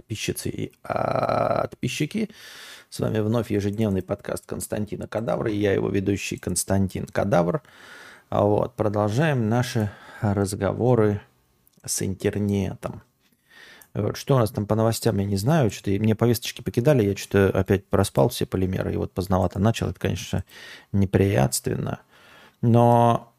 подписчицы 0.00 0.48
и 0.48 0.72
подписчики. 0.82 2.30
С 2.88 3.00
вами 3.00 3.20
вновь 3.20 3.50
ежедневный 3.50 4.02
подкаст 4.02 4.46
Константина 4.46 5.06
Кадавра. 5.06 5.50
И 5.50 5.56
я 5.56 5.72
его 5.72 5.90
ведущий 5.90 6.38
Константин 6.38 7.06
Кадавр. 7.06 7.62
А 8.30 8.44
вот, 8.44 8.74
продолжаем 8.74 9.48
наши 9.48 9.90
разговоры 10.22 11.20
с 11.84 12.02
интернетом. 12.02 13.02
Вот, 13.92 14.16
что 14.16 14.36
у 14.36 14.38
нас 14.38 14.50
там 14.50 14.66
по 14.66 14.74
новостям, 14.74 15.18
я 15.18 15.26
не 15.26 15.36
знаю. 15.36 15.70
Что-то 15.70 15.90
мне 15.90 16.14
повесточки 16.14 16.62
покидали, 16.62 17.04
я 17.04 17.16
что-то 17.16 17.58
опять 17.58 17.86
проспал 17.86 18.30
все 18.30 18.46
полимеры. 18.46 18.94
И 18.94 18.96
вот 18.96 19.12
поздновато 19.12 19.58
начал. 19.58 19.88
Это, 19.88 20.00
конечно, 20.00 20.44
неприятственно. 20.92 22.00
Но 22.62 23.32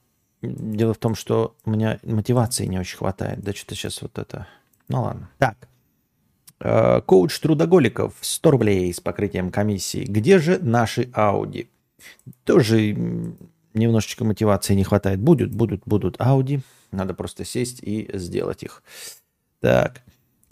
дело 0.44 0.94
в 0.94 0.98
том, 0.98 1.16
что 1.16 1.56
у 1.66 1.72
меня 1.72 2.00
мотивации 2.04 2.68
не 2.68 2.80
очень 2.80 2.98
хватает. 2.98 3.42
Да 3.42 3.52
что-то 3.54 3.74
сейчас 3.74 4.02
вот 4.02 4.20
это... 4.20 4.48
Ну 4.90 5.04
ладно. 5.04 5.30
Так. 5.40 5.71
Э, 6.64 7.02
коуч 7.02 7.40
трудоголиков 7.40 8.14
100 8.22 8.52
рублей 8.52 8.94
с 8.94 9.00
покрытием 9.00 9.50
комиссии. 9.50 10.06
Где 10.06 10.38
же 10.38 10.60
наши 10.60 11.10
Ауди? 11.14 11.70
Тоже 12.44 12.96
немножечко 13.74 14.24
мотивации 14.24 14.76
не 14.76 14.84
хватает. 14.84 15.20
Будут, 15.20 15.52
будут, 15.56 15.82
будут 15.86 16.22
Ауди. 16.22 16.62
Надо 16.92 17.16
просто 17.16 17.46
сесть 17.46 17.80
и 17.82 18.10
сделать 18.14 18.62
их. 18.64 18.84
Так. 19.60 20.02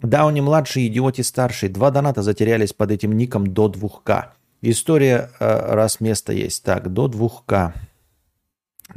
Дауни 0.00 0.40
младший, 0.40 0.88
идиоти 0.88 1.20
старший. 1.20 1.68
Два 1.68 1.90
доната 1.90 2.22
затерялись 2.22 2.72
под 2.72 2.90
этим 2.90 3.16
ником 3.16 3.46
до 3.46 3.68
2К. 3.68 4.32
История, 4.62 5.30
э, 5.38 5.74
раз 5.74 6.00
место 6.00 6.32
есть. 6.32 6.64
Так, 6.64 6.92
до 6.92 7.06
2К. 7.06 7.72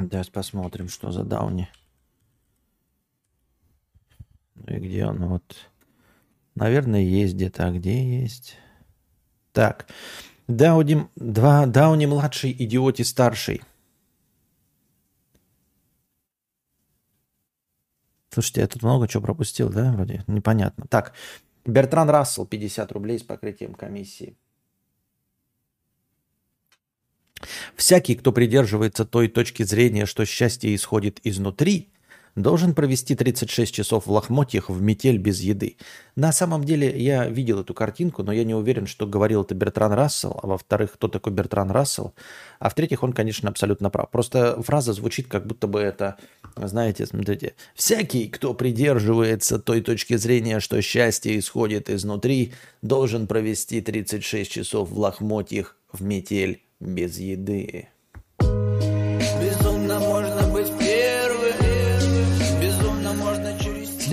Давайте 0.00 0.32
посмотрим, 0.32 0.88
что 0.88 1.12
за 1.12 1.22
Дауни. 1.22 1.68
Ну 4.56 4.74
и 4.74 4.80
где 4.80 5.06
он? 5.06 5.18
Вот. 5.26 5.42
Наверное, 6.54 7.00
есть 7.02 7.34
где-то. 7.34 7.66
А 7.66 7.70
где 7.72 8.20
есть? 8.20 8.56
Так. 9.52 9.86
Дауни, 10.46 11.08
два, 11.16 11.66
Дауни 11.66 12.06
младший, 12.06 12.52
идиоти 12.52 13.02
старший. 13.02 13.62
Слушайте, 18.30 18.60
я 18.62 18.66
тут 18.66 18.82
много 18.82 19.08
чего 19.08 19.22
пропустил, 19.22 19.70
да, 19.70 19.92
вроде? 19.92 20.24
Непонятно. 20.26 20.86
Так, 20.88 21.14
Бертран 21.64 22.10
Рассел, 22.10 22.46
50 22.46 22.92
рублей 22.92 23.18
с 23.18 23.22
покрытием 23.22 23.74
комиссии. 23.74 24.36
Всякий, 27.76 28.14
кто 28.16 28.32
придерживается 28.32 29.04
той 29.04 29.28
точки 29.28 29.62
зрения, 29.62 30.04
что 30.06 30.24
счастье 30.24 30.74
исходит 30.74 31.20
изнутри, 31.24 31.92
должен 32.36 32.74
провести 32.74 33.14
36 33.14 33.74
часов 33.74 34.06
в 34.06 34.10
лохмотьях 34.10 34.68
в 34.68 34.80
метель 34.82 35.18
без 35.18 35.40
еды. 35.40 35.76
На 36.16 36.32
самом 36.32 36.64
деле 36.64 36.98
я 37.00 37.26
видел 37.26 37.60
эту 37.60 37.74
картинку, 37.74 38.22
но 38.22 38.32
я 38.32 38.44
не 38.44 38.54
уверен, 38.54 38.86
что 38.86 39.06
говорил 39.06 39.42
это 39.42 39.54
Бертран 39.54 39.92
Рассел, 39.92 40.38
а 40.42 40.46
во-вторых, 40.46 40.92
кто 40.92 41.08
такой 41.08 41.32
Бертран 41.32 41.70
Рассел, 41.70 42.14
а 42.58 42.70
в-третьих, 42.70 43.02
он, 43.02 43.12
конечно, 43.12 43.48
абсолютно 43.48 43.90
прав. 43.90 44.10
Просто 44.10 44.60
фраза 44.62 44.92
звучит, 44.92 45.28
как 45.28 45.46
будто 45.46 45.66
бы 45.66 45.80
это, 45.80 46.16
знаете, 46.56 47.06
смотрите, 47.06 47.54
всякий, 47.74 48.28
кто 48.28 48.54
придерживается 48.54 49.58
той 49.58 49.80
точки 49.80 50.16
зрения, 50.16 50.60
что 50.60 50.80
счастье 50.82 51.38
исходит 51.38 51.90
изнутри, 51.90 52.52
должен 52.82 53.26
провести 53.26 53.80
36 53.80 54.50
часов 54.50 54.90
в 54.90 54.98
лохмотьях 54.98 55.76
в 55.92 56.02
метель 56.02 56.62
без 56.80 57.18
еды. 57.18 57.88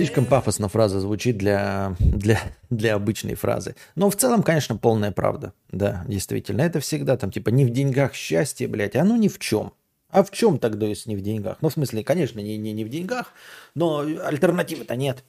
Слишком 0.02 0.26
пафосно 0.26 0.68
фраза 0.68 0.98
звучит 0.98 1.38
для, 1.38 1.94
для, 2.00 2.40
для 2.70 2.96
обычной 2.96 3.36
фразы. 3.36 3.76
Но 3.94 4.10
в 4.10 4.16
целом, 4.16 4.42
конечно, 4.42 4.76
полная 4.76 5.12
правда. 5.12 5.52
Да, 5.70 6.04
действительно. 6.08 6.62
Это 6.62 6.80
всегда 6.80 7.16
там 7.16 7.30
типа 7.30 7.50
не 7.50 7.64
в 7.64 7.70
деньгах 7.70 8.12
счастье, 8.12 8.66
блядь, 8.66 8.96
оно 8.96 9.16
ни 9.16 9.28
в 9.28 9.38
чем. 9.38 9.74
А 10.10 10.24
в 10.24 10.32
чем 10.32 10.58
тогда, 10.58 10.86
если 10.86 11.10
не 11.10 11.14
в 11.14 11.20
деньгах? 11.20 11.58
Ну, 11.60 11.68
в 11.68 11.74
смысле, 11.74 12.02
конечно, 12.02 12.40
не, 12.40 12.56
не, 12.56 12.72
не 12.72 12.84
в 12.84 12.88
деньгах, 12.88 13.32
но 13.76 14.00
альтернативы-то 14.00 14.96
нет. 14.96 15.22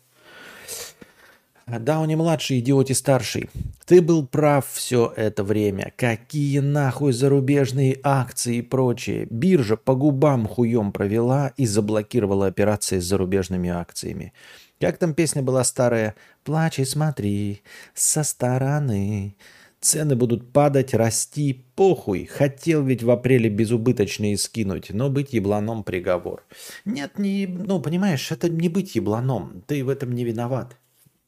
Дауни 1.67 2.15
младший, 2.15 2.59
идиоти 2.59 2.93
старший. 2.93 3.49
Ты 3.85 4.01
был 4.01 4.25
прав 4.25 4.65
все 4.67 5.13
это 5.15 5.43
время. 5.43 5.93
Какие 5.95 6.59
нахуй 6.59 7.13
зарубежные 7.13 7.99
акции 8.03 8.57
и 8.57 8.61
прочее. 8.61 9.27
Биржа 9.29 9.77
по 9.77 9.95
губам 9.95 10.47
хуем 10.47 10.91
провела 10.91 11.53
и 11.57 11.65
заблокировала 11.65 12.47
операции 12.47 12.99
с 12.99 13.05
зарубежными 13.05 13.69
акциями. 13.69 14.33
Как 14.83 14.97
там 14.97 15.13
песня 15.13 15.41
была 15.41 15.63
старая? 15.63 16.15
«Плачь 16.43 16.79
и 16.79 16.85
смотри 16.85 17.61
со 17.93 18.23
стороны». 18.23 19.35
Цены 19.79 20.15
будут 20.15 20.53
падать, 20.53 20.93
расти, 20.93 21.65
похуй. 21.75 22.25
Хотел 22.25 22.83
ведь 22.85 23.03
в 23.03 23.11
апреле 23.11 23.49
безубыточные 23.49 24.37
скинуть, 24.37 24.91
но 24.91 25.09
быть 25.09 25.33
ебланом 25.33 25.83
приговор. 25.83 26.45
Нет, 26.85 27.19
не, 27.19 27.47
ну, 27.47 27.81
понимаешь, 27.81 28.31
это 28.31 28.47
не 28.47 28.69
быть 28.69 28.95
ебланом. 28.95 29.61
Ты 29.67 29.83
в 29.83 29.89
этом 29.89 30.13
не 30.13 30.23
виноват. 30.23 30.77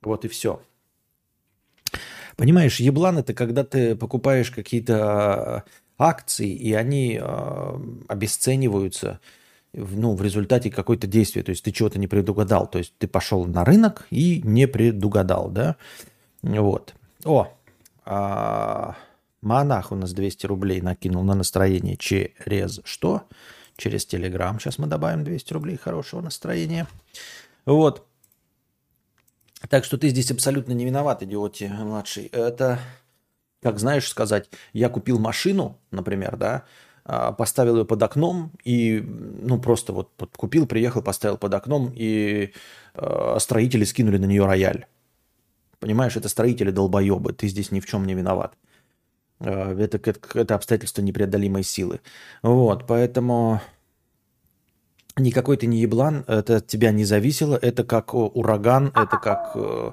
Вот 0.02 0.24
и 0.24 0.30
все. 0.30 0.62
Понимаешь, 2.38 2.80
еблан 2.80 3.18
это 3.18 3.34
когда 3.34 3.66
ты 3.66 3.94
покупаешь 3.94 4.52
какие-то 4.52 5.04
а, 5.04 5.64
акции, 5.98 6.50
и 6.50 6.74
они 6.74 7.20
э, 7.22 7.80
обесцениваются 8.08 9.20
ну, 9.76 10.16
в 10.16 10.22
результате 10.22 10.72
какой-то 10.72 11.08
действия. 11.08 11.44
То 11.44 11.52
есть 11.52 11.64
ты 11.64 11.72
чего-то 11.72 12.00
не 12.00 12.08
предугадал. 12.08 12.68
То 12.68 12.78
есть 12.78 12.94
ты 12.98 13.08
пошел 13.08 13.46
на 13.46 13.66
рынок 13.66 14.08
и 14.10 14.42
не 14.44 14.68
предугадал, 14.68 15.50
да? 15.50 15.76
Вот. 16.42 16.94
О, 17.24 17.52
а, 18.06 18.96
монах 19.42 19.92
у 19.92 19.96
нас 19.96 20.14
200 20.14 20.46
рублей 20.46 20.82
накинул 20.82 21.24
на 21.24 21.36
настроение 21.36 21.98
через 21.98 22.82
что? 22.84 23.24
Через 23.78 24.06
Телеграм. 24.06 24.60
Сейчас 24.60 24.78
мы 24.78 24.88
добавим 24.88 25.24
200 25.24 25.54
рублей 25.54 25.78
хорошего 25.78 26.22
настроения. 26.22 26.88
Вот. 27.66 28.06
Так 29.70 29.84
что 29.84 29.98
ты 29.98 30.10
здесь 30.10 30.32
абсолютно 30.32 30.74
не 30.74 30.86
виноват, 30.86 31.24
идиоте 31.24 31.70
младший. 31.70 32.26
Это, 32.28 32.80
как 33.62 33.80
знаешь 33.80 34.08
сказать, 34.08 34.50
я 34.74 34.90
купил 34.90 35.20
машину, 35.20 35.80
например, 35.92 36.38
да, 36.38 36.64
поставил 37.06 37.78
ее 37.78 37.86
под 37.86 38.02
окном 38.02 38.52
и, 38.64 39.00
ну, 39.00 39.60
просто 39.60 39.94
вот 39.94 40.10
купил, 40.36 40.66
приехал, 40.66 41.04
поставил 41.04 41.38
под 41.38 41.54
окном, 41.54 41.94
и 41.96 42.52
э, 42.96 43.38
строители 43.40 43.84
скинули 43.84 44.18
на 44.18 44.26
нее 44.26 44.46
рояль. 44.46 44.88
Понимаешь, 45.80 46.18
это 46.18 46.30
строители 46.30 46.72
долбоебы, 46.72 47.34
ты 47.34 47.48
здесь 47.48 47.72
ни 47.72 47.80
в 47.80 47.86
чем 47.86 48.08
не 48.08 48.16
виноват. 48.16 48.58
Э, 49.40 49.78
это, 49.80 50.00
это, 50.34 50.56
обстоятельство 50.56 51.04
непреодолимой 51.04 51.62
силы. 51.62 52.00
Вот, 52.42 52.88
поэтому 52.88 53.62
никакой 55.16 55.58
ты 55.58 55.68
не 55.68 55.78
еблан, 55.78 56.24
это 56.28 56.56
от 56.56 56.66
тебя 56.66 56.92
не 56.92 57.06
зависело, 57.06 57.56
это 57.56 57.84
как 57.84 58.16
ураган, 58.16 58.88
это 58.96 59.18
как, 59.18 59.52
э, 59.54 59.92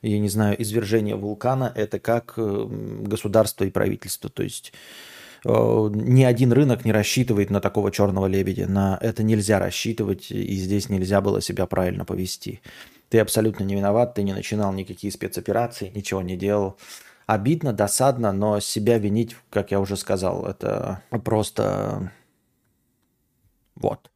я 0.00 0.18
не 0.18 0.30
знаю, 0.30 0.60
извержение 0.62 1.16
вулкана, 1.16 1.70
это 1.74 1.98
как 1.98 2.32
э, 2.38 2.66
государство 3.02 3.64
и 3.64 3.70
правительство. 3.70 4.30
То 4.30 4.42
есть 4.42 4.72
э, 4.72 5.15
ни 5.48 6.24
один 6.24 6.52
рынок 6.52 6.84
не 6.84 6.92
рассчитывает 6.92 7.50
на 7.50 7.60
такого 7.60 7.90
черного 7.92 8.26
лебедя. 8.26 8.66
На 8.66 8.98
это 9.00 9.22
нельзя 9.22 9.58
рассчитывать, 9.58 10.30
и 10.30 10.56
здесь 10.56 10.88
нельзя 10.88 11.20
было 11.20 11.40
себя 11.40 11.66
правильно 11.66 12.04
повести. 12.04 12.60
Ты 13.08 13.20
абсолютно 13.20 13.64
не 13.64 13.74
виноват, 13.74 14.14
ты 14.14 14.22
не 14.22 14.32
начинал 14.32 14.72
никакие 14.72 15.12
спецоперации, 15.12 15.92
ничего 15.94 16.22
не 16.22 16.36
делал. 16.36 16.76
Обидно, 17.26 17.72
досадно, 17.72 18.32
но 18.32 18.60
себя 18.60 18.98
винить, 18.98 19.36
как 19.50 19.70
я 19.70 19.80
уже 19.80 19.96
сказал, 19.96 20.46
это 20.46 21.02
просто 21.24 22.12
вот. 23.74 24.10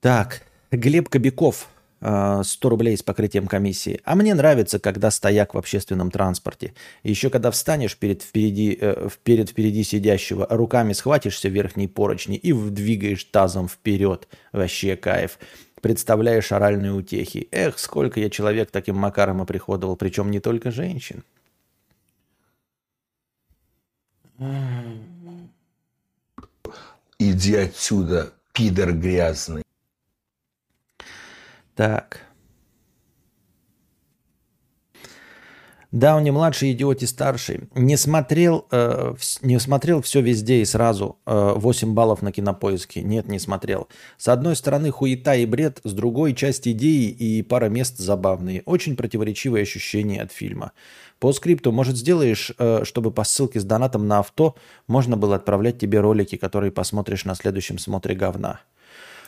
Так, 0.00 0.42
Глеб 0.70 1.08
Кобяков, 1.08 1.68
100 2.06 2.68
а, 2.68 2.70
рублей 2.70 2.96
с 2.96 3.02
покрытием 3.02 3.48
комиссии. 3.48 4.00
А 4.04 4.14
мне 4.14 4.32
нравится, 4.34 4.78
когда 4.78 5.10
стояк 5.10 5.54
в 5.54 5.58
общественном 5.58 6.12
транспорте. 6.12 6.74
Еще 7.02 7.30
когда 7.30 7.50
встанешь 7.50 7.96
перед 7.96 8.22
впереди, 8.22 8.78
э, 8.80 9.08
перед 9.24 9.50
впереди 9.50 9.82
сидящего, 9.82 10.46
руками 10.48 10.92
схватишься 10.92 11.48
верхней 11.48 11.88
поручни 11.88 12.36
и 12.36 12.52
двигаешь 12.52 13.24
тазом 13.24 13.68
вперед. 13.68 14.28
Вообще 14.52 14.94
кайф. 14.94 15.40
Представляешь 15.80 16.52
оральные 16.52 16.92
утехи. 16.92 17.48
Эх, 17.50 17.76
сколько 17.80 18.20
я 18.20 18.30
человек 18.30 18.70
таким 18.70 18.96
макаром 18.96 19.42
оприходовал, 19.42 19.96
причем 19.96 20.30
не 20.30 20.38
только 20.38 20.70
женщин. 20.70 21.24
Иди 27.18 27.56
отсюда, 27.56 28.32
пидор 28.52 28.92
грязный. 28.92 29.65
Так. 31.76 32.22
Да, 35.92 36.16
он 36.16 36.24
не 36.24 36.30
младший, 36.30 36.72
идиот 36.72 37.02
и 37.02 37.06
старший. 37.06 37.68
Не 37.74 37.96
смотрел, 37.96 38.66
э, 38.70 39.14
не 39.42 39.58
смотрел 39.60 40.02
все 40.02 40.20
везде 40.20 40.60
и 40.60 40.64
сразу. 40.64 41.18
Э, 41.26 41.52
8 41.56 41.94
баллов 41.94 42.22
на 42.22 42.32
кинопоиске. 42.32 43.02
Нет, 43.02 43.28
не 43.28 43.38
смотрел. 43.38 43.88
С 44.18 44.28
одной 44.28 44.56
стороны 44.56 44.90
хуета 44.90 45.34
и 45.36 45.46
бред, 45.46 45.80
с 45.84 45.92
другой 45.92 46.34
часть 46.34 46.66
идеи 46.66 47.08
и 47.08 47.42
пара 47.42 47.68
мест 47.68 47.98
забавные. 47.98 48.62
Очень 48.66 48.96
противоречивые 48.96 49.62
ощущения 49.62 50.20
от 50.20 50.32
фильма. 50.32 50.72
По 51.18 51.32
скрипту, 51.32 51.72
может, 51.72 51.96
сделаешь, 51.96 52.52
э, 52.58 52.84
чтобы 52.84 53.10
по 53.10 53.24
ссылке 53.24 53.60
с 53.60 53.64
донатом 53.64 54.08
на 54.08 54.18
авто 54.18 54.56
можно 54.88 55.16
было 55.16 55.36
отправлять 55.36 55.78
тебе 55.78 56.00
ролики, 56.00 56.36
которые 56.36 56.72
посмотришь 56.72 57.24
на 57.24 57.34
следующем 57.34 57.78
смотре 57.78 58.14
говна. 58.14 58.60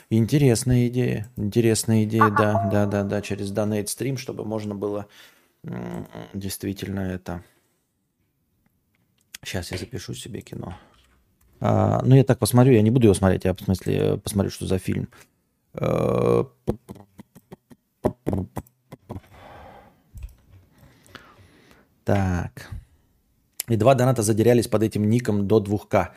Интересная 0.09 0.87
идея. 0.87 1.29
Интересная 1.35 2.03
идея, 2.03 2.29
да, 2.29 2.67
да, 2.71 2.85
да, 2.87 3.03
да, 3.03 3.21
через 3.21 3.51
Donate 3.51 3.87
стрим, 3.87 4.17
чтобы 4.17 4.43
можно 4.43 4.73
было 4.75 5.07
действительно 6.33 7.01
это... 7.01 7.43
Сейчас 9.43 9.71
я 9.71 9.77
запишу 9.77 10.13
себе 10.13 10.41
кино. 10.41 10.75
А, 11.61 12.01
ну, 12.03 12.15
я 12.15 12.23
так 12.23 12.39
посмотрю, 12.39 12.73
я 12.73 12.81
не 12.81 12.91
буду 12.91 13.05
его 13.05 13.13
смотреть, 13.13 13.45
я 13.45 13.53
в 13.53 13.61
смысле 13.61 14.17
посмотрю, 14.17 14.51
что 14.51 14.65
за 14.65 14.79
фильм. 14.79 15.09
А, 15.73 16.49
так. 22.03 22.69
И 23.67 23.75
два 23.75 23.95
доната 23.95 24.23
задерялись 24.23 24.67
под 24.67 24.83
этим 24.83 25.09
ником 25.09 25.47
до 25.47 25.59
2К. 25.59 26.07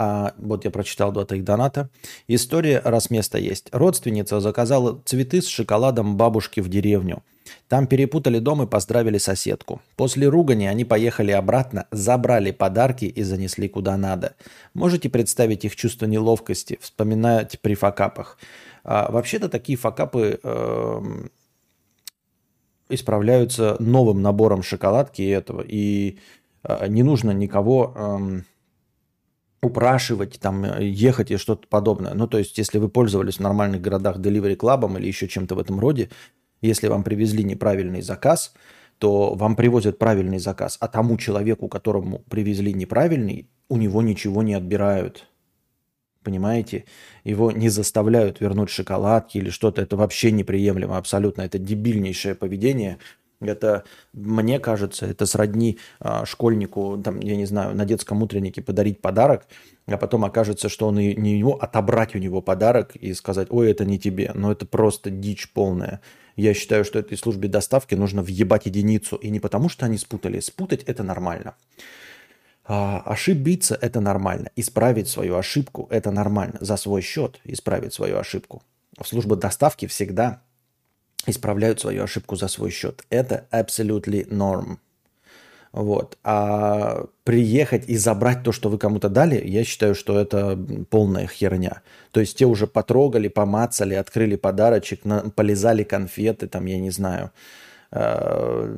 А, 0.00 0.32
вот 0.38 0.64
я 0.64 0.70
прочитал 0.70 1.10
два 1.10 1.24
твоих 1.24 1.42
доната. 1.42 1.90
История, 2.28 2.80
раз 2.84 3.10
место 3.10 3.36
есть. 3.36 3.68
Родственница 3.72 4.38
заказала 4.38 5.02
цветы 5.04 5.42
с 5.42 5.48
шоколадом 5.48 6.16
бабушки 6.16 6.60
в 6.60 6.68
деревню. 6.68 7.24
Там 7.66 7.88
перепутали 7.88 8.38
дом 8.38 8.62
и 8.62 8.68
поздравили 8.68 9.18
соседку. 9.18 9.80
После 9.96 10.28
ругани 10.28 10.66
они 10.66 10.84
поехали 10.84 11.32
обратно, 11.32 11.88
забрали 11.90 12.52
подарки 12.52 13.06
и 13.06 13.24
занесли 13.24 13.68
куда 13.68 13.96
надо. 13.96 14.36
Можете 14.72 15.10
представить 15.10 15.64
их 15.64 15.74
чувство 15.74 16.06
неловкости, 16.06 16.78
вспоминать 16.80 17.58
при 17.60 17.74
факапах. 17.74 18.38
А, 18.84 19.10
вообще-то 19.10 19.48
такие 19.48 19.76
факапы 19.76 20.38
э, 20.40 21.00
исправляются 22.88 23.74
новым 23.80 24.22
набором 24.22 24.62
шоколадки 24.62 25.22
и 25.22 25.28
этого. 25.28 25.64
И 25.66 26.18
э, 26.62 26.86
не 26.86 27.02
нужно 27.02 27.32
никого... 27.32 27.94
Э, 27.96 28.42
упрашивать, 29.60 30.38
там, 30.40 30.64
ехать 30.80 31.30
и 31.30 31.36
что-то 31.36 31.66
подобное. 31.68 32.14
Ну, 32.14 32.26
то 32.26 32.38
есть, 32.38 32.58
если 32.58 32.78
вы 32.78 32.88
пользовались 32.88 33.36
в 33.36 33.40
нормальных 33.40 33.80
городах 33.80 34.18
Delivery 34.18 34.56
Club 34.56 34.98
или 34.98 35.06
еще 35.06 35.28
чем-то 35.28 35.54
в 35.54 35.58
этом 35.58 35.80
роде, 35.80 36.10
если 36.60 36.88
вам 36.88 37.02
привезли 37.02 37.44
неправильный 37.44 38.02
заказ, 38.02 38.54
то 38.98 39.34
вам 39.34 39.56
привозят 39.56 39.98
правильный 39.98 40.38
заказ, 40.38 40.76
а 40.80 40.88
тому 40.88 41.16
человеку, 41.16 41.68
которому 41.68 42.20
привезли 42.28 42.74
неправильный, 42.74 43.48
у 43.68 43.76
него 43.76 44.02
ничего 44.02 44.42
не 44.42 44.54
отбирают. 44.54 45.26
Понимаете? 46.24 46.84
Его 47.24 47.52
не 47.52 47.68
заставляют 47.68 48.40
вернуть 48.40 48.70
шоколадки 48.70 49.38
или 49.38 49.50
что-то. 49.50 49.82
Это 49.82 49.96
вообще 49.96 50.30
неприемлемо 50.32 50.98
абсолютно. 50.98 51.42
Это 51.42 51.58
дебильнейшее 51.58 52.34
поведение. 52.34 52.98
Это, 53.40 53.84
мне 54.12 54.58
кажется, 54.58 55.06
это 55.06 55.24
сродни 55.26 55.78
а, 56.00 56.24
школьнику, 56.24 57.00
там, 57.02 57.20
я 57.20 57.36
не 57.36 57.46
знаю, 57.46 57.74
на 57.74 57.84
детском 57.84 58.22
утреннике 58.22 58.62
подарить 58.62 59.00
подарок, 59.00 59.46
а 59.86 59.96
потом 59.96 60.24
окажется, 60.24 60.68
что 60.68 60.88
он 60.88 60.98
и 60.98 61.14
не 61.14 61.38
его, 61.38 61.54
отобрать 61.54 62.14
у 62.14 62.18
него 62.18 62.42
подарок 62.42 62.96
и 62.96 63.14
сказать, 63.14 63.48
ой, 63.50 63.70
это 63.70 63.84
не 63.84 63.98
тебе. 63.98 64.32
Но 64.34 64.50
это 64.50 64.66
просто 64.66 65.10
дичь 65.10 65.52
полная. 65.52 66.00
Я 66.36 66.52
считаю, 66.52 66.84
что 66.84 66.98
этой 66.98 67.16
службе 67.16 67.48
доставки 67.48 67.94
нужно 67.94 68.22
въебать 68.22 68.66
единицу. 68.66 69.16
И 69.16 69.30
не 69.30 69.40
потому, 69.40 69.68
что 69.68 69.86
они 69.86 69.98
спутали. 69.98 70.40
Спутать 70.40 70.82
это 70.84 71.02
нормально. 71.02 71.54
А, 72.64 73.00
ошибиться 73.00 73.78
это 73.80 74.00
нормально. 74.00 74.50
Исправить 74.56 75.08
свою 75.08 75.36
ошибку 75.36 75.88
это 75.90 76.10
нормально. 76.10 76.58
За 76.60 76.76
свой 76.76 77.02
счет 77.02 77.40
исправить 77.44 77.94
свою 77.94 78.18
ошибку. 78.18 78.62
Служба 79.02 79.36
доставки 79.36 79.86
всегда 79.86 80.42
исправляют 81.26 81.80
свою 81.80 82.04
ошибку 82.04 82.36
за 82.36 82.48
свой 82.48 82.70
счет. 82.70 83.04
Это 83.10 83.46
absolutely 83.52 84.28
norm. 84.28 84.78
Вот. 85.72 86.16
А 86.24 87.04
приехать 87.24 87.88
и 87.88 87.96
забрать 87.96 88.42
то, 88.42 88.52
что 88.52 88.70
вы 88.70 88.78
кому-то 88.78 89.08
дали, 89.08 89.40
я 89.46 89.64
считаю, 89.64 89.94
что 89.94 90.18
это 90.18 90.58
полная 90.90 91.26
херня. 91.26 91.82
То 92.10 92.20
есть 92.20 92.38
те 92.38 92.46
уже 92.46 92.66
потрогали, 92.66 93.28
помацали, 93.28 93.94
открыли 93.94 94.36
подарочек, 94.36 95.04
на, 95.04 95.30
полезали 95.30 95.84
конфеты, 95.84 96.48
там, 96.48 96.64
я 96.66 96.78
не 96.78 96.90
знаю, 96.90 97.32
э, 97.92 98.76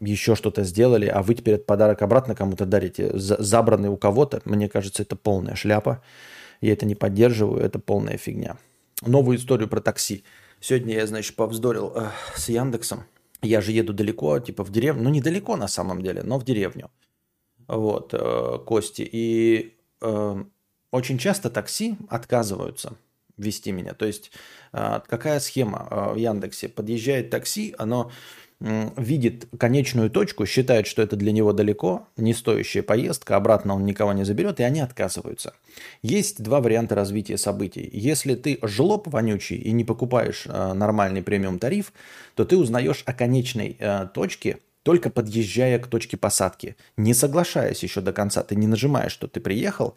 еще 0.00 0.34
что-то 0.34 0.64
сделали, 0.64 1.06
а 1.06 1.22
вы 1.22 1.36
теперь 1.36 1.54
этот 1.54 1.66
подарок 1.66 2.02
обратно 2.02 2.34
кому-то 2.34 2.66
дарите, 2.66 3.12
забранный 3.14 3.88
у 3.88 3.96
кого-то, 3.96 4.42
мне 4.44 4.68
кажется, 4.68 5.02
это 5.04 5.14
полная 5.14 5.54
шляпа. 5.54 6.02
Я 6.60 6.72
это 6.72 6.86
не 6.86 6.94
поддерживаю, 6.94 7.62
это 7.62 7.78
полная 7.78 8.16
фигня. 8.16 8.56
Новую 9.02 9.36
историю 9.38 9.68
про 9.68 9.80
такси. 9.80 10.24
Сегодня 10.60 10.94
я, 10.94 11.06
значит, 11.06 11.36
повздорил 11.36 11.92
э, 11.94 12.10
с 12.34 12.48
Яндексом– 12.48 13.04
я 13.42 13.60
же 13.60 13.72
еду 13.72 13.92
далеко, 13.92 14.38
типа 14.38 14.64
в 14.64 14.70
деревню, 14.70 15.04
ну 15.04 15.10
недалеко 15.10 15.56
на 15.56 15.68
самом 15.68 16.02
деле, 16.02 16.22
но 16.22 16.38
в 16.38 16.44
деревню. 16.44 16.90
Вот, 17.68 18.10
э, 18.12 18.58
Кости. 18.64 19.08
И 19.10 19.76
э, 20.00 20.44
очень 20.90 21.18
часто 21.18 21.50
такси 21.50 21.96
отказываются 22.08 22.96
вести 23.36 23.72
меня. 23.72 23.92
То 23.94 24.06
есть 24.06 24.30
э, 24.72 25.00
какая 25.06 25.40
схема 25.40 25.88
э, 25.90 26.12
в 26.14 26.16
Яндексе? 26.16 26.68
Подъезжает 26.68 27.30
такси, 27.30 27.74
оно 27.78 28.10
видит 28.60 29.46
конечную 29.58 30.10
точку, 30.10 30.46
считает, 30.46 30.86
что 30.86 31.02
это 31.02 31.16
для 31.16 31.32
него 31.32 31.52
далеко, 31.52 32.08
не 32.16 32.32
стоящая 32.32 32.82
поездка, 32.82 33.36
обратно 33.36 33.74
он 33.74 33.84
никого 33.84 34.12
не 34.12 34.24
заберет, 34.24 34.60
и 34.60 34.62
они 34.62 34.80
отказываются. 34.80 35.52
Есть 36.02 36.42
два 36.42 36.60
варианта 36.60 36.94
развития 36.94 37.36
событий. 37.36 37.88
Если 37.92 38.34
ты 38.34 38.58
жлоб 38.62 39.08
вонючий 39.08 39.56
и 39.56 39.72
не 39.72 39.84
покупаешь 39.84 40.44
э, 40.46 40.72
нормальный 40.72 41.22
премиум 41.22 41.58
тариф, 41.58 41.92
то 42.34 42.44
ты 42.44 42.56
узнаешь 42.56 43.02
о 43.04 43.12
конечной 43.12 43.76
э, 43.78 44.06
точке 44.14 44.58
только 44.82 45.10
подъезжая 45.10 45.80
к 45.80 45.88
точке 45.88 46.16
посадки, 46.16 46.76
не 46.96 47.12
соглашаясь 47.12 47.82
еще 47.82 48.00
до 48.00 48.12
конца. 48.12 48.44
Ты 48.44 48.54
не 48.54 48.68
нажимаешь, 48.68 49.10
что 49.10 49.26
ты 49.26 49.40
приехал, 49.40 49.96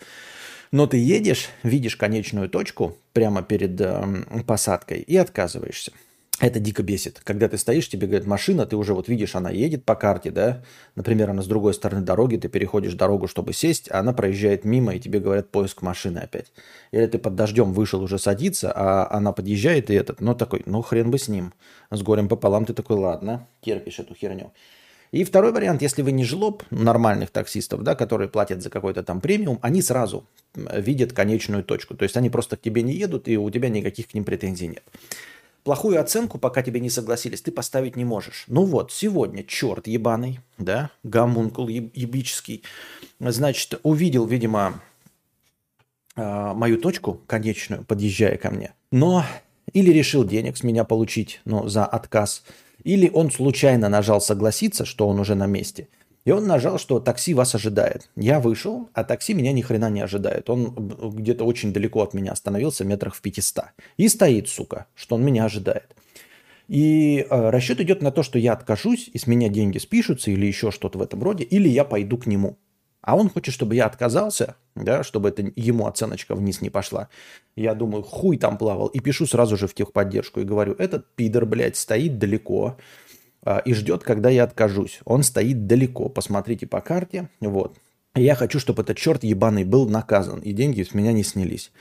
но 0.71 0.87
ты 0.87 0.97
едешь, 0.97 1.49
видишь 1.61 1.95
конечную 1.95 2.49
точку 2.49 2.97
прямо 3.13 3.43
перед 3.43 3.79
э, 3.79 4.43
посадкой 4.47 4.99
и 5.01 5.15
отказываешься. 5.15 5.91
Это 6.39 6.59
дико 6.59 6.83
бесит. 6.83 7.19
Когда 7.25 7.49
ты 7.49 7.57
стоишь, 7.57 7.89
тебе 7.89 8.07
говорят 8.07 8.25
машина, 8.25 8.65
ты 8.65 8.77
уже 8.77 8.93
вот 8.93 9.09
видишь, 9.09 9.35
она 9.35 9.49
едет 9.49 9.83
по 9.83 9.95
карте, 9.95 10.31
да? 10.31 10.63
Например, 10.95 11.29
она 11.29 11.41
с 11.41 11.47
другой 11.47 11.73
стороны 11.73 12.01
дороги, 12.01 12.37
ты 12.37 12.47
переходишь 12.47 12.93
дорогу, 12.93 13.27
чтобы 13.27 13.51
сесть, 13.51 13.91
а 13.91 13.99
она 13.99 14.13
проезжает 14.13 14.63
мимо, 14.63 14.95
и 14.95 14.99
тебе 14.99 15.19
говорят 15.19 15.49
поиск 15.49 15.81
машины 15.81 16.19
опять. 16.19 16.53
Или 16.91 17.07
ты 17.07 17.17
под 17.17 17.35
дождем 17.35 17.73
вышел 17.73 18.01
уже 18.01 18.17
садиться, 18.17 18.71
а 18.73 19.07
она 19.11 19.33
подъезжает, 19.33 19.89
и 19.89 19.93
этот, 19.93 20.21
ну 20.21 20.33
такой, 20.33 20.63
ну 20.65 20.81
хрен 20.81 21.11
бы 21.11 21.19
с 21.19 21.27
ним. 21.27 21.53
С 21.91 22.01
горем 22.01 22.29
пополам 22.29 22.65
ты 22.65 22.73
такой, 22.73 22.95
ладно, 22.95 23.45
терпишь 23.61 23.99
эту 23.99 24.15
херню. 24.15 24.53
И 25.11 25.23
второй 25.23 25.51
вариант, 25.51 25.81
если 25.81 26.03
вы 26.03 26.11
не 26.11 26.23
жлоб 26.23 26.63
нормальных 26.69 27.31
таксистов, 27.31 27.81
да, 27.83 27.95
которые 27.95 28.29
платят 28.29 28.61
за 28.61 28.69
какой-то 28.69 29.03
там 29.03 29.21
премиум, 29.21 29.57
они 29.61 29.81
сразу 29.81 30.25
видят 30.55 31.13
конечную 31.13 31.63
точку. 31.63 31.95
То 31.95 32.03
есть 32.03 32.15
они 32.15 32.29
просто 32.29 32.57
к 32.57 32.61
тебе 32.61 32.83
не 32.83 32.93
едут, 32.93 33.27
и 33.27 33.35
у 33.35 33.49
тебя 33.49 33.69
никаких 33.69 34.07
к 34.07 34.13
ним 34.13 34.23
претензий 34.23 34.67
нет. 34.67 34.83
Плохую 35.69 36.01
оценку, 36.01 36.39
пока 36.39 36.63
тебе 36.63 36.79
не 36.79 36.89
согласились, 36.89 37.43
ты 37.43 37.51
поставить 37.51 37.95
не 37.95 38.03
можешь. 38.03 38.45
Ну 38.47 38.63
вот, 38.65 38.91
сегодня 38.91 39.43
черт 39.43 39.85
ебаный, 39.85 40.39
да, 40.57 40.89
гомункул 41.03 41.67
ебический, 41.67 42.63
значит, 43.19 43.79
увидел, 43.83 44.25
видимо, 44.25 44.81
а, 46.15 46.55
мою 46.55 46.79
точку 46.79 47.21
конечную, 47.27 47.83
подъезжая 47.83 48.37
ко 48.37 48.49
мне, 48.49 48.73
но 48.89 49.23
или 49.71 49.91
решил 49.91 50.23
денег 50.23 50.57
с 50.57 50.63
меня 50.63 50.85
получить, 50.85 51.39
но 51.45 51.67
за 51.69 51.85
отказ, 51.85 52.43
или 52.83 53.07
он 53.07 53.29
случайно 53.29 53.89
нажал 53.89 54.21
согласиться, 54.21 54.85
что 54.85 55.07
он 55.07 55.19
уже 55.19 55.35
на 55.35 55.45
месте– 55.45 55.87
и 56.29 56.31
он 56.31 56.45
нажал, 56.45 56.77
что 56.77 56.99
такси 56.99 57.33
вас 57.33 57.55
ожидает. 57.55 58.07
Я 58.15 58.39
вышел, 58.39 58.87
а 58.93 59.03
такси 59.03 59.33
меня 59.33 59.51
ни 59.51 59.63
хрена 59.63 59.89
не 59.89 60.01
ожидает. 60.01 60.47
Он 60.51 60.75
где-то 61.15 61.43
очень 61.43 61.73
далеко 61.73 62.03
от 62.03 62.13
меня 62.13 62.33
остановился, 62.33 62.85
метрах 62.85 63.15
в 63.15 63.21
500. 63.21 63.65
И 63.97 64.07
стоит, 64.07 64.47
сука, 64.47 64.85
что 64.93 65.15
он 65.15 65.25
меня 65.25 65.45
ожидает. 65.45 65.95
И 66.67 67.25
э, 67.27 67.49
расчет 67.49 67.81
идет 67.81 68.03
на 68.03 68.11
то, 68.11 68.21
что 68.21 68.37
я 68.37 68.53
откажусь, 68.53 69.09
и 69.11 69.17
с 69.17 69.25
меня 69.25 69.49
деньги 69.49 69.79
спишутся, 69.79 70.29
или 70.29 70.45
еще 70.45 70.69
что-то 70.69 70.99
в 70.99 71.01
этом 71.01 71.23
роде, 71.23 71.45
или 71.45 71.67
я 71.67 71.83
пойду 71.83 72.19
к 72.19 72.27
нему. 72.27 72.59
А 73.01 73.15
он 73.15 73.27
хочет, 73.31 73.55
чтобы 73.55 73.73
я 73.73 73.87
отказался, 73.87 74.55
да, 74.75 75.01
чтобы 75.01 75.29
это 75.29 75.51
ему 75.55 75.87
оценочка 75.87 76.35
вниз 76.35 76.61
не 76.61 76.69
пошла. 76.69 77.09
Я 77.55 77.73
думаю, 77.73 78.03
хуй 78.03 78.37
там 78.37 78.59
плавал. 78.59 78.85
И 78.85 78.99
пишу 78.99 79.25
сразу 79.25 79.57
же 79.57 79.65
в 79.65 79.73
техподдержку 79.73 80.41
и 80.41 80.43
говорю, 80.43 80.75
этот 80.77 81.07
пидор, 81.15 81.47
блядь, 81.47 81.75
стоит 81.75 82.19
далеко, 82.19 82.77
и 83.65 83.73
ждет, 83.73 84.03
когда 84.03 84.29
я 84.29 84.43
откажусь. 84.43 84.99
Он 85.05 85.23
стоит 85.23 85.65
далеко, 85.67 86.09
посмотрите 86.09 86.67
по 86.67 86.81
карте. 86.81 87.29
Вот. 87.39 87.77
Я 88.15 88.35
хочу, 88.35 88.59
чтобы 88.59 88.81
этот 88.83 88.97
черт 88.97 89.23
ебаный 89.23 89.63
был 89.63 89.87
наказан, 89.87 90.39
и 90.39 90.51
деньги 90.51 90.83
с 90.83 90.93
меня 90.93 91.13
не 91.13 91.23
снялись. 91.23 91.71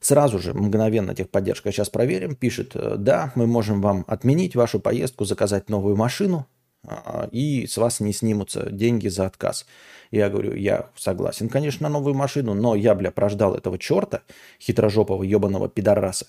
Сразу 0.00 0.38
же, 0.38 0.52
мгновенно 0.54 1.14
техподдержка, 1.14 1.72
сейчас 1.72 1.88
проверим, 1.88 2.34
пишет, 2.34 2.72
э, 2.74 2.96
да, 2.98 3.32
мы 3.34 3.46
можем 3.46 3.80
вам 3.80 4.04
отменить 4.06 4.54
вашу 4.54 4.78
поездку, 4.78 5.24
заказать 5.24 5.70
новую 5.70 5.96
машину, 5.96 6.46
а, 6.86 7.28
и 7.32 7.66
с 7.66 7.78
вас 7.78 8.00
не 8.00 8.12
снимутся 8.12 8.70
деньги 8.70 9.08
за 9.08 9.26
отказ. 9.26 9.66
Я 10.10 10.28
говорю, 10.28 10.54
я 10.54 10.90
согласен, 10.96 11.48
конечно, 11.48 11.88
на 11.88 11.92
новую 11.92 12.14
машину, 12.14 12.54
но 12.54 12.74
я, 12.74 12.94
бля, 12.94 13.10
прождал 13.10 13.54
этого 13.54 13.78
черта, 13.78 14.20
хитрожопого 14.60 15.22
ебаного 15.22 15.68
пидораса. 15.68 16.26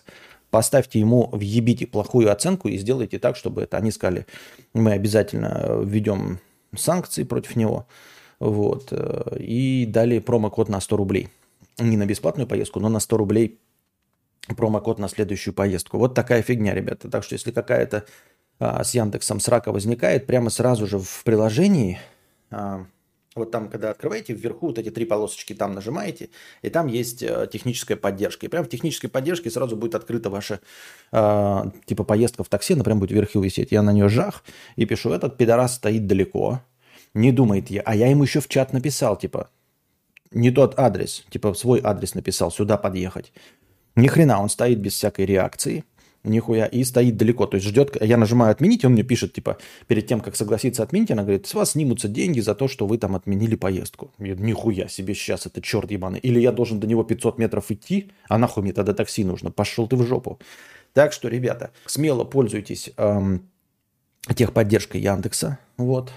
Поставьте 0.55 1.01
ему, 1.01 1.27
въебите 1.33 1.85
плохую 1.85 2.31
оценку 2.31 2.69
и 2.69 2.77
сделайте 2.77 3.19
так, 3.19 3.35
чтобы 3.35 3.63
это 3.63 3.75
они 3.75 3.91
сказали, 3.91 4.25
мы 4.73 4.93
обязательно 4.93 5.81
введем 5.83 6.39
санкции 6.73 7.23
против 7.25 7.57
него. 7.57 7.87
Вот. 8.39 8.87
Э, 8.91 9.35
и 9.37 9.85
дали 9.85 10.19
промокод 10.19 10.69
на 10.69 10.79
100 10.79 10.95
рублей. 10.95 11.27
Не 11.77 11.97
на 11.97 12.05
бесплатную 12.05 12.47
поездку, 12.47 12.79
но 12.79 12.87
на 12.87 13.01
100 13.01 13.17
рублей 13.17 13.59
промокод 14.55 14.97
на 14.97 15.09
следующую 15.09 15.53
поездку. 15.53 15.97
Вот 15.97 16.13
такая 16.13 16.41
фигня, 16.41 16.73
ребята. 16.73 17.09
Так 17.09 17.25
что 17.25 17.33
если 17.33 17.51
какая-то 17.51 18.05
а, 18.57 18.81
с 18.81 18.93
Яндексом 18.93 19.41
срака 19.41 19.73
возникает, 19.73 20.25
прямо 20.25 20.49
сразу 20.49 20.87
же 20.87 20.99
в 20.99 21.23
приложении, 21.25 21.99
а, 22.49 22.85
вот 23.35 23.51
там, 23.51 23.69
когда 23.69 23.91
открываете, 23.91 24.33
вверху 24.33 24.67
вот 24.67 24.79
эти 24.79 24.89
три 24.89 25.05
полосочки 25.05 25.53
там 25.53 25.73
нажимаете, 25.73 26.29
и 26.61 26.69
там 26.69 26.87
есть 26.87 27.21
а, 27.21 27.47
техническая 27.47 27.97
поддержка. 27.97 28.45
И 28.45 28.49
прямо 28.49 28.65
в 28.65 28.69
технической 28.69 29.09
поддержке 29.09 29.51
сразу 29.51 29.75
будет 29.75 29.93
открыта 29.93 30.29
ваша 30.29 30.61
а, 31.11 31.69
типа 31.85 32.05
поездка 32.05 32.43
в 32.43 32.49
такси, 32.49 32.73
она 32.73 32.83
прям 32.83 32.99
будет 32.99 33.11
вверху 33.11 33.41
висеть. 33.41 33.71
Я 33.71 33.81
на 33.81 33.91
нее 33.91 34.07
жах 34.07 34.43
и 34.77 34.85
пишу, 34.85 35.11
этот 35.11 35.37
пидорас 35.37 35.75
стоит 35.75 36.07
далеко, 36.07 36.61
не 37.13 37.31
думает 37.33 37.69
я. 37.69 37.81
А 37.81 37.93
я 37.93 38.07
ему 38.07 38.23
еще 38.23 38.39
в 38.39 38.47
чат 38.47 38.71
написал, 38.71 39.17
типа, 39.17 39.49
не 40.31 40.51
тот 40.51 40.79
адрес, 40.79 41.25
типа 41.29 41.53
свой 41.53 41.81
адрес 41.83 42.15
написал, 42.15 42.51
сюда 42.51 42.77
подъехать. 42.77 43.33
Ни 43.95 44.07
хрена, 44.07 44.41
он 44.41 44.49
стоит 44.49 44.79
без 44.79 44.93
всякой 44.93 45.25
реакции, 45.25 45.83
нихуя, 46.29 46.65
и 46.65 46.83
стоит 46.83 47.17
далеко. 47.17 47.45
То 47.45 47.55
есть 47.55 47.67
ждет, 47.67 47.97
я 48.01 48.17
нажимаю 48.17 48.51
отменить, 48.51 48.85
он 48.85 48.93
мне 48.93 49.03
пишет, 49.03 49.33
типа, 49.33 49.57
перед 49.87 50.07
тем, 50.07 50.21
как 50.21 50.35
согласиться 50.35 50.83
отменить, 50.83 51.11
она 51.11 51.23
говорит, 51.23 51.47
с 51.47 51.53
вас 51.53 51.71
снимутся 51.71 52.07
деньги 52.07 52.39
за 52.39 52.55
то, 52.55 52.67
что 52.67 52.87
вы 52.87 52.97
там 52.97 53.15
отменили 53.15 53.55
поездку. 53.55 54.11
Я, 54.19 54.35
нихуя 54.35 54.87
себе 54.87 55.13
сейчас, 55.13 55.45
это 55.45 55.61
черт 55.61 55.91
ебаный. 55.91 56.19
Или 56.19 56.39
я 56.39 56.51
должен 56.51 56.79
до 56.79 56.87
него 56.87 57.03
500 57.03 57.37
метров 57.37 57.69
идти, 57.71 58.11
а 58.27 58.37
нахуй 58.37 58.63
мне 58.63 58.73
тогда 58.73 58.93
такси 58.93 59.23
нужно, 59.23 59.51
пошел 59.51 59.87
ты 59.87 59.95
в 59.95 60.03
жопу. 60.03 60.39
Так 60.93 61.13
что, 61.13 61.27
ребята, 61.27 61.71
смело 61.85 62.23
пользуйтесь 62.23 62.91
эм, 62.97 63.49
техподдержкой 64.33 65.01
Яндекса, 65.01 65.59
вот, 65.77 66.11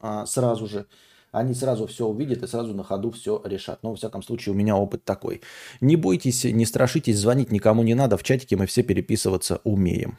а, 0.00 0.26
сразу 0.26 0.66
же 0.66 0.86
они 1.34 1.52
сразу 1.52 1.86
все 1.86 2.06
увидят 2.06 2.42
и 2.42 2.46
сразу 2.46 2.74
на 2.74 2.84
ходу 2.84 3.10
все 3.10 3.42
решат. 3.44 3.82
Но, 3.82 3.90
во 3.90 3.96
всяком 3.96 4.22
случае, 4.22 4.54
у 4.54 4.56
меня 4.56 4.76
опыт 4.76 5.04
такой. 5.04 5.40
Не 5.80 5.96
бойтесь, 5.96 6.44
не 6.44 6.64
страшитесь, 6.64 7.18
звонить 7.18 7.50
никому 7.50 7.82
не 7.82 7.94
надо. 7.94 8.16
В 8.16 8.22
чатике 8.22 8.56
мы 8.56 8.66
все 8.66 8.84
переписываться 8.84 9.60
умеем. 9.64 10.16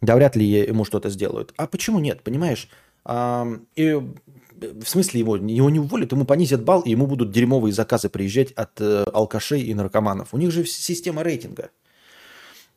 Да 0.00 0.14
вряд 0.14 0.36
ли 0.36 0.46
ему 0.46 0.84
что-то 0.84 1.10
сделают. 1.10 1.52
А 1.56 1.66
почему 1.66 1.98
нет, 1.98 2.22
понимаешь? 2.22 2.68
А, 3.04 3.46
и 3.74 3.94
в 3.94 4.84
смысле 4.84 5.18
его, 5.18 5.36
его 5.36 5.70
не 5.70 5.80
уволят, 5.80 6.12
ему 6.12 6.24
понизят 6.24 6.62
балл, 6.62 6.82
и 6.82 6.90
ему 6.90 7.08
будут 7.08 7.32
дерьмовые 7.32 7.72
заказы 7.72 8.08
приезжать 8.08 8.52
от 8.52 8.80
э, 8.80 9.04
алкашей 9.12 9.62
и 9.62 9.74
наркоманов. 9.74 10.32
У 10.32 10.38
них 10.38 10.52
же 10.52 10.64
система 10.64 11.24
рейтинга. 11.24 11.70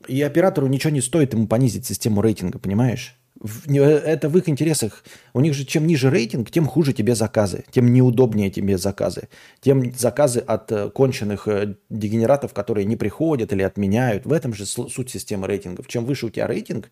И 0.07 0.21
оператору 0.23 0.65
ничего 0.65 0.91
не 0.91 1.01
стоит 1.01 1.33
ему 1.33 1.47
понизить 1.47 1.85
систему 1.85 2.21
рейтинга, 2.21 2.57
понимаешь? 2.57 3.15
Это 3.43 4.29
в 4.29 4.37
их 4.37 4.47
интересах. 4.47 5.03
У 5.33 5.41
них 5.41 5.53
же 5.53 5.65
чем 5.65 5.85
ниже 5.87 6.09
рейтинг, 6.09 6.51
тем 6.51 6.65
хуже 6.65 6.93
тебе 6.93 7.15
заказы, 7.15 7.65
тем 7.71 7.91
неудобнее 7.91 8.49
тебе 8.49 8.77
заказы, 8.77 9.27
тем 9.61 9.93
заказы 9.93 10.39
от 10.39 10.71
э, 10.71 10.89
конченых 10.89 11.47
э, 11.47 11.75
дегенератов, 11.89 12.53
которые 12.53 12.85
не 12.85 12.95
приходят 12.95 13.51
или 13.51 13.61
отменяют. 13.61 14.25
В 14.25 14.31
этом 14.31 14.53
же 14.53 14.65
суть 14.65 15.09
системы 15.09 15.47
рейтингов. 15.47 15.87
Чем 15.87 16.05
выше 16.05 16.27
у 16.27 16.29
тебя 16.29 16.47
рейтинг, 16.47 16.89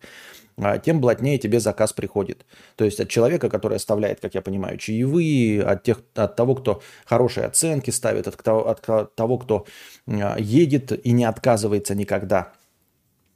а, 0.56 0.78
тем 0.78 1.00
блатнее 1.00 1.38
тебе 1.38 1.60
заказ 1.60 1.92
приходит. 1.92 2.44
То 2.76 2.84
есть 2.84 3.00
от 3.00 3.08
человека, 3.08 3.48
который 3.48 3.76
оставляет, 3.76 4.20
как 4.20 4.34
я 4.34 4.42
понимаю, 4.42 4.76
чаевые, 4.78 5.62
от, 5.62 5.82
тех, 5.82 6.02
от 6.14 6.36
того, 6.36 6.54
кто 6.54 6.82
хорошие 7.06 7.46
оценки 7.46 7.90
ставит, 7.90 8.28
от, 8.28 8.46
от 8.46 9.14
того, 9.14 9.38
кто 9.38 9.66
а, 10.06 10.36
едет 10.38 10.92
и 11.06 11.12
не 11.12 11.24
отказывается 11.24 11.94
никогда– 11.94 12.52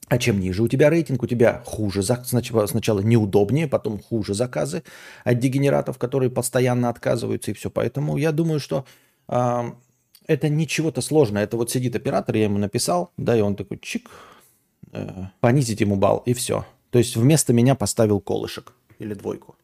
а 0.08 0.18
чем 0.18 0.40
ниже 0.40 0.62
у 0.62 0.68
тебя 0.68 0.90
рейтинг, 0.90 1.22
у 1.22 1.26
тебя 1.26 1.62
хуже, 1.66 2.02
сначала, 2.02 3.00
неудобнее, 3.00 3.68
потом 3.68 3.98
хуже 3.98 4.34
заказы 4.34 4.82
от 5.24 5.38
дегенератов, 5.38 5.98
которые 5.98 6.30
постоянно 6.30 6.88
отказываются 6.88 7.50
и 7.50 7.54
все. 7.54 7.70
Поэтому 7.70 8.16
я 8.16 8.32
думаю, 8.32 8.60
что 8.60 8.84
э, 9.28 9.72
это 10.26 10.48
не 10.48 10.66
чего-то 10.66 11.00
сложное. 11.00 11.44
Это 11.44 11.56
вот 11.56 11.70
сидит 11.70 11.94
оператор, 11.94 12.36
я 12.36 12.44
ему 12.44 12.58
написал, 12.58 13.12
да, 13.16 13.36
и 13.36 13.40
он 13.40 13.54
такой 13.54 13.78
чик, 13.78 14.08
э, 14.92 15.26
понизить 15.40 15.80
ему 15.80 15.96
балл 15.96 16.22
и 16.26 16.32
все. 16.32 16.64
То 16.90 16.98
есть 16.98 17.16
вместо 17.16 17.52
меня 17.52 17.74
поставил 17.74 18.20
колышек 18.20 18.72
или 18.98 19.14
двойку. 19.14 19.56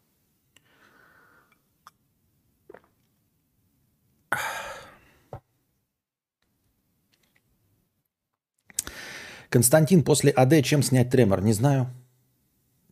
Константин, 9.54 10.02
после 10.02 10.32
АД 10.32 10.64
чем 10.64 10.82
снять 10.82 11.10
тремор? 11.10 11.40
Не 11.40 11.52
знаю. 11.52 11.86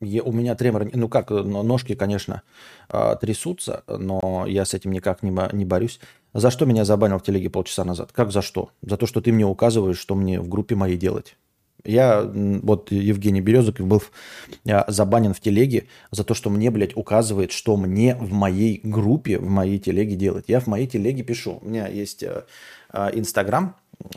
Я, 0.01 0.23
у 0.23 0.31
меня 0.31 0.55
тремор, 0.55 0.89
ну 0.95 1.09
как, 1.09 1.31
ножки, 1.31 1.97
конечно, 1.97 2.43
а, 2.89 3.17
трясутся, 3.17 3.83
но 3.89 4.47
я 4.47 4.65
с 4.65 4.73
этим 4.73 4.93
никак 4.93 5.25
не, 5.25 5.33
не 5.57 5.65
борюсь. 5.65 5.99
За 6.33 6.53
что 6.53 6.65
меня 6.65 6.85
забанил 6.85 7.19
в 7.19 7.25
телеге 7.25 7.51
полчаса 7.51 7.85
назад? 7.85 8.13
Как 8.13 8.31
за 8.31 8.43
что? 8.43 8.71
За 8.81 8.97
то, 8.97 9.07
что 9.07 9.21
ты 9.21 9.33
мне 9.33 9.45
указываешь, 9.45 9.99
что 9.99 10.15
мне 10.15 10.41
в 10.41 10.47
группе 10.47 10.77
моей 10.77 10.97
делать. 10.97 11.37
Я, 11.83 12.23
вот 12.23 12.93
Евгений 12.93 13.41
Березок 13.41 13.81
был 13.81 14.01
а, 14.71 14.85
забанен 14.87 15.35
в 15.35 15.41
телеге 15.41 15.89
за 16.13 16.23
то, 16.23 16.33
что 16.33 16.49
мне, 16.49 16.71
блядь, 16.71 16.97
указывает, 16.97 17.51
что 17.51 17.77
мне 17.77 18.15
в 18.15 18.33
моей 18.33 18.79
группе, 18.85 19.41
в 19.41 19.49
моей 19.49 19.81
телеге 19.81 20.15
делать. 20.15 20.45
Я 20.47 20.61
в 20.61 20.69
моей 20.69 20.87
телеге 20.87 21.25
пишу. 21.25 21.59
У 21.61 21.69
меня 21.69 21.89
есть 21.89 22.23
а, 22.23 23.11
Инстаграм, 23.13 23.75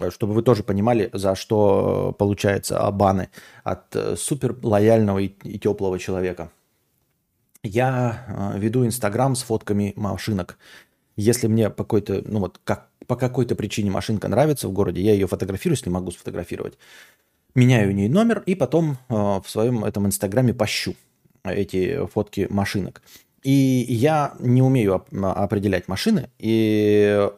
чтобы 0.09 0.33
вы 0.33 0.41
тоже 0.41 0.63
понимали, 0.63 1.09
за 1.13 1.35
что 1.35 2.11
э, 2.13 2.17
получается 2.17 2.89
баны 2.91 3.29
от 3.63 3.95
э, 3.95 4.15
супер 4.17 4.55
лояльного 4.61 5.19
и, 5.19 5.59
теплого 5.59 5.99
человека. 5.99 6.51
Я 7.63 8.25
э, 8.27 8.59
веду 8.59 8.85
Инстаграм 8.85 9.35
с 9.35 9.43
фотками 9.43 9.93
машинок. 9.95 10.57
Если 11.15 11.47
мне 11.47 11.69
по 11.69 11.83
какой-то, 11.83 12.21
ну 12.25 12.39
вот, 12.39 12.59
как, 12.63 12.89
по 13.07 13.15
какой-то 13.15 13.55
причине 13.55 13.91
машинка 13.91 14.27
нравится 14.27 14.67
в 14.67 14.73
городе, 14.73 15.01
я 15.01 15.13
ее 15.13 15.27
фотографирую, 15.27 15.77
если 15.77 15.89
могу 15.89 16.11
сфотографировать. 16.11 16.77
Меняю 17.53 17.89
у 17.89 17.93
нее 17.93 18.09
номер 18.09 18.43
и 18.45 18.53
потом 18.53 18.97
в 19.07 19.45
своем 19.47 19.85
этом 19.85 20.05
Инстаграме 20.05 20.53
пощу 20.53 20.93
эти 21.45 22.05
фотки 22.07 22.47
машинок. 22.49 23.01
И 23.43 23.85
я 23.87 24.33
не 24.39 24.61
умею 24.61 25.05
определять 25.21 25.87
машины, 25.87 26.29
и 26.37 27.29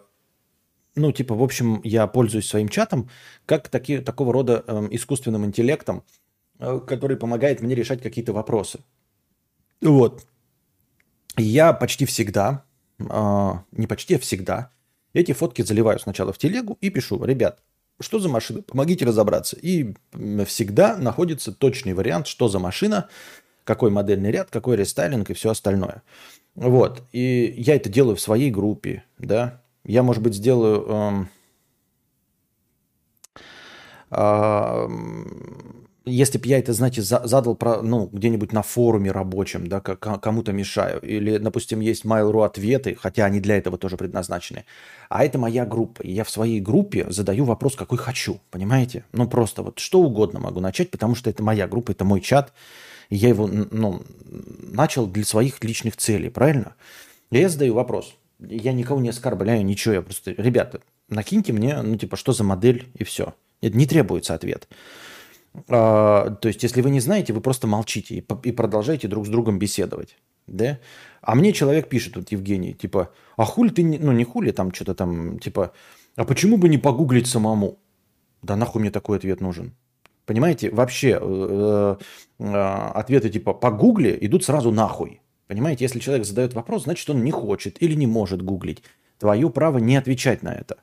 ну, 0.97 1.11
типа, 1.11 1.35
в 1.35 1.43
общем, 1.43 1.79
я 1.83 2.07
пользуюсь 2.07 2.47
своим 2.47 2.67
чатом 2.67 3.09
как 3.45 3.69
таки, 3.69 3.99
такого 3.99 4.33
рода 4.33 4.63
э, 4.67 4.87
искусственным 4.91 5.45
интеллектом, 5.45 6.03
э, 6.59 6.79
который 6.85 7.17
помогает 7.17 7.61
мне 7.61 7.75
решать 7.75 8.01
какие-то 8.01 8.33
вопросы. 8.33 8.79
Вот. 9.81 10.25
Я 11.37 11.71
почти 11.73 12.05
всегда, 12.05 12.63
э, 12.99 13.51
не 13.71 13.87
почти, 13.87 14.15
а 14.15 14.19
всегда, 14.19 14.71
эти 15.13 15.33
фотки 15.33 15.61
заливаю 15.61 15.99
сначала 15.99 16.33
в 16.33 16.37
телегу 16.37 16.77
и 16.81 16.89
пишу, 16.89 17.23
ребят, 17.23 17.61
что 17.99 18.19
за 18.19 18.27
машина, 18.27 18.63
помогите 18.63 19.05
разобраться. 19.05 19.55
И 19.61 19.93
всегда 20.45 20.97
находится 20.97 21.51
точный 21.51 21.93
вариант, 21.93 22.27
что 22.27 22.47
за 22.47 22.59
машина, 22.59 23.07
какой 23.63 23.91
модельный 23.91 24.31
ряд, 24.31 24.49
какой 24.49 24.77
рестайлинг 24.77 25.29
и 25.29 25.33
все 25.33 25.51
остальное. 25.51 26.01
Вот. 26.55 27.03
И 27.11 27.53
я 27.57 27.75
это 27.75 27.87
делаю 27.89 28.15
в 28.15 28.21
своей 28.21 28.49
группе, 28.49 29.03
да, 29.19 29.61
я, 29.87 30.03
может 30.03 30.21
быть, 30.21 30.35
сделаю... 30.35 30.85
Эм, 30.87 31.29
э, 34.11 34.87
если 36.05 36.37
бы 36.37 36.47
я 36.47 36.59
это, 36.59 36.71
знаете, 36.73 37.01
задал 37.01 37.55
про, 37.55 37.81
ну, 37.81 38.09
где-нибудь 38.11 38.53
на 38.53 38.61
форуме 38.61 39.11
рабочем, 39.11 39.67
да, 39.67 39.79
кому-то 39.81 40.53
мешаю, 40.53 41.01
или, 41.01 41.37
допустим, 41.37 41.81
есть 41.81 42.05
Mail.ru 42.05 42.45
ответы, 42.45 42.95
хотя 42.95 43.25
они 43.25 43.41
для 43.41 43.57
этого 43.57 43.77
тоже 43.77 43.97
предназначены, 43.97 44.65
а 45.09 45.25
это 45.25 45.37
моя 45.37 45.65
группа, 45.65 46.01
и 46.01 46.11
я 46.11 46.23
в 46.23 46.29
своей 46.29 46.61
группе 46.61 47.05
задаю 47.09 47.43
вопрос, 47.43 47.75
какой 47.75 47.97
хочу, 47.97 48.39
понимаете? 48.51 49.03
Ну, 49.11 49.27
просто 49.27 49.63
вот 49.63 49.79
что 49.79 49.99
угодно 50.01 50.39
могу 50.39 50.61
начать, 50.61 50.91
потому 50.91 51.15
что 51.15 51.29
это 51.29 51.43
моя 51.43 51.67
группа, 51.67 51.91
это 51.91 52.05
мой 52.05 52.21
чат, 52.21 52.53
и 53.09 53.17
я 53.17 53.29
его, 53.29 53.47
ну, 53.47 54.01
начал 54.61 55.07
для 55.07 55.25
своих 55.25 55.61
личных 55.63 55.97
целей, 55.97 56.29
правильно? 56.29 56.75
И 57.31 57.37
я 57.37 57.49
задаю 57.49 57.73
вопрос– 57.73 58.15
я 58.39 58.73
никого 58.73 59.01
не 59.01 59.09
оскорбляю, 59.09 59.65
ничего. 59.65 59.95
Я 59.95 60.01
просто, 60.01 60.31
ребята, 60.31 60.81
накиньте 61.09 61.53
мне, 61.53 61.81
ну, 61.81 61.95
типа, 61.95 62.15
что 62.15 62.33
за 62.33 62.43
модель, 62.43 62.89
и 62.95 63.03
все. 63.03 63.33
Это 63.61 63.77
не 63.77 63.85
требуется 63.85 64.33
ответ. 64.33 64.67
А, 65.69 66.29
то 66.29 66.47
есть, 66.47 66.63
если 66.63 66.81
вы 66.81 66.89
не 66.89 66.99
знаете, 66.99 67.33
вы 67.33 67.41
просто 67.41 67.67
молчите 67.67 68.15
и, 68.15 68.25
и 68.43 68.51
продолжаете 68.51 69.07
друг 69.07 69.25
с 69.25 69.29
другом 69.29 69.59
беседовать. 69.59 70.17
Да? 70.45 70.79
А 71.21 71.35
мне 71.35 71.51
человек 71.51 71.89
пишет, 71.89 72.15
вот 72.15 72.31
Евгений, 72.31 72.73
типа, 72.73 73.11
а 73.35 73.45
хули 73.45 73.69
ты, 73.69 73.83
не, 73.83 73.97
ну 73.97 74.11
не 74.11 74.23
хули, 74.23 74.51
там 74.51 74.73
что-то 74.73 74.93
там, 74.93 75.39
типа, 75.39 75.73
а 76.15 76.23
почему 76.23 76.57
бы 76.57 76.69
не 76.69 76.77
погуглить 76.77 77.27
самому? 77.27 77.79
Да 78.41 78.55
нахуй 78.55 78.81
мне 78.81 78.91
такой 78.91 79.17
ответ 79.17 79.41
нужен? 79.41 79.73
Понимаете, 80.25 80.69
вообще 80.69 81.17
э, 81.21 81.95
э, 82.39 82.43
ответы 82.93 83.29
типа 83.29 83.53
по 83.53 83.71
гугле 83.71 84.17
идут 84.21 84.43
сразу 84.43 84.71
нахуй. 84.71 85.21
Понимаете, 85.47 85.85
если 85.85 85.99
человек 85.99 86.25
задает 86.25 86.53
вопрос, 86.53 86.83
значит 86.83 87.09
он 87.09 87.23
не 87.23 87.31
хочет 87.31 87.81
или 87.81 87.95
не 87.95 88.07
может 88.07 88.41
гуглить. 88.41 88.83
Твое 89.17 89.49
право 89.49 89.77
не 89.77 89.95
отвечать 89.95 90.43
на 90.43 90.53
это. 90.53 90.77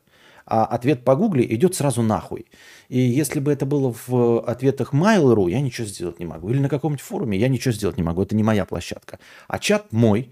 А 0.47 0.65
ответ 0.67 1.05
по 1.05 1.17
гугле 1.17 1.45
идет 1.55 1.75
сразу 1.75 2.03
нахуй. 2.03 2.47
И 2.89 2.99
если 2.99 3.41
бы 3.41 3.53
это 3.53 3.65
было 3.65 3.95
в 4.07 4.41
ответах 4.41 4.93
Mail.ru, 4.93 5.51
я 5.51 5.61
ничего 5.61 5.87
сделать 5.87 6.19
не 6.19 6.27
могу. 6.27 6.51
Или 6.51 6.59
на 6.59 6.69
каком-нибудь 6.69 7.05
форуме, 7.05 7.39
я 7.39 7.49
ничего 7.49 7.73
сделать 7.73 7.97
не 7.97 8.03
могу. 8.03 8.23
Это 8.23 8.37
не 8.37 8.43
моя 8.43 8.65
площадка. 8.65 9.19
А 9.49 9.59
чат 9.59 9.93
мой, 9.93 10.31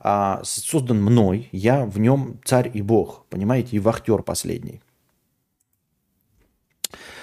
а, 0.00 0.40
создан 0.44 1.02
мной, 1.02 1.48
я 1.52 1.84
в 1.84 1.98
нем 1.98 2.40
царь 2.44 2.70
и 2.74 2.82
бог, 2.82 3.26
понимаете, 3.30 3.76
и 3.76 3.78
вахтер 3.78 4.22
последний. 4.22 4.80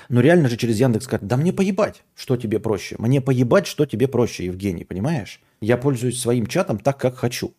Но 0.08 0.22
реально 0.22 0.50
же 0.50 0.58
через 0.58 0.80
Яндекс 0.80 1.06
сказать, 1.06 1.26
да 1.26 1.38
мне 1.38 1.54
поебать, 1.54 2.04
что 2.16 2.38
тебе 2.38 2.60
проще. 2.60 2.96
Мне 2.98 3.22
поебать, 3.22 3.68
что 3.68 3.86
тебе 3.86 4.08
проще, 4.08 4.46
Евгений, 4.46 4.84
понимаешь? 4.84 5.42
Я 5.62 5.78
пользуюсь 5.78 6.20
своим 6.20 6.48
чатом 6.48 6.80
так, 6.80 6.98
как 6.98 7.16
хочу. 7.16 7.54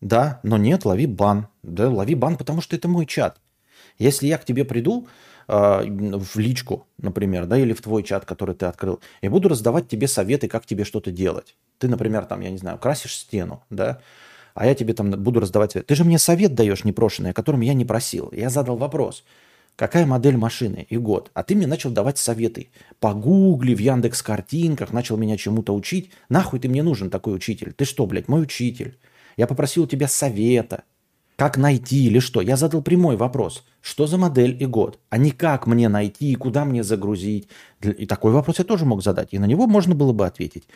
Да, 0.00 0.40
но 0.42 0.56
нет, 0.56 0.84
лови 0.84 1.06
бан. 1.06 1.48
Да, 1.62 1.90
лови 1.90 2.14
бан, 2.14 2.36
потому 2.36 2.60
что 2.60 2.76
это 2.76 2.88
мой 2.88 3.06
чат. 3.06 3.40
Если 3.98 4.26
я 4.26 4.38
к 4.38 4.44
тебе 4.44 4.64
приду 4.64 5.08
э, 5.48 5.52
в 5.52 6.38
личку, 6.38 6.86
например, 6.98 7.46
да, 7.46 7.58
или 7.58 7.72
в 7.72 7.82
твой 7.82 8.02
чат, 8.02 8.24
который 8.24 8.54
ты 8.54 8.66
открыл, 8.66 9.00
я 9.22 9.30
буду 9.30 9.48
раздавать 9.48 9.88
тебе 9.88 10.08
советы, 10.08 10.48
как 10.48 10.66
тебе 10.66 10.84
что-то 10.84 11.10
делать. 11.10 11.56
Ты, 11.78 11.88
например, 11.88 12.24
там, 12.26 12.40
я 12.40 12.50
не 12.50 12.58
знаю, 12.58 12.78
красишь 12.78 13.16
стену, 13.16 13.64
да, 13.70 14.00
а 14.54 14.66
я 14.66 14.74
тебе 14.74 14.94
там 14.94 15.10
буду 15.10 15.40
раздавать 15.40 15.72
совет. 15.72 15.86
Ты 15.86 15.94
же 15.94 16.04
мне 16.04 16.18
совет 16.18 16.54
даешь 16.54 16.84
непрошенный, 16.84 17.30
о 17.30 17.34
котором 17.34 17.60
я 17.60 17.74
не 17.74 17.84
просил. 17.84 18.30
Я 18.32 18.50
задал 18.50 18.76
вопрос– 18.76 19.24
какая 19.76 20.06
модель 20.06 20.36
машины 20.36 20.86
и 20.88 20.96
год. 20.96 21.30
А 21.34 21.42
ты 21.42 21.54
мне 21.54 21.66
начал 21.66 21.90
давать 21.90 22.18
советы. 22.18 22.70
Погугли, 23.00 23.74
в 23.74 23.78
Яндекс 23.80 24.22
картинках, 24.22 24.92
начал 24.92 25.16
меня 25.16 25.36
чему-то 25.36 25.74
учить. 25.74 26.10
Нахуй 26.28 26.60
ты 26.60 26.68
мне 26.68 26.82
нужен 26.82 27.10
такой 27.10 27.34
учитель? 27.34 27.72
Ты 27.72 27.84
что, 27.84 28.06
блядь, 28.06 28.28
мой 28.28 28.42
учитель? 28.42 28.98
Я 29.36 29.46
попросил 29.46 29.84
у 29.84 29.86
тебя 29.86 30.08
совета. 30.08 30.84
Как 31.36 31.56
найти 31.56 32.06
или 32.06 32.20
что? 32.20 32.40
Я 32.40 32.56
задал 32.56 32.80
прямой 32.82 33.16
вопрос. 33.16 33.64
Что 33.80 34.06
за 34.06 34.18
модель 34.18 34.56
и 34.62 34.66
год? 34.66 35.00
А 35.10 35.18
не 35.18 35.32
как 35.32 35.66
мне 35.66 35.88
найти 35.88 36.30
и 36.30 36.36
куда 36.36 36.64
мне 36.64 36.84
загрузить. 36.84 37.48
И 37.82 38.06
такой 38.06 38.32
вопрос 38.32 38.60
я 38.60 38.64
тоже 38.64 38.84
мог 38.84 39.02
задать. 39.02 39.30
И 39.32 39.38
на 39.38 39.46
него 39.46 39.66
можно 39.66 39.96
было 39.96 40.12
бы 40.12 40.26
ответить. 40.26 40.68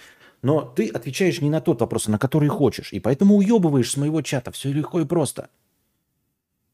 Но 0.43 0.62
ты 0.62 0.88
отвечаешь 0.88 1.40
не 1.40 1.50
на 1.50 1.61
тот 1.61 1.81
вопрос, 1.81 2.09
на 2.09 2.19
который 2.19 2.49
хочешь. 2.49 2.93
И 2.93 2.99
поэтому 2.99 3.37
уебываешь 3.37 3.90
с 3.90 3.97
моего 3.97 4.21
чата. 4.23 4.50
Все 4.50 4.73
легко 4.73 5.00
и 5.00 5.05
просто. 5.05 5.49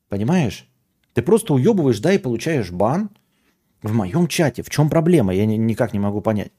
Понимаешь? 0.09 0.67
Ты 1.15 1.23
просто 1.23 1.55
уебываешь, 1.55 2.01
да, 2.01 2.13
и 2.13 2.19
получаешь 2.19 2.71
бан 2.71 3.11
в 3.83 3.93
моем 3.95 4.27
чате. 4.27 4.63
В 4.63 4.71
чем 4.71 4.91
проблема? 4.91 5.35
Я 5.35 5.47
ни, 5.47 5.55
никак 5.55 5.93
не 5.93 5.99
могу 5.99 6.21
понять. 6.21 6.53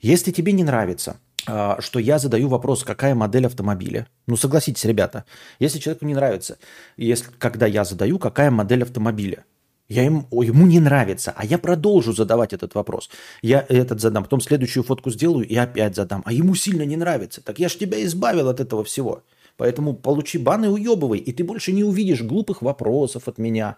Если 0.00 0.30
тебе 0.30 0.52
не 0.52 0.62
нравится, 0.62 1.16
а, 1.46 1.80
что 1.80 1.98
я 1.98 2.18
задаю 2.18 2.48
вопрос, 2.48 2.84
какая 2.84 3.14
модель 3.14 3.46
автомобиля. 3.46 4.08
Ну, 4.26 4.36
согласитесь, 4.36 4.84
ребята, 4.84 5.24
если 5.58 5.78
человеку 5.78 6.04
не 6.04 6.14
нравится, 6.14 6.58
если, 6.96 7.30
когда 7.38 7.66
я 7.66 7.84
задаю, 7.84 8.18
какая 8.18 8.50
модель 8.50 8.82
автомобиля, 8.82 9.44
я 9.88 10.02
ему, 10.02 10.26
ему 10.42 10.66
не 10.66 10.80
нравится, 10.80 11.32
а 11.36 11.46
я 11.46 11.58
продолжу 11.58 12.12
задавать 12.12 12.52
этот 12.52 12.74
вопрос. 12.74 13.08
Я 13.40 13.64
этот 13.68 14.00
задам, 14.00 14.24
потом 14.24 14.40
следующую 14.40 14.82
фотку 14.82 15.10
сделаю 15.10 15.46
и 15.46 15.54
опять 15.54 15.94
задам. 15.94 16.22
А 16.24 16.32
ему 16.32 16.56
сильно 16.56 16.82
не 16.82 16.96
нравится. 16.96 17.40
Так 17.40 17.60
я 17.60 17.68
ж 17.68 17.76
тебя 17.76 18.04
избавил 18.04 18.48
от 18.48 18.58
этого 18.58 18.82
всего. 18.82 19.22
Поэтому 19.56 19.94
получи 19.94 20.38
бан 20.38 20.64
и 20.64 20.68
уебывай, 20.68 21.18
и 21.18 21.32
ты 21.32 21.44
больше 21.44 21.72
не 21.72 21.82
увидишь 21.82 22.22
глупых 22.22 22.62
вопросов 22.62 23.28
от 23.28 23.38
меня, 23.38 23.76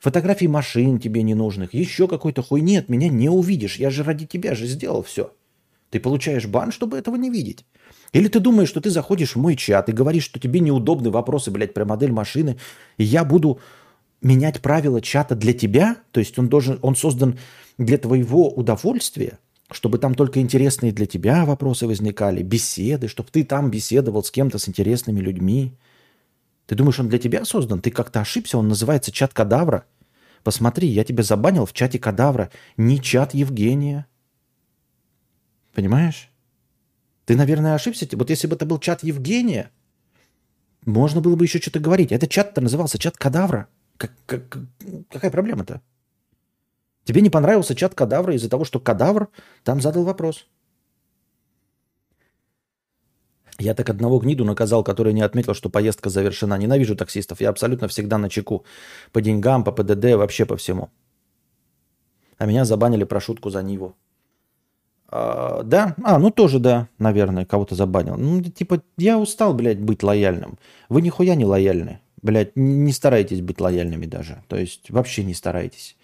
фотографий 0.00 0.48
машин 0.48 0.98
тебе 0.98 1.22
ненужных, 1.22 1.74
еще 1.74 2.08
какой-то 2.08 2.42
хуйни 2.42 2.78
от 2.78 2.88
меня 2.88 3.08
не 3.08 3.28
увидишь. 3.28 3.76
Я 3.76 3.90
же 3.90 4.02
ради 4.02 4.26
тебя 4.26 4.54
же 4.54 4.66
сделал 4.66 5.02
все. 5.02 5.32
Ты 5.90 6.00
получаешь 6.00 6.46
бан, 6.46 6.72
чтобы 6.72 6.96
этого 6.96 7.16
не 7.16 7.28
видеть. 7.28 7.66
Или 8.12 8.28
ты 8.28 8.40
думаешь, 8.40 8.68
что 8.68 8.80
ты 8.80 8.88
заходишь 8.88 9.36
в 9.36 9.38
мой 9.38 9.56
чат 9.56 9.90
и 9.90 9.92
говоришь, 9.92 10.24
что 10.24 10.40
тебе 10.40 10.60
неудобны 10.60 11.10
вопросы, 11.10 11.50
блядь, 11.50 11.74
про 11.74 11.84
модель 11.84 12.12
машины, 12.12 12.58
и 12.96 13.04
я 13.04 13.24
буду 13.24 13.60
менять 14.22 14.62
правила 14.62 15.02
чата 15.02 15.34
для 15.34 15.52
тебя? 15.52 15.96
То 16.12 16.20
есть 16.20 16.38
он 16.38 16.48
должен, 16.48 16.78
он 16.80 16.96
создан 16.96 17.38
для 17.76 17.98
твоего 17.98 18.50
удовольствия? 18.50 19.38
Чтобы 19.74 19.98
там 19.98 20.14
только 20.14 20.40
интересные 20.40 20.92
для 20.92 21.06
тебя 21.06 21.44
вопросы 21.44 21.86
возникали, 21.86 22.42
беседы, 22.42 23.08
чтобы 23.08 23.30
ты 23.30 23.44
там 23.44 23.70
беседовал 23.70 24.22
с 24.22 24.30
кем-то, 24.30 24.58
с 24.58 24.68
интересными 24.68 25.20
людьми. 25.20 25.72
Ты 26.66 26.74
думаешь, 26.74 26.98
он 27.00 27.08
для 27.08 27.18
тебя 27.18 27.44
создан? 27.44 27.80
Ты 27.80 27.90
как-то 27.90 28.20
ошибся, 28.20 28.58
он 28.58 28.68
называется 28.68 29.12
чат 29.12 29.34
кадавра. 29.34 29.84
Посмотри, 30.44 30.88
я 30.88 31.04
тебя 31.04 31.22
забанил 31.22 31.66
в 31.66 31.72
чате 31.72 31.98
кадавра, 31.98 32.50
не 32.76 33.00
чат 33.00 33.34
Евгения. 33.34 34.06
Понимаешь? 35.74 36.30
Ты, 37.24 37.36
наверное, 37.36 37.74
ошибся. 37.74 38.06
Вот 38.12 38.30
если 38.30 38.46
бы 38.46 38.56
это 38.56 38.66
был 38.66 38.78
чат 38.78 39.02
Евгения, 39.04 39.70
можно 40.84 41.20
было 41.20 41.36
бы 41.36 41.44
еще 41.44 41.60
что-то 41.60 41.78
говорить. 41.78 42.12
Этот 42.12 42.30
чат-то 42.30 42.60
назывался 42.60 42.98
чат 42.98 43.16
кадавра. 43.16 43.68
Как, 43.96 44.12
как, 44.26 44.58
какая 45.08 45.30
проблема-то? 45.30 45.80
Тебе 47.04 47.20
не 47.20 47.30
понравился 47.30 47.74
чат 47.74 47.94
кадавра 47.94 48.34
из-за 48.34 48.48
того, 48.48 48.64
что 48.64 48.80
кадавр 48.80 49.28
там 49.64 49.80
задал 49.80 50.04
вопрос. 50.04 50.46
Я 53.58 53.74
так 53.74 53.90
одного 53.90 54.18
гниду 54.18 54.44
наказал, 54.44 54.82
который 54.82 55.12
не 55.12 55.22
отметил, 55.22 55.54
что 55.54 55.68
поездка 55.68 56.10
завершена. 56.10 56.58
Ненавижу 56.58 56.96
таксистов. 56.96 57.40
Я 57.40 57.50
абсолютно 57.50 57.86
всегда 57.88 58.18
на 58.18 58.28
чеку. 58.28 58.64
По 59.12 59.20
деньгам, 59.20 59.62
по 59.62 59.72
ПДД, 59.72 60.14
вообще 60.16 60.46
по 60.46 60.56
всему. 60.56 60.90
А 62.38 62.46
меня 62.46 62.64
забанили 62.64 63.04
про 63.04 63.20
шутку 63.20 63.50
за 63.50 63.62
Ниву. 63.62 63.94
А, 65.08 65.62
да? 65.62 65.94
А, 66.02 66.18
ну 66.18 66.30
тоже 66.30 66.58
да, 66.58 66.88
наверное, 66.98 67.44
кого-то 67.44 67.74
забанил. 67.74 68.16
Ну, 68.16 68.42
типа, 68.42 68.82
я 68.96 69.18
устал, 69.18 69.54
блядь, 69.54 69.78
быть 69.78 70.02
лояльным. 70.02 70.58
Вы 70.88 71.02
нихуя 71.02 71.34
не 71.34 71.44
лояльны. 71.44 72.00
Блядь, 72.22 72.56
не 72.56 72.92
старайтесь 72.92 73.42
быть 73.42 73.60
лояльными 73.60 74.06
даже. 74.06 74.42
То 74.48 74.56
есть 74.56 74.90
вообще 74.90 75.22
не 75.22 75.34
старайтесь. 75.34 75.96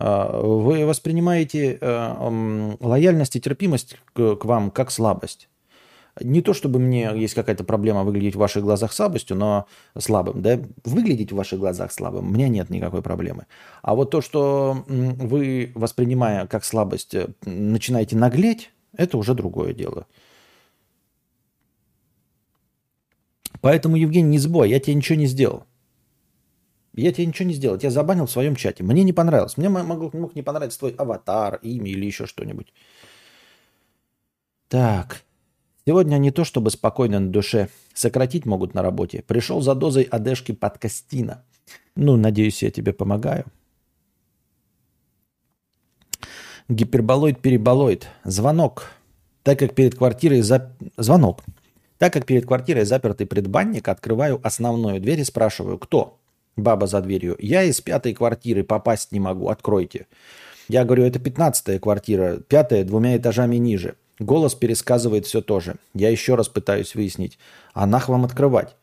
А, 0.00 0.40
вы 0.40 0.86
воспринимаете 0.86 1.76
э, 1.78 2.76
лояльность 2.80 3.36
и 3.36 3.40
терпимость 3.40 3.98
к 4.14 4.44
вам 4.44 4.70
как 4.70 4.90
слабость. 4.90 5.50
Не 6.20 6.40
то, 6.40 6.54
чтобы 6.54 6.78
мне 6.78 7.10
есть 7.14 7.34
какая-то 7.34 7.64
проблема 7.64 8.02
выглядеть 8.02 8.34
в 8.34 8.38
ваших 8.38 8.64
глазах 8.64 8.94
слабостью, 8.94 9.36
но 9.36 9.66
слабым, 9.96 10.40
да, 10.40 10.58
выглядеть 10.84 11.32
в 11.32 11.36
ваших 11.36 11.60
глазах 11.60 11.92
слабым, 11.92 12.28
у 12.28 12.30
меня 12.30 12.48
нет 12.48 12.70
никакой 12.70 13.02
проблемы. 13.02 13.46
А 13.82 13.94
вот 13.94 14.10
то, 14.10 14.22
что 14.22 14.84
вы, 14.88 15.70
воспринимая 15.74 16.46
как 16.46 16.64
слабость, 16.64 17.14
э, 17.14 17.28
начинаете 17.44 18.16
наглеть, 18.16 18.70
это 18.96 19.18
уже 19.18 19.34
другое 19.34 19.74
дело. 19.74 20.06
Поэтому, 23.60 23.96
Евгений, 23.96 24.30
не 24.30 24.38
забывай, 24.38 24.70
я 24.70 24.80
тебе 24.80 24.94
ничего 24.94 25.18
не 25.18 25.26
сделал. 25.26 25.64
Я 26.94 27.12
тебе 27.12 27.26
ничего 27.26 27.48
не 27.48 27.54
сделал. 27.54 27.78
Я 27.80 27.90
забанил 27.90 28.26
в 28.26 28.30
своем 28.30 28.56
чате. 28.56 28.82
Мне 28.82 29.04
не 29.04 29.12
понравилось. 29.12 29.56
Мне 29.56 29.68
мог, 29.68 30.12
мог 30.12 30.34
не 30.34 30.42
понравиться 30.42 30.78
твой 30.78 30.92
аватар, 30.92 31.60
имя 31.62 31.90
или 31.90 32.04
еще 32.04 32.26
что-нибудь. 32.26 32.72
Так. 34.68 35.22
Сегодня 35.86 36.18
не 36.18 36.30
то 36.30 36.44
чтобы 36.44 36.70
спокойно 36.70 37.20
на 37.20 37.30
душе. 37.30 37.68
Сократить 37.94 38.44
могут 38.44 38.74
на 38.74 38.82
работе. 38.82 39.22
Пришел 39.26 39.60
за 39.60 39.74
дозой 39.74 40.04
одежки 40.04 40.52
подкастина. 40.52 41.44
Ну, 41.94 42.16
надеюсь, 42.16 42.62
я 42.62 42.70
тебе 42.70 42.92
помогаю. 42.92 43.44
Гиперболоид-переболоид. 46.68 48.08
Звонок. 48.24 48.90
Так 49.42 49.58
как 49.58 49.74
перед 49.74 49.94
квартирой... 49.94 50.42
За... 50.42 50.76
Звонок. 50.96 51.42
Так 51.98 52.12
как 52.12 52.26
перед 52.26 52.46
квартирой 52.46 52.84
запертый 52.84 53.26
предбанник, 53.26 53.88
открываю 53.88 54.40
основную 54.42 55.00
дверь 55.00 55.20
и 55.20 55.24
спрашиваю, 55.24 55.78
кто? 55.78 56.19
Баба 56.56 56.86
за 56.86 57.00
дверью. 57.00 57.36
Я 57.38 57.62
из 57.62 57.80
пятой 57.80 58.14
квартиры 58.14 58.64
попасть 58.64 59.12
не 59.12 59.20
могу, 59.20 59.48
откройте. 59.48 60.06
Я 60.68 60.84
говорю, 60.84 61.04
это 61.04 61.18
пятнадцатая 61.18 61.78
квартира, 61.78 62.38
пятая 62.48 62.84
двумя 62.84 63.16
этажами 63.16 63.56
ниже. 63.56 63.96
Голос 64.18 64.54
пересказывает 64.54 65.26
все 65.26 65.40
то 65.40 65.60
же. 65.60 65.76
Я 65.94 66.10
еще 66.10 66.34
раз 66.34 66.48
пытаюсь 66.48 66.94
выяснить, 66.94 67.38
а 67.72 67.86
нах 67.86 68.08
вам 68.08 68.24
открывать? 68.24 68.76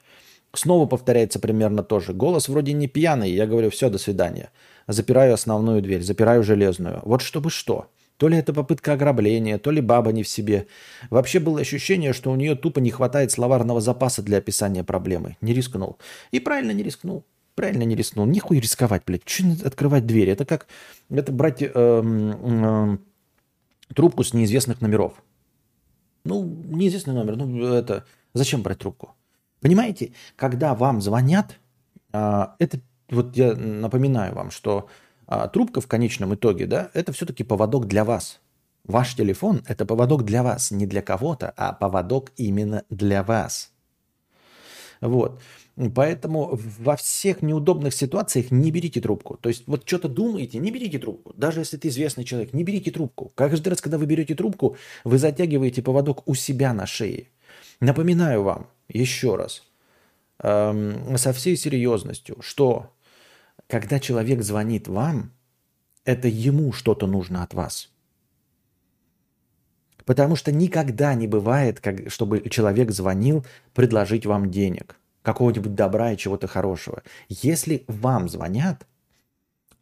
Снова 0.53 0.87
повторяется 0.87 1.39
примерно 1.39 1.83
то 1.83 1.99
же. 1.99 2.13
Голос 2.13 2.49
вроде 2.49 2.73
не 2.73 2.87
пьяный. 2.87 3.31
Я 3.31 3.45
говорю, 3.45 3.69
все, 3.69 3.89
до 3.89 3.99
свидания. 3.99 4.49
Запираю 4.87 5.33
основную 5.33 5.81
дверь, 5.81 6.01
запираю 6.01 6.43
железную. 6.43 7.01
Вот 7.03 7.21
чтобы 7.21 7.51
что. 7.51 7.87
То 8.17 8.27
ли 8.27 8.37
это 8.37 8.51
попытка 8.51 8.93
ограбления, 8.93 9.59
то 9.59 9.69
ли 9.69 9.79
баба 9.79 10.11
не 10.11 10.23
в 10.23 10.27
себе. 10.27 10.65
Вообще 11.11 11.39
было 11.39 11.59
ощущение, 11.59 12.13
что 12.13 12.31
у 12.31 12.35
нее 12.35 12.55
тупо 12.55 12.79
не 12.79 12.89
хватает 12.89 13.31
словарного 13.31 13.79
запаса 13.79 14.23
для 14.23 14.39
описания 14.39 14.83
проблемы. 14.83 15.37
Не 15.41 15.53
рискнул. 15.53 15.99
И 16.31 16.39
правильно 16.39 16.71
не 16.71 16.81
рискнул. 16.81 17.23
Правильно 17.57 17.81
не 17.85 17.95
рискнул. 17.95 18.27
Нихуй 18.27 18.59
рисковать, 18.59 19.01
блядь. 19.07 19.25
Че 19.25 19.43
открывать 19.65 20.05
дверь? 20.05 20.29
Это 20.29 20.45
как 20.45 20.67
это 21.09 21.31
брать 21.31 21.63
э, 21.63 21.71
э, 21.73 22.97
трубку 23.95 24.23
с 24.23 24.31
неизвестных 24.35 24.79
номеров. 24.79 25.13
Ну, 26.23 26.43
неизвестный 26.43 27.15
номер. 27.15 27.35
Ну, 27.35 27.73
это... 27.73 28.05
Зачем 28.35 28.61
брать 28.61 28.77
трубку? 28.77 29.15
Понимаете, 29.59 30.11
когда 30.35 30.75
вам 30.75 31.01
звонят, 31.01 31.57
э, 32.13 32.45
это... 32.59 32.79
Вот 33.09 33.35
я 33.35 33.55
напоминаю 33.55 34.35
вам, 34.35 34.51
что 34.51 34.87
а 35.25 35.47
трубка 35.47 35.81
в 35.81 35.87
конечном 35.87 36.35
итоге, 36.35 36.67
да, 36.67 36.91
это 36.93 37.11
все-таки 37.11 37.43
поводок 37.43 37.87
для 37.87 38.05
вас. 38.05 38.39
Ваш 38.83 39.15
телефон– 39.15 39.63
это 39.67 39.83
поводок 39.83 40.25
для 40.25 40.43
вас, 40.43 40.69
не 40.69 40.85
для 40.85 41.01
кого-то, 41.01 41.51
а 41.57 41.73
поводок 41.73 42.31
именно 42.37 42.83
для 42.91 43.23
вас. 43.23 43.71
Вот. 45.01 45.41
Поэтому 45.93 46.59
во 46.79 46.95
всех 46.95 47.43
неудобных 47.43 47.93
ситуациях 47.93 48.49
не 48.49 48.71
берите 48.71 48.99
трубку. 48.99 49.37
То 49.37 49.49
есть 49.49 49.67
вот 49.67 49.87
что-то 49.87 50.07
думаете, 50.07 50.57
не 50.57 50.71
берите 50.71 50.97
трубку. 50.97 51.33
Даже 51.37 51.59
если 51.59 51.77
ты 51.77 51.89
известный 51.89 52.23
человек, 52.23 52.51
не 52.53 52.63
берите 52.63 52.89
трубку. 52.89 53.31
Каждый 53.35 53.69
раз, 53.69 53.79
когда 53.79 53.99
вы 53.99 54.07
берете 54.07 54.33
трубку, 54.33 54.75
вы 55.03 55.19
затягиваете 55.19 55.83
поводок 55.83 56.27
у 56.27 56.33
себя 56.33 56.73
на 56.73 56.87
шее. 56.87 57.27
Напоминаю 57.79 58.41
вам 58.41 58.67
еще 58.89 59.35
раз, 59.35 59.61
эм, 60.41 61.15
со 61.15 61.31
всей 61.31 61.55
серьезностью, 61.55 62.37
что 62.41 62.91
когда 63.67 63.99
человек 63.99 64.41
звонит 64.41 64.87
вам, 64.87 65.31
это 66.05 66.27
ему 66.27 66.71
что-то 66.71 67.05
нужно 67.05 67.43
от 67.43 67.53
вас. 67.53 67.91
Потому 70.05 70.35
что 70.35 70.51
никогда 70.51 71.13
не 71.13 71.27
бывает, 71.27 71.81
как, 71.81 72.09
чтобы 72.09 72.49
человек 72.49 72.89
звонил 72.89 73.45
предложить 73.75 74.25
вам 74.25 74.49
денег– 74.49 74.97
какого-нибудь 75.27 75.75
добра 75.75 76.13
и 76.13 76.17
чего-то 76.17 76.47
хорошего. 76.47 77.03
Если 77.27 77.83
вам 77.87 78.29
звонят, 78.29 78.87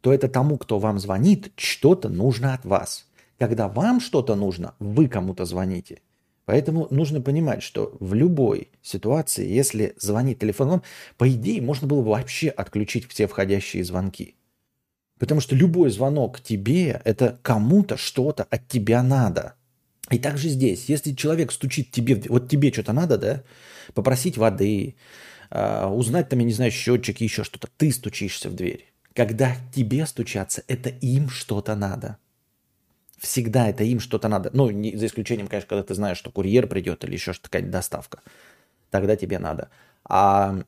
то 0.01 0.11
это 0.11 0.27
тому, 0.27 0.57
кто 0.57 0.79
вам 0.79 0.97
звонит, 0.97 1.51
что-то 1.55 2.09
нужно 2.09 2.55
от 2.55 2.65
вас. 2.65 3.05
Когда 3.37 3.67
вам 3.67 3.99
что-то 3.99 4.33
нужно, 4.33 4.73
вы 4.79 5.07
кому-то 5.07 5.45
звоните. 5.45 6.01
Поэтому 6.45 6.87
нужно 6.89 7.21
понимать, 7.21 7.61
что 7.61 7.95
в 7.99 8.15
любой 8.15 8.69
ситуации, 8.81 9.47
если 9.47 9.93
звонит 9.99 10.39
телефон 10.39 10.67
вам, 10.67 10.83
по 11.15 11.29
идее, 11.29 11.61
можно 11.61 11.87
было 11.87 12.01
бы 12.01 12.09
вообще 12.09 12.49
отключить 12.49 13.07
все 13.07 13.27
входящие 13.27 13.83
звонки. 13.83 14.33
Потому 15.19 15.41
что 15.41 15.55
любой 15.55 15.91
звонок 15.91 16.41
тебе– 16.41 17.01
это 17.05 17.37
кому-то 17.43 17.97
что-то 17.97 18.47
от 18.49 18.67
тебя 18.67 19.03
надо. 19.03 19.53
И 20.09 20.17
также 20.17 20.49
здесь, 20.49 20.85
если 20.89 21.13
человек 21.13 21.51
стучит 21.51 21.91
тебе, 21.91 22.19
вот 22.29 22.49
тебе 22.49 22.71
что-то 22.71 22.93
надо, 22.93 23.17
да, 23.19 23.43
попросить 23.93 24.37
воды, 24.37 24.95
а, 25.49 25.89
узнать 25.89 26.29
там, 26.29 26.39
я 26.39 26.45
не 26.45 26.53
знаю, 26.53 26.71
счетчики, 26.71 27.23
еще 27.23 27.43
что-то. 27.43 27.67
Ты 27.77 27.91
стучишься 27.91 28.49
в 28.49 28.55
дверь. 28.55 28.91
Когда 29.13 29.55
тебе 29.73 30.05
стучаться, 30.05 30.63
это 30.67 30.89
им 30.89 31.29
что-то 31.29 31.75
надо. 31.75 32.17
Всегда 33.17 33.69
это 33.69 33.83
им 33.83 33.99
что-то 33.99 34.27
надо. 34.27 34.49
Ну, 34.53 34.69
не, 34.69 34.95
за 34.95 35.05
исключением, 35.05 35.47
конечно, 35.47 35.69
когда 35.69 35.83
ты 35.83 35.95
знаешь, 35.95 36.17
что 36.17 36.31
курьер 36.31 36.67
придет 36.67 37.03
или 37.03 37.13
еще 37.13 37.33
что-то, 37.33 37.49
какая-то 37.49 37.71
доставка. 37.71 38.19
Тогда 38.91 39.15
тебе 39.15 39.39
надо. 39.39 39.69
А 40.03 40.63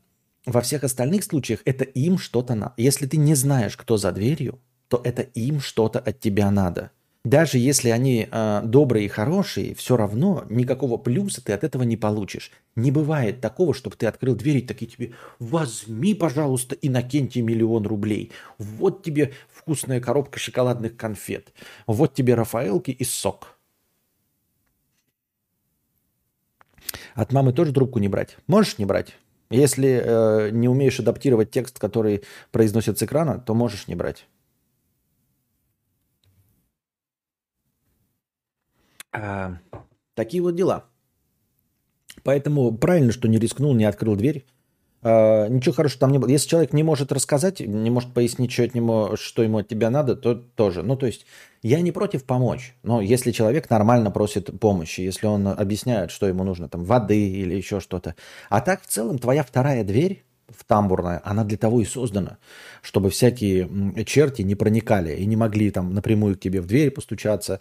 во 0.45 0.61
всех 0.61 0.83
остальных 0.83 1.23
случаях 1.23 1.59
это 1.65 1.83
им 1.83 2.17
что-то 2.17 2.55
надо. 2.55 2.73
Если 2.77 3.05
ты 3.05 3.17
не 3.17 3.35
знаешь, 3.35 3.75
кто 3.75 3.97
за 3.97 4.11
дверью, 4.11 4.59
то 4.87 5.01
это 5.03 5.21
им 5.21 5.59
что-то 5.59 5.99
от 5.99 6.19
тебя 6.19 6.49
надо 6.49 6.91
даже 7.27 7.57
если 7.57 7.89
они 7.89 8.27
э, 8.29 8.61
добрые 8.63 9.05
и 9.05 9.09
хорошие, 9.09 9.75
все 9.75 9.97
равно 9.97 10.45
никакого 10.49 10.97
плюса 10.97 11.43
ты 11.43 11.53
от 11.53 11.63
этого 11.63 11.83
не 11.83 11.97
получишь. 11.97 12.51
Не 12.75 12.91
бывает 12.91 13.41
такого, 13.41 13.73
чтобы 13.73 13.95
ты 13.95 14.05
открыл 14.05 14.35
дверь 14.35 14.57
и 14.57 14.61
такие 14.61 14.89
тебе 14.89 15.13
«возьми, 15.39 16.13
пожалуйста, 16.13 16.75
и 16.75 16.89
накиньте 16.89 17.41
миллион 17.41 17.85
рублей. 17.85 18.31
Вот 18.57 19.03
тебе 19.03 19.33
вкусная 19.51 19.99
коробка 19.99 20.39
шоколадных 20.39 20.95
конфет. 20.95 21.53
Вот 21.85 22.13
тебе 22.13 22.35
Рафаэлки 22.35 22.91
и 22.91 23.03
сок». 23.03 23.57
От 27.15 27.33
мамы 27.33 27.51
тоже 27.51 27.73
трубку 27.73 27.99
не 27.99 28.07
брать? 28.07 28.37
Можешь 28.47 28.77
не 28.77 28.85
брать. 28.85 29.17
Если 29.49 30.01
э, 30.03 30.49
не 30.51 30.67
умеешь 30.67 30.99
адаптировать 30.99 31.51
текст, 31.51 31.79
который 31.79 32.23
произносит 32.51 32.99
с 32.99 33.03
экрана, 33.03 33.39
то 33.39 33.53
можешь 33.53 33.87
не 33.87 33.95
брать. 33.95 34.27
А, 39.11 39.57
такие 40.15 40.41
вот 40.41 40.55
дела. 40.55 40.85
Поэтому 42.23 42.75
правильно, 42.77 43.11
что 43.11 43.27
не 43.27 43.37
рискнул, 43.37 43.73
не 43.73 43.85
открыл 43.85 44.15
дверь. 44.15 44.45
А, 45.03 45.47
ничего 45.47 45.73
хорошего 45.73 46.01
там 46.01 46.11
не 46.11 46.19
было. 46.19 46.29
Если 46.29 46.49
человек 46.49 46.73
не 46.73 46.83
может 46.83 47.11
рассказать, 47.11 47.59
не 47.59 47.89
может 47.89 48.13
пояснить, 48.13 48.51
что, 48.51 48.63
от 48.63 48.75
него, 48.75 49.15
что 49.15 49.43
ему 49.43 49.59
от 49.59 49.67
тебя 49.67 49.89
надо, 49.89 50.15
то 50.15 50.35
тоже. 50.35 50.83
Ну, 50.83 50.95
то 50.95 51.05
есть 51.05 51.25
я 51.61 51.81
не 51.81 51.91
против 51.91 52.25
помочь. 52.25 52.75
Но 52.83 53.01
если 53.01 53.31
человек 53.31 53.69
нормально 53.69 54.11
просит 54.11 54.59
помощи, 54.59 55.01
если 55.01 55.27
он 55.27 55.47
объясняет, 55.47 56.11
что 56.11 56.27
ему 56.27 56.43
нужно, 56.43 56.67
там, 56.67 56.83
воды 56.83 57.29
или 57.29 57.55
еще 57.55 57.79
что-то. 57.79 58.15
А 58.49 58.61
так, 58.61 58.81
в 58.81 58.87
целом, 58.87 59.19
твоя 59.19 59.43
вторая 59.43 59.83
дверь 59.83 60.25
в 60.49 60.63
тамбурная, 60.63 61.21
она 61.25 61.43
для 61.43 61.57
того 61.57 61.81
и 61.81 61.85
создана, 61.85 62.37
чтобы 62.81 63.09
всякие 63.09 63.69
черти 64.05 64.43
не 64.43 64.55
проникали 64.55 65.15
и 65.15 65.25
не 65.25 65.35
могли 65.35 65.71
там 65.71 65.93
напрямую 65.93 66.35
к 66.35 66.39
тебе 66.39 66.61
в 66.61 66.67
дверь 66.67 66.91
постучаться, 66.91 67.59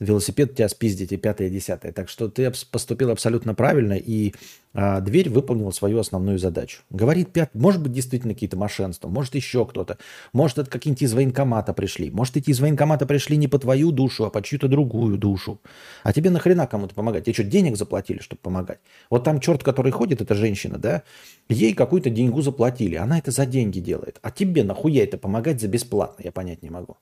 велосипед 0.00 0.54
тебя 0.54 0.68
спиздить 0.68 1.12
и 1.12 1.16
пятое, 1.16 1.48
и 1.48 1.50
десятое. 1.50 1.92
Так 1.92 2.08
что 2.08 2.28
ты 2.28 2.52
поступил 2.70 3.10
абсолютно 3.10 3.54
правильно, 3.54 3.94
и 3.94 4.34
а, 4.78 5.00
дверь 5.00 5.30
выполнила 5.30 5.70
свою 5.70 5.98
основную 5.98 6.38
задачу. 6.38 6.82
Говорит, 6.90 7.30
может 7.54 7.82
быть, 7.82 7.92
действительно 7.92 8.34
какие-то 8.34 8.58
мошенства, 8.58 9.08
может, 9.08 9.34
еще 9.34 9.64
кто-то, 9.64 9.96
может, 10.34 10.58
это 10.58 10.70
какие-нибудь 10.70 11.02
из 11.02 11.14
военкомата 11.14 11.72
пришли, 11.72 12.10
может, 12.10 12.36
эти 12.36 12.50
из 12.50 12.60
военкомата 12.60 13.06
пришли 13.06 13.38
не 13.38 13.48
по 13.48 13.58
твою 13.58 13.90
душу, 13.90 14.26
а 14.26 14.30
по 14.30 14.42
чью-то 14.42 14.68
другую 14.68 15.16
душу. 15.16 15.62
А 16.02 16.12
тебе 16.12 16.28
нахрена 16.28 16.66
кому-то 16.66 16.94
помогать? 16.94 17.24
Тебе 17.24 17.32
что, 17.32 17.44
денег 17.44 17.78
заплатили, 17.78 18.18
чтобы 18.18 18.40
помогать? 18.42 18.80
Вот 19.08 19.24
там 19.24 19.40
черт, 19.40 19.64
который 19.64 19.92
ходит, 19.92 20.20
эта 20.20 20.34
женщина, 20.34 20.76
да, 20.76 21.04
ей 21.48 21.72
какую-то 21.72 22.10
деньгу 22.10 22.42
заплатили, 22.42 22.96
она 22.96 23.16
это 23.16 23.30
за 23.30 23.46
деньги 23.46 23.80
делает. 23.80 24.18
А 24.20 24.30
тебе 24.30 24.62
нахуя 24.62 25.04
это 25.04 25.16
помогать 25.16 25.58
за 25.58 25.68
бесплатно, 25.68 26.22
я 26.22 26.32
понять 26.32 26.62
не 26.62 26.68
могу. 26.68 26.98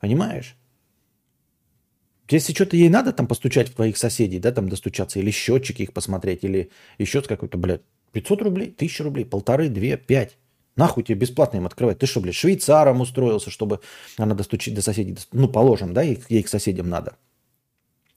Понимаешь? 0.00 0.56
Если 2.28 2.54
что-то 2.54 2.76
ей 2.76 2.88
надо 2.88 3.12
там 3.12 3.26
постучать 3.26 3.68
в 3.68 3.74
твоих 3.74 3.96
соседей, 3.96 4.38
да, 4.38 4.50
там 4.50 4.68
достучаться, 4.68 5.18
или 5.18 5.30
счетчики 5.30 5.82
их 5.82 5.92
посмотреть, 5.92 6.44
или 6.44 6.70
еще 6.98 7.20
какой-то, 7.20 7.58
блядь, 7.58 7.82
500 8.12 8.42
рублей, 8.42 8.68
1000 8.68 9.04
рублей, 9.04 9.24
полторы, 9.24 9.68
две, 9.68 9.96
пять. 9.96 10.38
Нахуй 10.76 11.04
тебе 11.04 11.18
бесплатно 11.18 11.58
им 11.58 11.66
открывать? 11.66 11.98
Ты 11.98 12.06
что, 12.06 12.20
блядь, 12.20 12.34
швейцаром 12.34 13.00
устроился, 13.00 13.50
чтобы 13.50 13.80
она 14.16 14.34
достучить 14.34 14.74
до 14.74 14.82
соседей? 14.82 15.16
Ну, 15.32 15.48
положим, 15.48 15.92
да, 15.92 16.02
ей, 16.02 16.22
ей 16.28 16.42
к 16.42 16.48
соседям 16.48 16.88
надо. 16.88 17.16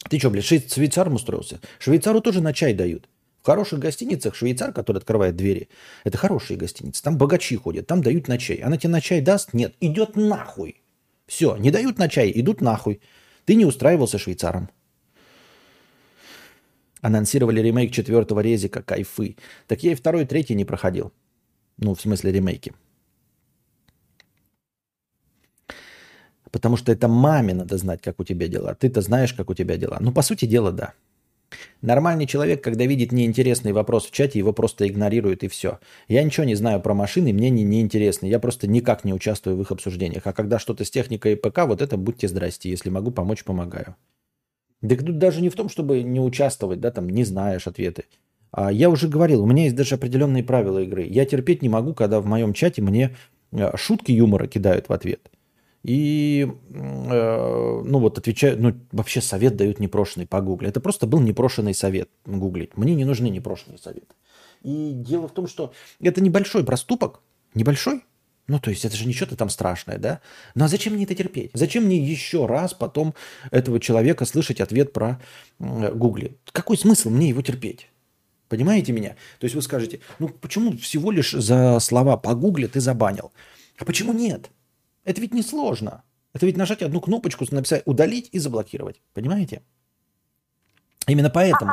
Ты 0.10 0.20
что, 0.20 0.30
блядь, 0.30 0.46
швейцаром 0.46 1.16
устроился? 1.16 1.60
Швейцару 1.80 2.22
тоже 2.22 2.42
на 2.42 2.54
чай 2.54 2.74
дают. 2.74 3.10
В 3.42 3.46
хороших 3.46 3.80
гостиницах 3.80 4.36
швейцар, 4.36 4.74
который 4.74 4.98
открывает 4.98 5.36
двери, 5.36 5.70
это 6.04 6.18
хорошие 6.18 6.58
гостиницы. 6.58 7.04
Там 7.04 7.18
богачи 7.18 7.56
ходят, 7.56 7.88
там 7.88 8.02
дают 8.02 8.28
на 8.28 8.38
чай. 8.38 8.58
Она 8.58 8.78
тебе 8.78 8.90
на 8.90 9.02
чай 9.02 9.22
даст? 9.22 9.54
Нет, 9.54 9.76
идет 9.80 10.16
нахуй. 10.16 10.82
Все, 11.28 11.56
не 11.58 11.72
дают 11.72 11.98
на 11.98 12.10
чай, 12.10 12.32
идут 12.34 12.62
нахуй. 12.62 13.02
Ты 13.48 13.56
не 13.56 13.66
устраивался 13.66 14.18
швейцаром. 14.18 14.70
Анонсировали 17.00 17.62
ремейк 17.62 17.94
четвертого 17.94 18.42
резика 18.42 18.82
«Кайфы». 18.82 19.38
Так 19.68 19.84
я 19.84 19.94
и 19.94 19.96
второй, 19.96 20.24
и 20.24 20.26
третий 20.26 20.54
не 20.56 20.66
проходил. 20.66 21.14
Ну, 21.78 21.96
в 21.96 22.02
смысле 22.02 22.34
ремейки. 22.34 22.74
Потому 26.52 26.76
что 26.76 26.92
это 26.92 27.08
маме 27.08 27.54
надо 27.54 27.78
знать, 27.78 28.02
как 28.02 28.20
у 28.20 28.26
тебя 28.26 28.50
дела. 28.50 28.76
Ты-то 28.76 29.00
знаешь, 29.00 29.34
как 29.34 29.50
у 29.50 29.54
тебя 29.54 29.78
дела. 29.78 29.98
Ну, 30.02 30.12
по 30.12 30.24
сути 30.24 30.46
дела, 30.46 30.74
да. 30.74 30.94
Нормальный 31.82 32.26
человек, 32.26 32.64
когда 32.64 32.86
видит 32.86 33.12
неинтересный 33.12 33.72
вопрос 33.72 34.06
в 34.06 34.12
чате, 34.12 34.40
его 34.40 34.52
просто 34.52 34.88
игнорирует 34.88 35.44
и 35.44 35.48
все. 35.48 35.80
Я 36.08 36.24
ничего 36.24 36.46
не 36.46 36.56
знаю 36.56 36.82
про 36.82 36.94
машины, 36.94 37.34
мне 37.34 37.50
не 37.50 37.64
неинтересно. 37.64 38.26
Я 38.26 38.40
просто 38.40 38.68
никак 38.68 39.06
не 39.06 39.14
участвую 39.14 39.56
в 39.56 39.62
их 39.62 39.72
обсуждениях. 39.72 40.28
А 40.28 40.34
когда 40.34 40.60
что-то 40.60 40.84
с 40.84 40.92
техникой 40.92 41.34
и 41.34 41.36
ПК, 41.36 41.60
вот 41.66 41.82
это 41.82 41.98
будьте 41.98 42.28
здрасте. 42.28 42.70
Если 42.70 42.90
могу 42.90 43.12
помочь, 43.12 43.44
помогаю. 43.44 43.96
Да 44.82 44.96
тут 44.96 45.18
даже 45.18 45.42
не 45.42 45.50
в 45.50 45.56
том, 45.56 45.70
чтобы 45.70 46.04
не 46.04 46.20
участвовать, 46.20 46.80
да, 46.80 46.92
там 46.92 47.10
не 47.10 47.24
знаешь 47.24 47.68
ответы. 47.68 48.06
А 48.52 48.72
я 48.72 48.90
уже 48.90 49.08
говорил, 49.08 49.44
у 49.44 49.46
меня 49.46 49.64
есть 49.64 49.76
даже 49.76 49.96
определенные 49.96 50.44
правила 50.44 50.80
игры. 50.80 51.04
Я 51.04 51.26
терпеть 51.26 51.62
не 51.62 51.70
могу, 51.70 51.94
когда 51.94 52.20
в 52.22 52.26
моем 52.26 52.54
чате 52.54 52.82
мне 52.82 53.16
э, 53.52 53.76
шутки 53.76 54.12
юмора 54.12 54.48
кидают 54.48 54.90
в 54.90 54.94
ответ. 54.94 55.32
И, 55.88 56.46
э, 56.70 57.82
ну 57.86 58.00
вот, 58.00 58.18
отвечают, 58.18 58.60
ну, 58.60 58.76
вообще 58.92 59.22
совет 59.22 59.56
дают 59.56 59.80
непрошенный 59.80 60.28
по 60.28 60.42
гугле. 60.42 60.68
Это 60.68 60.82
просто 60.82 61.08
был 61.08 61.22
непрошенный 61.22 61.74
совет 61.74 62.10
гуглить. 62.26 62.76
Мне 62.76 62.94
не 62.94 63.06
нужны 63.06 63.30
непрошенные 63.30 63.78
советы. 63.78 64.14
И 64.64 64.92
дело 64.92 65.30
в 65.30 65.32
том, 65.32 65.48
что 65.48 65.72
это 66.02 66.22
небольшой 66.22 66.66
проступок, 66.66 67.22
небольшой, 67.54 68.04
ну, 68.48 68.60
то 68.60 68.70
есть 68.70 68.84
это 68.84 68.98
же 68.98 69.08
не 69.08 69.14
что-то 69.14 69.38
там 69.38 69.50
страшное, 69.50 69.98
да? 69.98 70.20
Ну, 70.56 70.66
а 70.66 70.68
зачем 70.68 70.94
мне 70.94 71.06
это 71.06 71.16
терпеть? 71.16 71.52
Зачем 71.54 71.86
мне 71.86 71.98
еще 71.98 72.48
раз 72.48 72.74
потом 72.74 73.14
этого 73.52 73.80
человека 73.80 74.26
слышать 74.26 74.60
ответ 74.60 74.92
про 74.92 75.22
э, 75.60 75.94
Гугле? 75.94 76.36
Какой 76.52 76.78
смысл 76.78 77.12
мне 77.12 77.30
его 77.30 77.42
терпеть? 77.42 77.88
Понимаете 78.50 78.92
меня? 78.92 79.16
То 79.40 79.46
есть 79.46 79.56
вы 79.56 79.62
скажете, 79.62 80.02
ну, 80.20 80.28
почему 80.28 80.78
всего 80.78 81.12
лишь 81.12 81.32
за 81.32 81.80
слова 81.80 82.18
по 82.18 82.36
Гугле 82.36 82.68
ты 82.68 82.82
забанил? 82.82 83.32
А 83.78 83.86
почему 83.86 84.12
нет? 84.12 84.50
Это 85.08 85.22
ведь 85.22 85.34
не 85.34 85.42
сложно. 85.42 86.04
Это 86.34 86.46
ведь 86.46 86.58
нажать 86.58 86.82
одну 86.82 87.00
кнопочку, 87.00 87.46
написать 87.50 87.84
удалить 87.86 88.28
и 88.34 88.40
заблокировать. 88.40 89.02
Понимаете? 89.14 89.62
Именно 91.08 91.30
поэтому. 91.30 91.72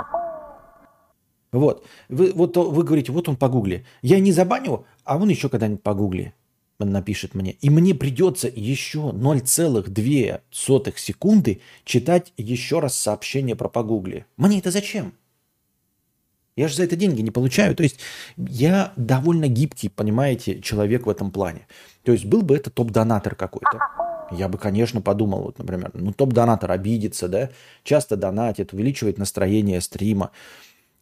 Вот. 1.51 1.85
Вы, 2.09 2.33
вот 2.33 2.57
вы 2.57 2.85
говорите, 2.85 3.11
вот 3.11 3.29
он 3.29 3.37
по 3.37 3.49
гугле. 3.49 3.85
Я 4.03 4.20
не 4.20 4.31
забаню, 4.31 4.87
а 5.03 5.16
он 5.16 5.29
еще 5.31 5.49
когда-нибудь 5.49 5.83
по 5.83 5.94
гугле. 5.94 6.33
напишет 6.79 7.35
мне, 7.35 7.53
и 7.53 7.70
мне 7.70 7.92
придется 7.92 8.49
еще 8.55 9.11
0,2 9.12 10.40
секунды 10.97 11.61
читать 11.85 12.33
еще 12.37 12.79
раз 12.79 12.94
сообщение 12.97 13.57
про 13.57 13.68
погугли. 13.68 14.27
Мне 14.37 14.61
это 14.61 14.70
зачем? 14.70 15.12
Я 16.57 16.69
же 16.69 16.77
за 16.77 16.85
это 16.85 16.95
деньги 16.95 17.21
не 17.21 17.31
получаю. 17.31 17.75
То 17.75 17.83
есть 17.83 17.99
я 18.37 18.93
довольно 18.97 19.49
гибкий, 19.49 19.88
понимаете, 19.88 20.61
человек 20.61 21.07
в 21.07 21.11
этом 21.11 21.31
плане. 21.31 21.67
То 22.05 22.12
есть 22.12 22.25
был 22.25 22.43
бы 22.43 22.57
это 22.57 22.71
топ-донатор 22.71 23.35
какой-то. 23.35 23.81
Я 24.31 24.49
бы, 24.49 24.57
конечно, 24.57 25.01
подумал, 25.01 25.43
вот, 25.43 25.59
например, 25.59 25.90
ну 25.95 26.12
топ-донатор 26.12 26.71
обидится, 26.71 27.29
да, 27.29 27.51
часто 27.83 28.17
донатит, 28.17 28.73
увеличивает 28.73 29.19
настроение 29.19 29.81
стрима. 29.81 30.31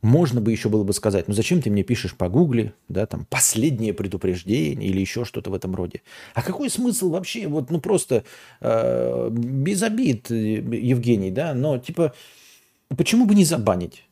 Можно 0.01 0.41
бы 0.41 0.51
еще 0.51 0.69
было 0.69 0.83
бы 0.83 0.93
сказать, 0.93 1.29
ну 1.29 1.35
зачем 1.35 1.62
ты 1.62 1.71
мне 1.71 1.85
пишешь 1.85 2.17
по 2.17 2.29
гугле, 2.29 2.75
да, 2.88 3.07
там, 3.07 3.25
последнее 3.31 3.95
предупреждение 3.95 4.88
или 4.88 5.01
еще 5.01 5.25
что-то 5.25 5.51
в 5.51 5.55
этом 5.55 5.77
роде. 5.77 6.03
А 6.35 6.43
какой 6.43 6.71
смысл 6.71 7.11
вообще, 7.11 7.47
вот, 7.47 7.71
ну 7.71 7.81
просто 7.81 8.25
э, 8.61 9.29
без 9.31 9.83
обид, 9.85 10.31
Евгений, 10.31 11.31
да, 11.31 11.55
но 11.55 11.79
типа, 11.79 12.15
почему 12.97 13.27
бы 13.27 13.37
не 13.37 13.45
забанить? 13.45 14.05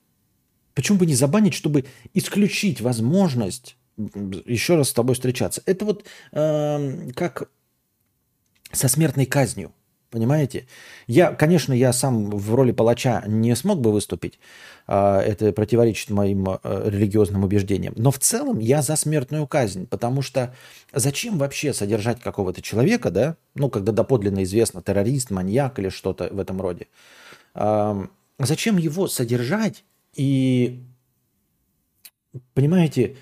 Почему 0.74 0.98
бы 0.98 1.06
не 1.06 1.14
забанить, 1.14 1.54
чтобы 1.54 1.85
исключить 2.14 2.80
возможность 2.80 3.76
еще 3.96 4.76
раз 4.76 4.90
с 4.90 4.92
тобой 4.92 5.14
встречаться? 5.14 5.62
Это 5.66 5.85
вот 5.85 6.04
э, 6.33 7.11
как 7.14 7.50
со 8.72 8.88
смертной 8.88 9.26
казнью. 9.26 9.72
Понимаете? 10.11 10.66
Я, 11.06 11.33
конечно, 11.33 11.72
я 11.72 11.92
сам 11.92 12.30
в 12.30 12.54
роли 12.54 12.72
палача 12.72 13.22
не 13.28 13.54
смог 13.54 13.80
бы 13.80 13.92
выступить. 13.92 14.40
А, 14.88 15.20
это 15.20 15.52
противоречит 15.52 16.11
моим 16.11 16.48
э, 16.48 16.59
религиозным 16.90 17.44
убеждениям. 17.44 17.94
Но 17.96 18.11
в 18.11 18.18
целом 18.18 18.59
я 18.59 18.83
за 18.83 18.96
смертную 18.96 19.46
казнь, 19.46 19.87
потому 19.87 20.20
что 20.20 20.52
зачем 20.92 21.38
вообще 21.38 21.72
содержать 21.72 22.20
какого-то 22.20 22.61
человека, 22.61 23.12
да? 23.12 23.37
Ну, 23.54 23.70
когда 23.70 23.92
доподлинно 23.92 24.42
известно, 24.42 24.83
террорист, 24.83 25.30
маньяк 25.30 25.78
или 25.78 25.90
что-то 25.90 26.28
в 26.33 26.40
этом 26.40 26.61
роде. 26.61 26.88
Зачем 28.40 28.78
его 28.78 29.06
содержать 29.06 29.85
и, 30.20 30.85
понимаете, 32.52 33.16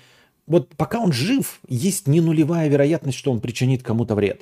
вот 0.47 0.75
пока 0.75 0.99
он 0.99 1.13
жив, 1.13 1.61
есть 1.69 2.07
не 2.07 2.19
нулевая 2.19 2.67
вероятность, 2.67 3.17
что 3.17 3.31
он 3.31 3.39
причинит 3.39 3.83
кому-то 3.83 4.15
вред. 4.15 4.41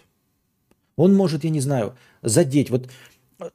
Он 0.96 1.16
может, 1.16 1.44
я 1.44 1.52
не 1.52 1.60
знаю, 1.60 1.96
задеть. 2.24 2.72
Вот 2.72 2.90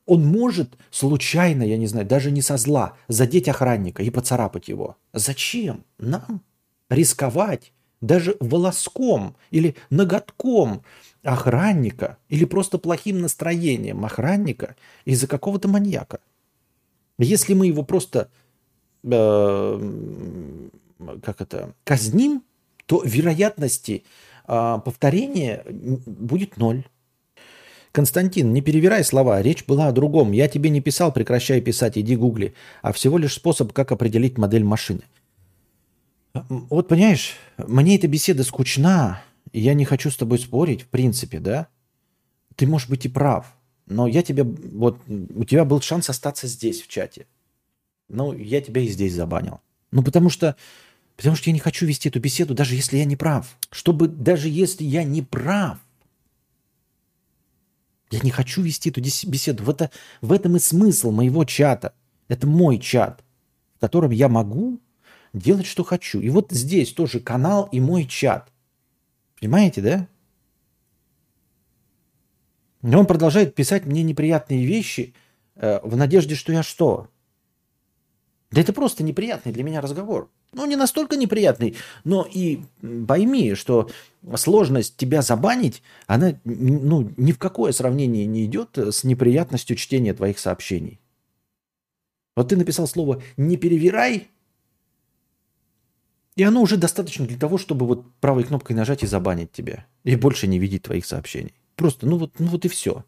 он 0.07 0.25
может 0.25 0.79
случайно, 0.93 1.65
я 1.65 1.79
не 1.79 1.89
знаю, 1.89 2.07
даже 2.07 2.31
не 2.31 2.43
со 2.43 2.57
зла, 2.57 2.93
задеть 3.09 3.49
охранника 3.49 4.05
и 4.05 4.11
поцарапать 4.11 4.69
его. 4.69 4.97
Зачем 5.13 5.83
нам 5.99 6.41
рисковать 6.89 7.73
даже 8.01 8.37
волоском 8.39 9.35
или 9.51 9.75
ноготком 9.91 10.85
охранника 11.25 12.19
или 12.29 12.45
просто 12.45 12.79
плохим 12.79 13.21
настроением 13.21 14.05
охранника 14.05 14.77
из-за 15.05 15.27
какого-то 15.27 15.67
маньяка? 15.67 16.21
Если 17.19 17.55
мы 17.55 17.67
его 17.67 17.83
просто 17.83 18.31
э, 19.05 20.71
как 21.23 21.41
это, 21.41 21.75
казним, 21.85 22.43
то 22.87 23.03
вероятности 23.05 24.05
э, 24.47 24.79
повторения 24.85 25.65
будет 25.67 26.57
ноль. 26.57 26.85
Константин, 27.93 28.53
не 28.55 28.63
перевирай 28.63 29.05
слова, 29.05 29.43
речь 29.43 29.67
была 29.67 29.89
о 29.89 29.93
другом. 29.93 30.33
Я 30.33 30.49
тебе 30.49 30.71
не 30.71 30.81
писал, 30.81 31.13
прекращай 31.13 31.61
писать, 31.61 31.99
иди 31.99 32.17
гугли, 32.17 32.55
а 32.81 32.93
всего 32.93 33.19
лишь 33.19 33.35
способ, 33.35 33.73
как 33.73 33.93
определить 33.93 34.39
модель 34.39 34.65
машины. 34.65 35.03
Вот 36.33 36.89
понимаешь, 36.89 37.35
мне 37.59 37.97
эта 37.97 38.09
беседа 38.09 38.45
скучна, 38.45 39.23
и 39.53 39.61
я 39.61 39.75
не 39.75 39.85
хочу 39.85 40.11
с 40.11 40.17
тобой 40.17 40.39
спорить, 40.39 40.83
в 40.83 40.87
принципе, 40.89 41.39
да? 41.39 41.69
Ты 42.57 42.67
можешь 42.67 42.89
быть 42.89 43.05
и 43.05 43.11
прав, 43.11 43.55
но 43.87 44.07
я 44.07 44.23
тебе, 44.23 44.45
вот, 44.45 44.99
у 45.07 45.45
тебя 45.45 45.67
был 45.67 45.81
шанс 45.83 46.09
остаться 46.09 46.47
здесь, 46.47 46.81
в 46.81 46.89
чате. 46.89 47.27
Ну, 48.13 48.35
я 48.35 48.61
тебя 48.61 48.83
и 48.83 48.89
здесь 48.89 49.15
забанил. 49.15 49.61
Ну, 49.91 50.03
потому 50.03 50.29
что, 50.29 50.55
потому 51.17 51.35
что 51.35 51.49
я 51.49 51.55
не 51.55 51.61
хочу 51.61 51.87
вести 51.87 52.11
эту 52.11 52.21
беседу, 52.21 52.55
даже 52.55 52.75
если 52.75 52.99
я 52.99 53.07
не 53.07 53.17
прав. 53.17 53.57
Чтобы, 53.71 54.07
даже 54.07 54.49
если 54.51 54.85
я 54.85 55.03
не 55.03 55.23
прав, 55.23 55.79
я 58.11 58.21
не 58.21 58.31
хочу 58.31 58.61
вести 58.61 58.91
эту 58.91 59.01
беседу. 59.01 59.65
В, 59.65 59.71
это, 59.71 59.91
в 60.21 60.31
этом 60.31 60.57
и 60.57 60.59
смысл 60.59 61.11
моего 61.11 61.45
чата. 61.47 61.95
Это 62.29 62.47
мой 62.47 62.79
чат, 62.79 63.25
в 63.77 63.81
котором 63.81 64.11
я 64.11 64.29
могу 64.29 64.79
делать, 65.33 65.67
что 65.67 65.83
хочу. 65.83 66.21
И 66.21 66.29
вот 66.29 66.53
здесь 66.53 66.93
тоже 66.93 67.19
канал 67.19 67.67
и 67.73 67.81
мой 67.81 68.05
чат. 68.05 68.53
Понимаете, 69.41 69.81
да? 69.81 70.09
И 72.83 72.95
он 72.95 73.07
продолжает 73.07 73.55
писать 73.55 73.87
мне 73.87 74.03
неприятные 74.03 74.67
вещи 74.67 75.15
э, 75.55 75.81
в 75.83 75.97
надежде, 75.97 76.35
что 76.35 76.53
я 76.53 76.63
что? 76.63 77.09
Да 78.53 78.61
это 78.61 78.73
просто 78.73 79.03
неприятный 79.03 79.53
для 79.53 79.65
меня 79.65 79.81
разговор 79.81 80.29
ну, 80.53 80.67
не 80.67 80.77
настолько 80.77 81.17
неприятный, 81.17 81.77
но 82.05 82.27
и 82.31 82.61
пойми, 83.09 83.55
что 83.55 83.91
сложность 84.37 84.97
тебя 84.97 85.23
забанить, 85.23 85.83
она 86.07 86.39
ну, 86.45 87.11
ни 87.17 87.33
в 87.33 87.39
какое 87.39 87.73
сравнение 87.73 88.27
не 88.27 88.45
идет 88.45 88.77
с 88.77 89.05
неприятностью 89.05 89.77
чтения 89.77 90.15
твоих 90.15 90.39
сообщений. 90.39 91.01
Вот 92.37 92.49
ты 92.49 92.57
написал 92.57 92.87
слово 92.87 93.23
«не 93.37 93.57
перевирай», 93.57 94.29
и 96.35 96.43
оно 96.43 96.63
уже 96.63 96.79
достаточно 96.79 97.27
для 97.27 97.39
того, 97.39 97.59
чтобы 97.59 97.87
вот 97.87 98.11
правой 98.21 98.45
кнопкой 98.45 98.75
нажать 98.75 99.03
и 99.03 99.07
забанить 99.07 99.53
тебя. 99.53 99.87
И 100.03 100.17
больше 100.17 100.47
не 100.47 100.59
видеть 100.59 100.83
твоих 100.83 101.05
сообщений. 101.05 101.53
Просто, 101.77 102.07
ну 102.07 102.17
вот, 102.17 102.39
ну 102.39 102.47
вот 102.47 102.65
и 102.65 102.69
все. 102.69 103.05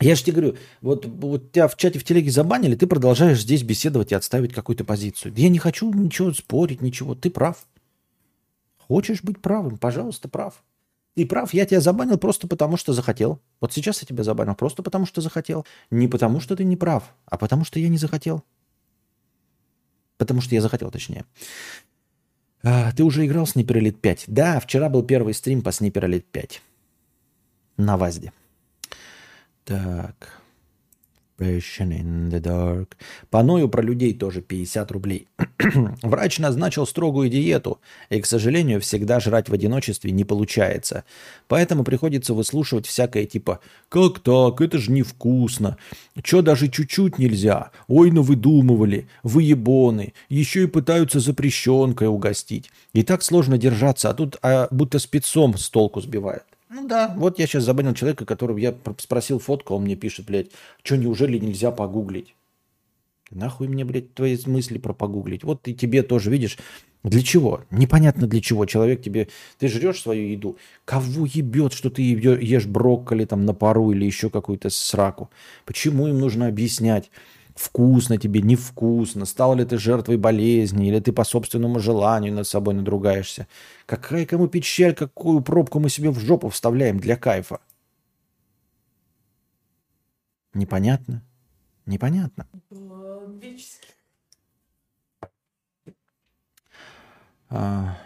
Я 0.00 0.16
же 0.16 0.24
тебе 0.24 0.32
говорю, 0.40 0.56
вот, 0.80 1.06
вот 1.06 1.52
тебя 1.52 1.68
в 1.68 1.76
чате 1.76 1.98
в 1.98 2.04
телеге 2.04 2.30
забанили, 2.30 2.74
ты 2.74 2.86
продолжаешь 2.86 3.40
здесь 3.40 3.62
беседовать 3.62 4.10
и 4.10 4.14
отставить 4.14 4.52
какую-то 4.52 4.84
позицию. 4.84 5.32
Я 5.36 5.48
не 5.48 5.58
хочу 5.58 5.92
ничего 5.92 6.32
спорить, 6.32 6.82
ничего. 6.82 7.14
Ты 7.14 7.30
прав. 7.30 7.64
Хочешь 8.76 9.22
быть 9.22 9.40
правым, 9.40 9.78
пожалуйста, 9.78 10.28
прав. 10.28 10.62
Ты 11.14 11.26
прав, 11.26 11.54
я 11.54 11.64
тебя 11.64 11.80
забанил 11.80 12.18
просто 12.18 12.48
потому, 12.48 12.76
что 12.76 12.92
захотел. 12.92 13.40
Вот 13.60 13.72
сейчас 13.72 14.02
я 14.02 14.06
тебя 14.06 14.24
забанил 14.24 14.56
просто 14.56 14.82
потому, 14.82 15.06
что 15.06 15.20
захотел. 15.20 15.64
Не 15.90 16.08
потому, 16.08 16.40
что 16.40 16.56
ты 16.56 16.64
не 16.64 16.76
прав, 16.76 17.14
а 17.26 17.38
потому, 17.38 17.64
что 17.64 17.78
я 17.78 17.88
не 17.88 17.98
захотел. 17.98 18.42
Потому 20.16 20.40
что 20.40 20.56
я 20.56 20.60
захотел, 20.60 20.90
точнее. 20.90 21.24
А, 22.64 22.90
ты 22.92 23.04
уже 23.04 23.24
играл 23.26 23.44
в 23.44 23.56
Elite 23.56 23.92
5? 23.92 24.24
Да, 24.26 24.58
вчера 24.58 24.88
был 24.88 25.04
первый 25.04 25.34
стрим 25.34 25.62
по 25.62 25.68
Elite 25.68 26.24
5. 26.32 26.62
На 27.76 27.96
ВАЗДе. 27.96 28.32
Так. 29.64 30.44
Passion 31.36 31.90
in 31.90 32.30
the 32.30 32.40
dark. 32.40 32.90
Паною 33.28 33.68
про 33.68 33.82
людей 33.82 34.14
тоже 34.14 34.40
50 34.40 34.92
рублей. 34.92 35.26
Врач 36.02 36.38
назначил 36.38 36.86
строгую 36.86 37.28
диету, 37.28 37.80
и, 38.08 38.20
к 38.20 38.26
сожалению, 38.26 38.80
всегда 38.80 39.18
жрать 39.18 39.48
в 39.48 39.52
одиночестве 39.52 40.12
не 40.12 40.24
получается. 40.24 41.02
Поэтому 41.48 41.82
приходится 41.82 42.34
выслушивать 42.34 42.86
всякое 42.86 43.24
типа 43.24 43.58
«Как 43.88 44.20
так? 44.20 44.60
Это 44.60 44.78
же 44.78 44.92
невкусно! 44.92 45.76
Чё 46.22 46.40
даже 46.40 46.68
чуть-чуть 46.68 47.18
нельзя? 47.18 47.72
Ой, 47.88 48.12
ну 48.12 48.22
выдумывали! 48.22 49.08
Вы 49.24 49.42
ебоны! 49.42 50.14
Еще 50.28 50.64
и 50.64 50.68
пытаются 50.68 51.18
запрещенкой 51.18 52.06
угостить. 52.06 52.70
И 52.92 53.02
так 53.02 53.24
сложно 53.24 53.58
держаться, 53.58 54.08
а 54.08 54.14
тут 54.14 54.36
а, 54.42 54.68
будто 54.70 55.00
спецом 55.00 55.58
с 55.58 55.68
толку 55.68 56.00
сбивает. 56.00 56.44
Ну 56.74 56.88
да, 56.88 57.14
вот 57.16 57.38
я 57.38 57.46
сейчас 57.46 57.62
забанил 57.62 57.94
человека, 57.94 58.26
которого 58.26 58.58
я 58.58 58.74
спросил 58.98 59.38
фотку, 59.38 59.76
он 59.76 59.84
мне 59.84 59.94
пишет, 59.94 60.26
блядь, 60.26 60.48
что 60.82 60.96
неужели 60.96 61.38
нельзя 61.38 61.70
погуглить? 61.70 62.34
Нахуй 63.30 63.68
мне, 63.68 63.84
блядь, 63.84 64.12
твои 64.12 64.36
мысли 64.46 64.78
про 64.78 64.92
погуглить? 64.92 65.44
Вот 65.44 65.68
и 65.68 65.74
тебе 65.74 66.02
тоже, 66.02 66.32
видишь, 66.32 66.58
для 67.04 67.22
чего? 67.22 67.60
Непонятно 67.70 68.26
для 68.26 68.40
чего. 68.40 68.66
Человек 68.66 69.02
тебе... 69.02 69.28
Ты 69.60 69.68
жрешь 69.68 70.02
свою 70.02 70.26
еду. 70.26 70.56
Кого 70.84 71.26
ебет, 71.26 71.74
что 71.74 71.90
ты 71.90 72.02
ешь 72.02 72.66
брокколи 72.66 73.24
там 73.24 73.44
на 73.44 73.54
пару 73.54 73.92
или 73.92 74.04
еще 74.04 74.28
какую-то 74.28 74.68
сраку? 74.68 75.30
Почему 75.66 76.08
им 76.08 76.18
нужно 76.18 76.48
объяснять? 76.48 77.08
Вкусно 77.54 78.18
тебе, 78.18 78.42
невкусно, 78.42 79.24
стал 79.24 79.54
ли 79.54 79.64
ты 79.64 79.78
жертвой 79.78 80.16
болезни, 80.16 80.88
или 80.88 81.00
ты 81.00 81.12
по 81.12 81.24
собственному 81.24 81.78
желанию 81.80 82.32
над 82.32 82.46
собой 82.46 82.74
надругаешься. 82.74 83.46
Какая 83.86 84.26
кому 84.26 84.48
печаль, 84.48 84.94
какую 84.94 85.40
пробку 85.40 85.78
мы 85.78 85.88
себе 85.88 86.10
в 86.10 86.18
жопу 86.18 86.48
вставляем 86.48 86.98
для 86.98 87.16
кайфа. 87.16 87.60
Непонятно? 90.52 91.22
Непонятно. 91.86 92.46
А... 97.50 97.96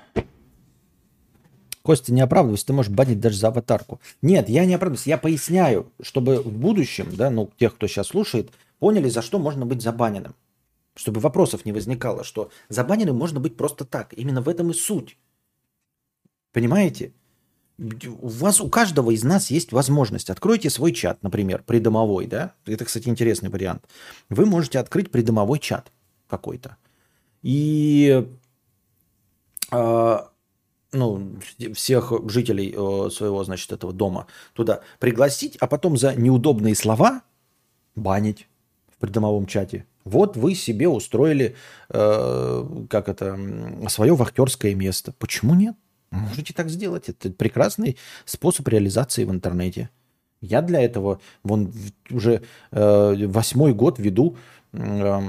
Костя, 1.83 2.13
не 2.13 2.21
оправдывайся, 2.21 2.67
ты 2.67 2.73
можешь 2.75 2.93
банить 2.93 3.19
даже 3.19 3.39
за 3.39 3.49
аватарку. 3.49 3.99
Нет, 4.21 4.51
я 4.51 4.67
не 4.67 4.75
оправдываюсь, 4.75 5.07
я 5.07 5.17
поясняю, 5.17 5.91
чтобы 6.03 6.43
в 6.43 6.53
будущем, 6.53 7.17
да, 7.17 7.31
ну, 7.31 7.51
тех, 7.57 7.77
кто 7.77 7.87
сейчас 7.87 8.09
слушает, 8.09 8.51
поняли, 8.79 9.09
за 9.09 9.23
что 9.23 9.39
можно 9.39 9.67
быть 9.67 9.83
забаненным. 9.83 10.35
Чтобы 10.95 11.21
вопросов 11.21 11.65
не 11.65 11.73
возникало, 11.73 12.25
что 12.25 12.51
забаненным 12.69 13.17
можно 13.17 13.41
быть 13.41 13.57
просто 13.57 13.85
так. 13.85 14.13
Именно 14.15 14.43
в 14.43 14.49
этом 14.49 14.71
и 14.71 14.75
суть. 14.75 15.17
Понимаете? 16.53 17.13
У 17.79 18.29
вас, 18.29 18.61
у 18.61 18.69
каждого 18.69 19.13
из 19.13 19.23
нас 19.23 19.53
есть 19.53 19.71
возможность. 19.73 20.31
Откройте 20.31 20.71
свой 20.71 20.93
чат, 20.93 21.23
например, 21.23 21.63
придомовой, 21.63 22.27
да? 22.27 22.55
Это, 22.67 22.85
кстати, 22.85 23.09
интересный 23.09 23.51
вариант. 23.51 23.85
Вы 24.29 24.47
можете 24.47 24.81
открыть 24.81 25.13
придомовой 25.13 25.61
чат 25.61 25.93
какой-то. 26.27 26.77
И 27.43 28.27
э, 29.71 30.19
ну, 30.93 31.39
всех 31.75 32.13
жителей 32.29 32.75
э, 32.77 33.11
своего, 33.11 33.45
значит, 33.45 33.71
этого 33.73 33.93
дома 33.93 34.27
туда 34.55 34.83
пригласить, 34.99 35.57
а 35.59 35.67
потом 35.67 35.97
за 35.97 36.15
неудобные 36.15 36.75
слова 36.75 37.23
банить 37.95 38.49
в 38.99 39.01
придомовом 39.01 39.47
чате. 39.47 39.87
Вот 40.05 40.37
вы 40.37 40.55
себе 40.55 40.89
устроили, 40.89 41.55
э, 41.91 42.85
как 42.91 43.09
это, 43.09 43.39
свое 43.89 44.15
вахтерское 44.15 44.75
место. 44.75 45.15
Почему 45.19 45.55
нет? 45.55 45.77
Можете 46.11 46.53
так 46.53 46.69
сделать. 46.69 47.09
Это 47.09 47.31
прекрасный 47.31 47.97
способ 48.25 48.67
реализации 48.67 49.25
в 49.25 49.31
интернете. 49.31 49.91
Я 50.41 50.63
для 50.63 50.81
этого 50.81 51.21
вон 51.45 51.73
уже 52.11 52.43
э, 52.71 53.27
восьмой 53.27 53.73
год 53.73 53.99
веду 53.99 54.37
э, 54.73 55.21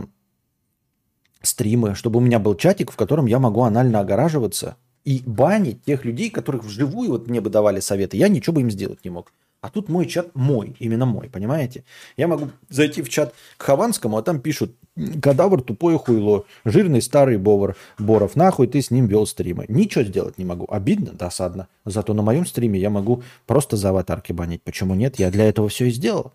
стримы, 1.41 1.95
чтобы 1.95 2.17
у 2.17 2.21
меня 2.21 2.39
был 2.39 2.55
чатик, 2.55 2.91
в 2.91 2.95
котором 2.95 3.27
я 3.27 3.39
могу 3.39 3.61
анально 3.63 3.99
огораживаться 3.99 4.77
и 5.05 5.21
банить 5.25 5.83
тех 5.83 6.05
людей, 6.05 6.29
которых 6.29 6.63
вживую 6.63 7.11
вот 7.11 7.27
мне 7.27 7.41
бы 7.41 7.49
давали 7.49 7.79
советы. 7.79 8.17
Я 8.17 8.27
ничего 8.27 8.55
бы 8.55 8.61
им 8.61 8.71
сделать 8.71 9.03
не 9.03 9.09
мог. 9.11 9.31
А 9.61 9.69
тут 9.69 9.89
мой 9.89 10.05
чат 10.05 10.33
мой, 10.35 10.75
именно 10.79 11.05
мой, 11.05 11.29
понимаете? 11.29 11.83
Я 12.15 12.27
могу 12.27 12.49
зайти 12.69 13.01
в 13.01 13.09
чат 13.09 13.33
к 13.57 13.63
Хованскому, 13.63 14.17
а 14.17 14.21
там 14.21 14.39
пишут 14.39 14.75
«Кадавр 15.21 15.61
тупое 15.61 15.97
хуйло, 15.97 16.45
жирный 16.63 17.01
старый 17.01 17.37
бовар, 17.37 17.75
Боров, 17.97 18.37
нахуй 18.37 18.67
ты 18.67 18.81
с 18.81 18.89
ним 18.89 19.07
вел 19.07 19.25
стримы». 19.25 19.65
Ничего 19.67 20.05
сделать 20.05 20.37
не 20.37 20.45
могу. 20.45 20.65
Обидно, 20.69 21.11
досадно. 21.11 21.67
Зато 21.83 22.13
на 22.13 22.21
моем 22.21 22.45
стриме 22.45 22.79
я 22.79 22.89
могу 22.89 23.23
просто 23.47 23.75
за 23.75 23.89
аватарки 23.89 24.31
банить. 24.31 24.63
Почему 24.63 24.95
нет? 24.95 25.19
Я 25.19 25.29
для 25.29 25.45
этого 25.45 25.67
все 25.67 25.87
и 25.87 25.91
сделал. 25.91 26.33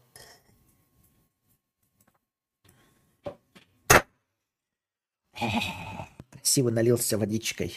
Красиво 6.55 6.71
налился 6.71 7.17
водичкой. 7.17 7.75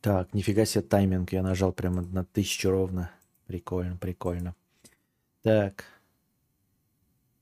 Так, 0.00 0.32
нифига 0.32 0.64
себе 0.64 0.82
тайминг. 0.82 1.32
Я 1.32 1.42
нажал 1.42 1.72
прямо 1.72 2.02
на 2.02 2.24
тысячу 2.24 2.70
ровно. 2.70 3.10
Прикольно, 3.46 3.96
прикольно. 3.96 4.54
Так. 5.42 5.84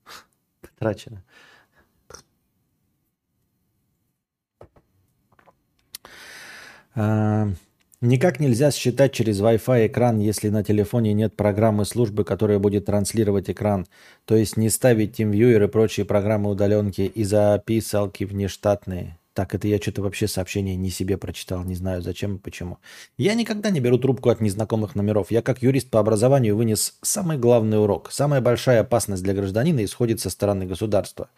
Потрачено. 0.61 1.23
А, 6.95 7.47
никак 8.01 8.39
нельзя 8.39 8.71
считать 8.71 9.13
через 9.13 9.39
Wi-Fi 9.39 9.85
экран, 9.85 10.17
если 10.17 10.49
на 10.49 10.63
телефоне 10.63 11.13
нет 11.13 11.35
программы 11.35 11.85
службы, 11.85 12.23
которая 12.23 12.57
будет 12.57 12.85
транслировать 12.85 13.51
экран. 13.51 13.85
То 14.25 14.35
есть 14.35 14.57
не 14.57 14.71
ставить 14.71 15.19
TeamViewer 15.19 15.65
и 15.65 15.67
прочие 15.67 16.07
программы 16.07 16.49
удаленки 16.49 17.01
и 17.01 17.23
записалки 17.23 18.23
внештатные. 18.23 19.19
Так, 19.37 19.53
это 19.53 19.67
я 19.67 19.77
что-то 19.77 20.01
вообще 20.01 20.27
сообщение 20.27 20.75
не 20.75 20.89
себе 20.89 21.15
прочитал, 21.15 21.63
не 21.63 21.75
знаю 21.75 22.01
зачем 22.01 22.37
и 22.37 22.39
почему. 22.39 22.79
Я 23.19 23.35
никогда 23.35 23.69
не 23.69 23.79
беру 23.79 23.99
трубку 23.99 24.31
от 24.31 24.41
незнакомых 24.41 24.95
номеров. 24.95 25.29
Я 25.29 25.43
как 25.43 25.61
юрист 25.61 25.91
по 25.91 25.99
образованию 25.99 26.55
вынес 26.55 26.97
самый 27.03 27.37
главный 27.37 27.79
урок. 27.79 28.11
Самая 28.11 28.41
большая 28.41 28.81
опасность 28.81 29.21
для 29.21 29.35
гражданина 29.35 29.85
исходит 29.85 30.19
со 30.21 30.31
стороны 30.31 30.65
государства. 30.65 31.29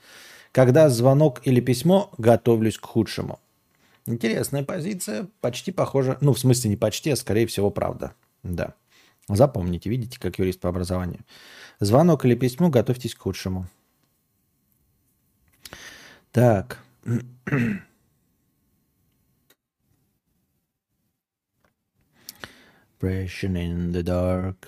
Когда 0.53 0.88
звонок 0.88 1.41
или 1.43 1.59
письмо, 1.59 2.09
готовлюсь 2.17 2.77
к 2.77 2.85
худшему. 2.85 3.38
Интересная 4.05 4.63
позиция, 4.63 5.27
почти 5.41 5.73
похожа, 5.73 6.17
ну 6.21 6.31
в 6.31 6.39
смысле 6.39 6.69
не 6.69 6.77
почти, 6.77 7.09
а 7.09 7.17
скорее 7.17 7.47
всего 7.47 7.69
правда. 7.69 8.13
Да. 8.43 8.75
Запомните, 9.27 9.89
видите, 9.89 10.17
как 10.21 10.39
юрист 10.39 10.62
по 10.62 10.69
образованию. 10.69 11.19
Звонок 11.81 12.23
или 12.23 12.35
письмо, 12.35 12.69
готовьтесь 12.69 13.13
к 13.13 13.19
худшему. 13.19 13.67
Так. 16.31 16.79
Depression 22.99 23.55
in 23.55 23.91
the 23.93 24.03
dark. 24.03 24.67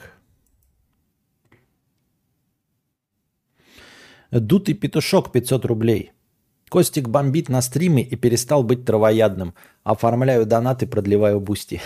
Дутый 4.31 4.73
петушок 4.73 5.31
500 5.31 5.65
рублей. 5.65 6.11
Костик 6.69 7.09
бомбит 7.09 7.49
на 7.49 7.61
стриме 7.61 8.01
и 8.03 8.15
перестал 8.15 8.63
быть 8.63 8.85
травоядным. 8.85 9.53
Оформляю 9.83 10.45
донаты, 10.45 10.87
продлеваю 10.87 11.41
Boosty. 11.41 11.81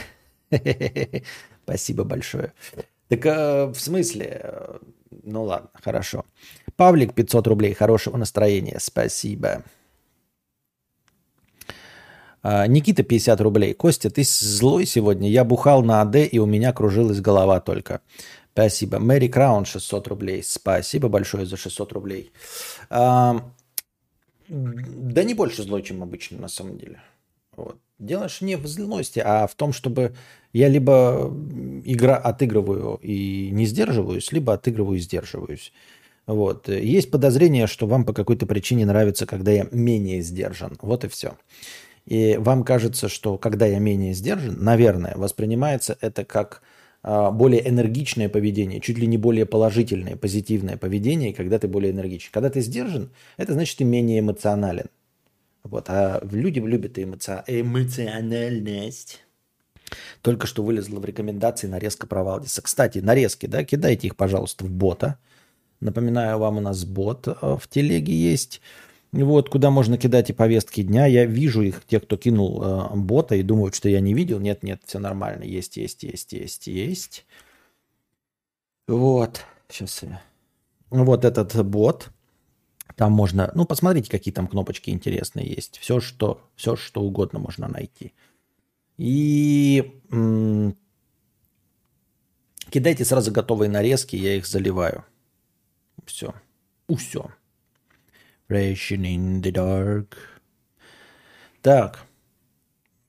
Спасибо 1.64 2.04
большое. 2.04 2.54
Так 3.08 3.26
э, 3.26 3.66
в 3.66 3.80
смысле? 3.80 4.80
Ну 5.24 5.44
ладно, 5.46 5.72
хорошо. 5.74 6.26
Павлик 6.76 7.16
500 7.16 7.48
рублей. 7.48 7.74
Хорошего 7.74 8.18
настроения. 8.18 8.78
Спасибо. 8.80 9.64
А, 12.48 12.68
Никита 12.68 13.02
50 13.02 13.42
рублей. 13.42 13.74
Костя, 13.74 14.12
ты 14.12 14.24
злой 14.24 14.86
сегодня? 14.86 15.28
Я 15.28 15.44
бухал 15.44 15.82
на 15.82 16.02
АД, 16.02 16.32
и 16.32 16.38
у 16.38 16.46
меня 16.46 16.74
кружилась 16.74 17.20
голова 17.20 17.60
только. 17.60 18.02
Спасибо. 18.54 19.00
Мэри 19.00 19.30
Краун 19.30 19.66
600 19.66 20.08
рублей. 20.10 20.44
Спасибо 20.44 21.10
большое 21.10 21.48
за 21.48 21.58
600 21.58 21.94
рублей. 21.94 22.32
А, 22.92 23.50
да 24.48 25.24
не 25.24 25.34
больше 25.34 25.64
злой, 25.64 25.82
чем 25.82 26.04
обычно 26.04 26.38
на 26.40 26.48
самом 26.48 26.78
деле. 26.78 27.02
Вот. 27.58 27.78
Дело 27.98 28.30
же 28.30 28.46
не 28.46 28.58
в 28.58 28.68
злости, 28.68 29.24
а 29.26 29.48
в 29.48 29.56
том, 29.56 29.74
чтобы 29.74 30.14
я 30.54 30.68
либо 30.68 31.34
игра 31.84 32.16
отыгрываю 32.16 33.00
и 33.02 33.50
не 33.54 33.66
сдерживаюсь, 33.66 34.32
либо 34.32 34.54
отыгрываю 34.54 34.98
и 34.98 35.02
сдерживаюсь. 35.02 35.74
Вот. 36.28 36.70
Есть 36.70 37.10
подозрение, 37.10 37.66
что 37.66 37.88
вам 37.88 38.06
по 38.06 38.14
какой-то 38.14 38.46
причине 38.46 38.86
нравится, 38.86 39.26
когда 39.26 39.52
я 39.52 39.68
менее 39.72 40.22
сдержан. 40.22 40.78
Вот 40.84 41.06
и 41.06 41.08
все. 41.08 41.38
И 42.06 42.38
вам 42.38 42.64
кажется, 42.64 43.10
что 43.10 43.38
когда 43.38 43.66
я 43.66 43.80
менее 43.80 44.14
сдержан, 44.14 44.64
наверное, 44.64 45.14
воспринимается 45.16 45.98
это 46.02 46.24
как 46.24 46.62
а, 47.08 47.32
более 47.32 47.68
энергичное 47.68 48.30
поведение, 48.30 48.80
чуть 48.80 48.98
ли 48.98 49.06
не 49.06 49.18
более 49.18 49.46
положительное, 49.46 50.16
позитивное 50.16 50.78
поведение, 50.78 51.34
когда 51.34 51.60
ты 51.60 51.68
более 51.68 51.92
энергичен. 51.92 52.30
Когда 52.32 52.50
ты 52.50 52.62
сдержан, 52.62 53.12
это 53.38 53.54
значит, 53.54 53.78
ты 53.78 53.84
менее 53.84 54.20
эмоционален. 54.20 54.88
Вот. 55.64 55.86
А 55.90 56.20
люди 56.32 56.60
любят 56.60 56.98
эмоци... 56.98 57.44
эмоциональность. 57.48 59.22
Только 60.22 60.48
что 60.48 60.64
вылезла 60.64 61.00
в 61.00 61.06
рекомендации 61.06 61.68
нарезка 61.68 62.08
про 62.08 62.24
Валдиса. 62.24 62.62
Кстати, 62.62 63.00
нарезки, 63.00 63.46
да, 63.46 63.64
кидайте 63.64 64.08
их, 64.08 64.16
пожалуйста, 64.16 64.66
в 64.66 64.72
бота. 64.72 65.20
Напоминаю 65.82 66.40
вам, 66.40 66.58
у 66.58 66.62
нас 66.62 66.86
бот 66.86 67.28
а, 67.28 67.58
в 67.58 67.68
телеге 67.68 68.14
есть. 68.14 68.62
Вот, 69.24 69.50
куда 69.50 69.72
можно 69.72 69.98
кидать 69.98 70.30
и 70.30 70.34
повестки 70.34 70.84
дня. 70.84 71.06
Я 71.06 71.26
вижу 71.26 71.62
их, 71.62 71.86
те, 71.86 72.02
кто 72.02 72.18
кинул 72.18 72.62
э, 72.62 72.96
бота 72.96 73.36
и 73.36 73.44
думают, 73.44 73.74
что 73.74 73.88
я 73.88 74.02
не 74.02 74.14
видел. 74.14 74.40
Нет, 74.40 74.62
нет, 74.62 74.82
все 74.86 75.00
нормально. 75.00 75.44
Есть, 75.44 75.78
есть, 75.78 76.04
есть, 76.04 76.34
есть, 76.34 76.68
есть. 76.68 77.26
Вот. 78.88 79.46
Сейчас 79.70 80.04
я... 80.04 80.22
Вот 80.90 81.24
этот 81.24 81.66
бот. 81.66 82.10
Там 82.98 83.14
можно... 83.14 83.52
Ну, 83.56 83.66
посмотрите, 83.66 84.12
какие 84.12 84.34
там 84.34 84.48
кнопочки 84.48 84.90
интересные 84.90 85.48
есть. 85.48 85.78
Все, 85.78 86.02
что, 86.02 86.42
все, 86.56 86.76
что 86.76 87.02
угодно 87.02 87.40
можно 87.40 87.70
найти. 87.70 88.14
И 88.98 90.02
м- 90.12 90.76
кидайте 92.70 93.06
сразу 93.06 93.32
готовые 93.32 93.70
нарезки, 93.70 94.18
я 94.18 94.36
их 94.36 94.46
заливаю. 94.46 95.06
Все. 96.06 96.34
Все. 96.98 97.32
Racing 98.50 99.04
in 99.04 99.42
the 99.42 99.52
dark. 99.52 100.18
Так. 101.62 102.06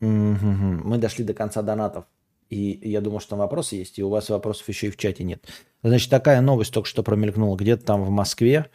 Мы 0.00 0.98
дошли 0.98 1.24
до 1.24 1.34
конца 1.34 1.62
донатов. 1.62 2.04
И 2.48 2.78
я 2.82 3.00
думаю, 3.00 3.20
что 3.20 3.30
там 3.30 3.40
вопросы 3.40 3.76
есть, 3.76 3.98
и 3.98 4.04
у 4.04 4.08
вас 4.08 4.28
вопросов 4.28 4.68
еще 4.68 4.86
и 4.86 4.90
в 4.90 4.96
чате 4.96 5.24
нет. 5.24 5.44
Значит, 5.82 6.10
такая 6.10 6.40
новость 6.40 6.72
только 6.72 6.88
что 6.88 7.02
промелькнула. 7.02 7.56
Где-то 7.56 7.84
там 7.84 8.04
в 8.04 8.10
Москве, 8.10 8.70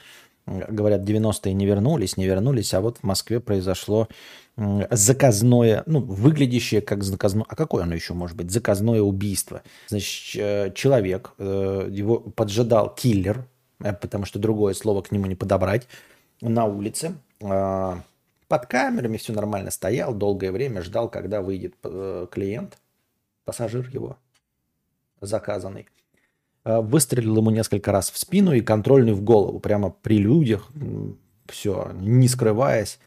говорят, 0.45 1.01
90-е 1.01 1.53
не 1.53 1.65
вернулись, 1.65 2.17
не 2.17 2.25
вернулись, 2.25 2.73
а 2.73 2.81
вот 2.81 2.97
в 2.97 3.03
Москве 3.03 3.39
произошло 3.39 4.07
заказное, 4.57 5.83
ну, 5.85 6.01
выглядящее 6.01 6.81
как 6.81 7.03
заказное, 7.03 7.45
а 7.47 7.55
какое 7.55 7.83
оно 7.83 7.95
еще 7.95 8.13
может 8.13 8.35
быть? 8.35 8.51
Заказное 8.51 9.01
убийство. 9.01 9.63
Значит, 9.87 10.39
э, 10.39 10.71
человек, 10.75 11.31
э, 11.37 11.87
его 11.89 12.19
поджидал 12.19 12.93
киллер, 12.93 13.47
э, 13.79 13.93
потому 13.93 14.25
что 14.25 14.39
другое 14.39 14.73
слово 14.73 15.01
к 15.01 15.11
нему 15.11 15.25
не 15.27 15.35
подобрать, 15.35 15.87
на 16.41 16.65
улице, 16.65 17.15
а, 17.41 18.01
под 18.47 18.65
камерами, 18.65 19.17
все 19.17 19.33
нормально 19.33 19.71
стоял, 19.71 20.13
долгое 20.13 20.51
время 20.51 20.81
ждал, 20.81 21.09
когда 21.09 21.41
выйдет 21.41 21.75
э, 21.83 22.27
клиент, 22.29 22.77
пассажир 23.45 23.87
его 23.89 24.17
заказанный. 25.21 25.87
А, 26.63 26.81
выстрелил 26.81 27.37
ему 27.37 27.49
несколько 27.49 27.91
раз 27.91 28.11
в 28.11 28.17
спину 28.17 28.53
и 28.53 28.61
контрольный 28.61 29.13
в 29.13 29.21
голову, 29.21 29.59
прямо 29.59 29.89
при 29.89 30.17
людях, 30.17 30.69
все, 31.47 31.91
не 31.93 32.27
скрываясь. 32.27 32.99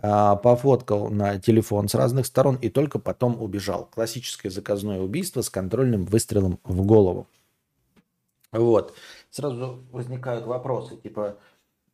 а, 0.00 0.36
пофоткал 0.36 1.08
на 1.08 1.40
телефон 1.40 1.88
с 1.88 1.94
разных 1.94 2.26
сторон 2.26 2.56
и 2.56 2.68
только 2.68 2.98
потом 2.98 3.40
убежал. 3.42 3.86
Классическое 3.86 4.50
заказное 4.50 5.00
убийство 5.00 5.42
с 5.42 5.50
контрольным 5.50 6.04
выстрелом 6.04 6.60
в 6.64 6.84
голову. 6.86 7.26
Вот. 8.52 8.94
Сразу 9.30 9.84
возникают 9.90 10.46
вопросы, 10.46 10.96
типа, 10.96 11.36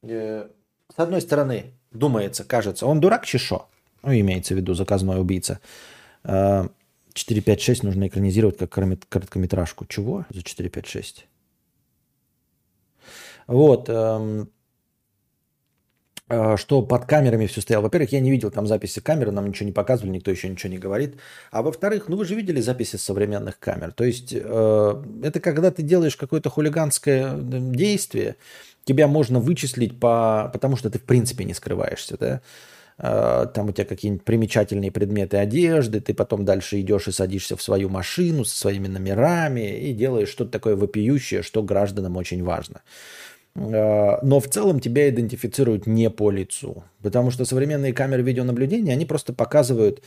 э, 0.02 0.48
с 0.94 0.98
одной 0.98 1.20
стороны, 1.20 1.72
думается, 1.92 2.44
кажется, 2.44 2.86
он 2.86 3.00
дурак 3.00 3.26
чешо, 3.26 3.68
ну, 4.02 4.12
имеется 4.12 4.54
в 4.54 4.56
виду 4.56 4.74
заказной 4.74 5.20
убийца. 5.20 5.60
456 6.24 7.82
а, 7.82 7.86
нужно 7.86 8.08
экранизировать 8.08 8.58
как 8.58 8.70
короткометражку. 8.70 9.86
Чего 9.86 10.24
за 10.30 10.42
456? 10.42 11.26
Вот. 13.46 13.88
Эм, 13.88 14.50
а, 16.26 16.56
что 16.56 16.80
под 16.80 17.04
камерами 17.04 17.46
все 17.46 17.60
стояло. 17.60 17.82
Во-первых, 17.82 18.12
я 18.12 18.20
не 18.20 18.30
видел 18.30 18.50
там 18.50 18.66
записи 18.66 19.00
камеры, 19.00 19.30
нам 19.30 19.48
ничего 19.48 19.66
не 19.66 19.72
показывали, 19.72 20.12
никто 20.12 20.30
еще 20.30 20.48
ничего 20.48 20.72
не 20.72 20.78
говорит. 20.78 21.16
А 21.50 21.62
во-вторых, 21.62 22.08
ну 22.08 22.16
вы 22.16 22.24
же 22.24 22.34
видели 22.34 22.60
записи 22.60 22.96
современных 22.96 23.58
камер. 23.58 23.92
То 23.92 24.04
есть 24.04 24.32
э, 24.32 25.04
это 25.22 25.40
когда 25.40 25.70
ты 25.70 25.82
делаешь 25.82 26.16
какое-то 26.16 26.48
хулиганское 26.48 27.36
действие, 27.36 28.36
тебя 28.84 29.08
можно 29.08 29.40
вычислить 29.40 29.98
по, 29.98 30.50
потому 30.52 30.76
что 30.76 30.90
ты 30.90 30.98
в 30.98 31.04
принципе 31.04 31.44
не 31.44 31.54
скрываешься, 31.54 32.16
да. 32.18 32.40
Э, 32.98 33.46
там 33.52 33.68
у 33.68 33.72
тебя 33.72 33.84
какие-нибудь 33.84 34.24
примечательные 34.24 34.92
предметы 34.92 35.38
одежды, 35.38 36.00
ты 36.00 36.14
потом 36.14 36.44
дальше 36.44 36.80
идешь 36.80 37.08
и 37.08 37.12
садишься 37.12 37.56
в 37.56 37.62
свою 37.62 37.88
машину 37.88 38.44
со 38.44 38.56
своими 38.56 38.86
номерами 38.86 39.78
и 39.78 39.92
делаешь 39.92 40.28
что-то 40.28 40.52
такое 40.52 40.76
вопиющее, 40.76 41.42
что 41.42 41.62
гражданам 41.62 42.16
очень 42.16 42.42
важно. 42.44 42.82
Э, 43.56 44.18
но 44.22 44.40
в 44.40 44.48
целом 44.48 44.80
тебя 44.80 45.08
идентифицируют 45.08 45.86
не 45.86 46.10
по 46.10 46.30
лицу. 46.30 46.84
Потому 47.02 47.30
что 47.30 47.44
современные 47.44 47.92
камеры 47.92 48.22
видеонаблюдения, 48.22 48.92
они 48.92 49.06
просто 49.06 49.32
показывают, 49.32 50.02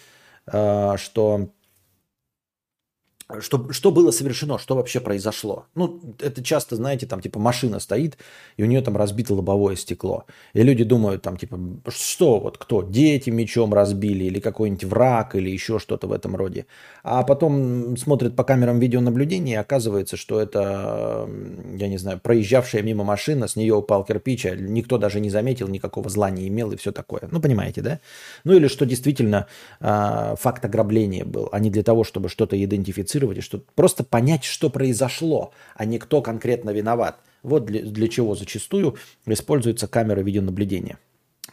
э, 0.52 0.94
что 0.98 1.50
что, 3.40 3.72
что 3.72 3.92
было 3.92 4.12
совершено, 4.12 4.58
что 4.58 4.76
вообще 4.76 5.00
произошло. 5.00 5.66
Ну, 5.76 6.00
это 6.20 6.44
часто, 6.44 6.76
знаете, 6.76 7.06
там 7.06 7.22
типа 7.22 7.40
машина 7.40 7.80
стоит, 7.80 8.18
и 8.56 8.64
у 8.64 8.66
нее 8.66 8.82
там 8.82 8.96
разбито 8.96 9.34
лобовое 9.34 9.76
стекло. 9.76 10.26
И 10.54 10.64
люди 10.64 10.84
думают 10.84 11.24
там 11.24 11.36
типа, 11.38 11.60
что 11.90 12.40
вот 12.40 12.58
кто, 12.58 12.84
дети 12.84 13.30
мечом 13.30 13.74
разбили, 13.74 14.26
или 14.26 14.40
какой-нибудь 14.40 14.86
враг, 14.86 15.36
или 15.36 15.50
еще 15.50 15.78
что-то 15.80 16.08
в 16.08 16.14
этом 16.14 16.36
роде. 16.36 16.68
А 17.04 17.24
потом 17.24 17.98
смотрят 17.98 18.36
по 18.36 18.44
камерам 18.44 18.80
видеонаблюдения, 18.80 19.56
и 19.56 19.58
оказывается, 19.58 20.16
что 20.16 20.40
это, 20.40 21.30
я 21.76 21.88
не 21.90 21.98
знаю, 21.98 22.20
проезжавшая 22.22 22.82
мимо 22.82 23.04
машина, 23.04 23.48
с 23.48 23.58
нее 23.58 23.76
упал 23.76 24.06
кирпич, 24.06 24.46
а 24.46 24.56
никто 24.56 24.98
даже 24.98 25.20
не 25.20 25.30
заметил, 25.30 25.68
никакого 25.68 26.10
зла 26.10 26.30
не 26.30 26.48
имел 26.48 26.72
и 26.72 26.78
все 26.78 26.94
такое. 26.94 27.28
Ну, 27.30 27.42
понимаете, 27.42 27.82
да? 27.82 28.00
Ну, 28.46 28.54
или 28.54 28.68
что 28.68 28.86
действительно 28.86 29.48
э, 29.82 30.36
факт 30.40 30.64
ограбления 30.64 31.26
был, 31.26 31.50
а 31.52 31.60
не 31.60 31.70
для 31.70 31.84
того, 31.84 32.06
чтобы 32.06 32.30
что-то 32.30 32.62
идентифицировать 32.64 33.16
идентифицировать, 33.18 33.43
что 33.43 33.61
просто 33.76 34.03
понять, 34.03 34.43
что 34.43 34.70
произошло, 34.70 35.51
а 35.76 35.86
не 35.86 35.99
кто 35.99 36.22
конкретно 36.22 36.72
виноват. 36.72 37.20
Вот 37.43 37.65
для, 37.65 37.82
для 37.82 38.07
чего 38.07 38.36
зачастую 38.36 38.95
используется 39.26 39.88
камера 39.88 40.22
видеонаблюдения. 40.22 40.97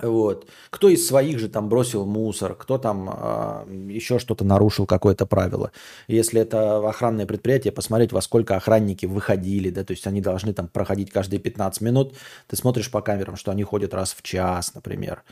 Вот. 0.00 0.48
Кто 0.70 0.88
из 0.88 1.06
своих 1.06 1.38
же 1.38 1.48
там 1.48 1.68
бросил 1.68 2.04
мусор, 2.04 2.56
кто 2.56 2.78
там 2.78 3.08
э, 3.08 3.92
еще 3.92 4.18
что-то 4.18 4.44
нарушил, 4.44 4.86
какое-то 4.86 5.24
правило. 5.24 5.70
Если 6.08 6.40
это 6.40 6.88
охранное 6.88 7.26
предприятие, 7.26 7.72
посмотреть, 7.72 8.12
во 8.12 8.20
сколько 8.20 8.56
охранники 8.56 9.06
выходили, 9.06 9.70
да, 9.70 9.84
то 9.84 9.92
есть 9.92 10.06
они 10.08 10.20
должны 10.20 10.52
там 10.52 10.66
проходить 10.66 11.12
каждые 11.12 11.38
15 11.38 11.80
минут. 11.80 12.14
Ты 12.48 12.56
смотришь 12.56 12.90
по 12.90 13.02
камерам, 13.02 13.36
что 13.36 13.52
они 13.52 13.62
ходят 13.62 13.94
раз 13.94 14.14
в 14.14 14.22
час, 14.22 14.74
например. 14.74 15.22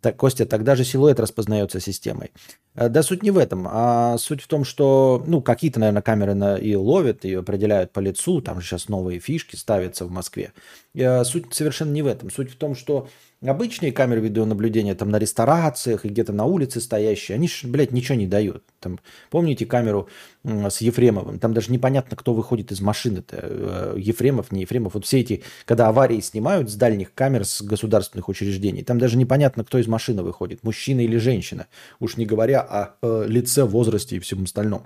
Так, 0.00 0.16
Костя, 0.16 0.46
тогда 0.46 0.76
же 0.76 0.84
силуэт 0.84 1.20
распознается 1.20 1.80
системой. 1.80 2.30
Э, 2.74 2.88
да 2.88 3.02
суть 3.02 3.22
не 3.22 3.30
в 3.30 3.38
этом, 3.38 3.66
а 3.70 4.16
суть 4.18 4.42
в 4.42 4.48
том, 4.48 4.64
что, 4.64 5.22
ну, 5.26 5.40
какие-то, 5.40 5.80
наверное, 5.80 6.02
камеры 6.02 6.34
на, 6.34 6.56
ее 6.56 6.78
ловят, 6.78 7.24
ее 7.24 7.40
определяют 7.40 7.92
по 7.92 8.00
лицу, 8.00 8.40
там 8.40 8.60
же 8.60 8.66
сейчас 8.66 8.88
новые 8.88 9.20
фишки 9.20 9.56
ставятся 9.56 10.04
в 10.04 10.10
Москве. 10.10 10.52
Э, 10.94 11.24
суть 11.24 11.52
совершенно 11.54 11.92
не 11.92 12.02
в 12.02 12.06
этом. 12.06 12.30
Суть 12.30 12.50
в 12.50 12.56
том, 12.56 12.74
что 12.74 13.08
Обычные 13.46 13.92
камеры 13.92 14.20
видеонаблюдения 14.20 14.94
там 14.94 15.10
на 15.10 15.18
ресторациях 15.18 16.06
и 16.06 16.08
где-то 16.08 16.32
на 16.32 16.46
улице 16.46 16.80
стоящие, 16.80 17.34
они 17.34 17.46
же, 17.46 17.68
блядь, 17.68 17.92
ничего 17.92 18.16
не 18.16 18.26
дают. 18.26 18.64
Там, 18.80 18.98
помните 19.30 19.66
камеру 19.66 20.08
с 20.44 20.80
Ефремовым? 20.80 21.38
Там 21.38 21.52
даже 21.52 21.70
непонятно, 21.70 22.16
кто 22.16 22.32
выходит 22.32 22.72
из 22.72 22.80
машины-то. 22.80 23.38
Э, 23.38 23.94
Ефремов, 23.98 24.50
не 24.50 24.62
Ефремов. 24.62 24.94
Вот 24.94 25.04
все 25.04 25.20
эти, 25.20 25.42
когда 25.66 25.88
аварии 25.88 26.20
снимают 26.20 26.70
с 26.70 26.74
дальних 26.74 27.12
камер, 27.12 27.44
с 27.44 27.60
государственных 27.60 28.30
учреждений, 28.30 28.82
там 28.82 28.98
даже 28.98 29.18
непонятно, 29.18 29.62
кто 29.62 29.78
из 29.78 29.86
машины 29.86 30.22
выходит, 30.22 30.62
мужчина 30.62 31.00
или 31.00 31.18
женщина. 31.18 31.66
Уж 32.00 32.16
не 32.16 32.24
говоря 32.24 32.63
о 32.64 32.96
э, 33.02 33.26
лице, 33.28 33.64
возрасте 33.64 34.16
и 34.16 34.20
всем 34.20 34.44
остальном. 34.44 34.82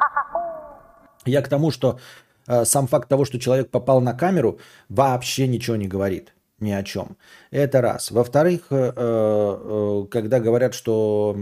Я 1.24 1.42
к 1.42 1.48
тому, 1.48 1.70
что 1.70 1.98
э, 2.46 2.64
сам 2.64 2.86
факт 2.86 3.08
того, 3.08 3.24
что 3.24 3.38
человек 3.38 3.70
попал 3.70 4.00
на 4.00 4.14
камеру, 4.14 4.58
вообще 4.88 5.46
ничего 5.46 5.76
не 5.76 5.88
говорит 5.88 6.34
ни 6.60 6.72
о 6.72 6.82
чем. 6.82 7.16
Это 7.50 7.80
раз. 7.80 8.10
Во-вторых, 8.10 8.66
э, 8.70 10.06
когда 10.10 10.40
говорят, 10.40 10.74
что 10.74 11.36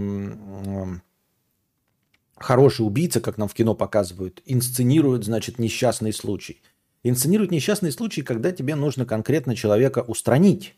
хороший 2.39 2.87
убийца, 2.87 3.21
как 3.21 3.39
нам 3.39 3.49
в 3.49 3.55
кино 3.55 3.75
показывают, 3.75 4.43
инсценирует, 4.45 5.25
значит, 5.25 5.59
несчастный 5.59 6.13
случай. 6.13 6.63
Инсценирует 7.03 7.51
несчастный 7.51 7.93
случай, 7.93 8.23
когда 8.23 8.53
тебе 8.53 8.75
нужно 8.75 9.07
конкретно 9.07 9.55
человека 9.55 10.01
устранить. 10.01 10.75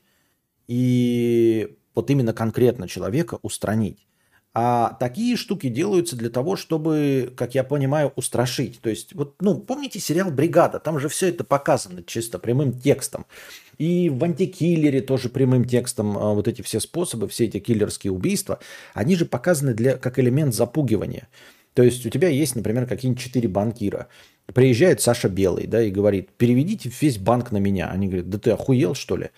И 0.66 1.76
вот 1.94 2.10
именно 2.10 2.32
конкретно 2.32 2.86
человека 2.86 3.38
устранить. 3.42 4.06
А 4.54 4.96
такие 4.98 5.36
штуки 5.36 5.68
делаются 5.68 6.16
для 6.16 6.30
того, 6.30 6.56
чтобы, 6.56 7.32
как 7.36 7.54
я 7.54 7.62
понимаю, 7.62 8.12
устрашить. 8.16 8.80
То 8.80 8.90
есть, 8.90 9.14
вот, 9.14 9.36
ну, 9.40 9.58
помните 9.60 10.00
сериал 10.00 10.30
«Бригада»? 10.30 10.80
Там 10.80 10.98
же 10.98 11.08
все 11.08 11.28
это 11.28 11.44
показано 11.44 12.02
чисто 12.02 12.38
прямым 12.38 12.72
текстом. 12.72 13.26
И 13.76 14.10
в 14.10 14.24
антикиллере 14.24 15.00
тоже 15.00 15.28
прямым 15.28 15.64
текстом 15.64 16.18
а, 16.18 16.34
вот 16.34 16.48
эти 16.48 16.62
все 16.62 16.80
способы, 16.80 17.28
все 17.28 17.44
эти 17.44 17.60
киллерские 17.60 18.12
убийства, 18.12 18.58
они 18.94 19.14
же 19.14 19.24
показаны 19.24 19.74
для, 19.74 19.96
как 19.96 20.18
элемент 20.18 20.54
запугивания. 20.54 21.28
То 21.74 21.84
есть 21.84 22.04
у 22.04 22.10
тебя 22.10 22.28
есть, 22.28 22.56
например, 22.56 22.86
какие-нибудь 22.86 23.22
четыре 23.22 23.48
банкира. 23.48 24.08
Приезжает 24.52 25.00
Саша 25.00 25.28
Белый, 25.28 25.68
да, 25.68 25.80
и 25.80 25.90
говорит, 25.90 26.30
переведите 26.30 26.90
весь 27.00 27.18
банк 27.18 27.52
на 27.52 27.58
меня. 27.58 27.88
Они 27.88 28.08
говорят, 28.08 28.28
да 28.30 28.38
ты 28.38 28.50
охуел, 28.50 28.94
что 28.94 29.16
ли? 29.16 29.30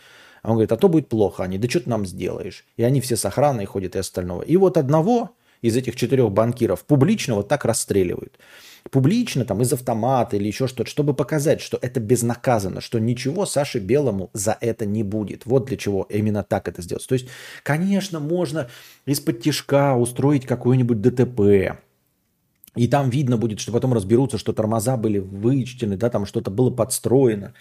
А 0.43 0.49
он 0.49 0.55
говорит, 0.55 0.73
а 0.73 0.77
то 0.77 0.89
будет 0.89 1.09
плохо. 1.09 1.43
Они, 1.43 1.59
да 1.59 1.69
что 1.69 1.81
ты 1.81 1.91
нам 1.91 2.07
сделаешь? 2.07 2.65
И 2.77 2.83
они 2.83 3.01
все 3.01 3.17
с 3.17 3.25
охраной 3.25 3.67
ходят 3.67 3.97
и 3.97 3.99
остального. 3.99 4.43
И 4.43 4.57
вот 4.57 4.77
одного 4.77 5.31
из 5.63 5.77
этих 5.77 5.97
четырех 5.97 6.31
банкиров 6.31 6.85
публично 6.85 7.35
вот 7.35 7.49
так 7.49 7.65
расстреливают. 7.65 8.39
Публично, 8.91 9.45
там, 9.45 9.61
из 9.61 9.73
автомата 9.73 10.37
или 10.37 10.47
еще 10.47 10.67
что-то, 10.67 10.89
чтобы 10.89 11.13
показать, 11.13 11.61
что 11.61 11.79
это 11.83 12.01
безнаказанно, 12.01 12.81
что 12.81 12.99
ничего 12.99 13.45
Саше 13.45 13.79
Белому 13.79 14.31
за 14.33 14.57
это 14.59 14.87
не 14.87 15.03
будет. 15.03 15.45
Вот 15.45 15.67
для 15.67 15.77
чего 15.77 16.07
именно 16.09 16.43
так 16.43 16.67
это 16.67 16.81
сделать. 16.81 17.07
То 17.07 17.13
есть, 17.13 17.29
конечно, 17.63 18.21
можно 18.21 18.71
из-под 19.05 19.43
тяжка 19.43 19.97
устроить 19.97 20.47
какой-нибудь 20.47 21.03
ДТП, 21.03 21.79
и 22.77 22.87
там 22.87 23.11
видно 23.11 23.37
будет, 23.37 23.61
что 23.61 23.73
потом 23.73 23.93
разберутся, 23.93 24.39
что 24.39 24.53
тормоза 24.53 24.97
были 24.97 25.19
вычтены, 25.19 25.97
да, 25.97 26.09
там 26.09 26.25
что-то 26.25 26.51
было 26.51 26.71
подстроено. 26.71 27.53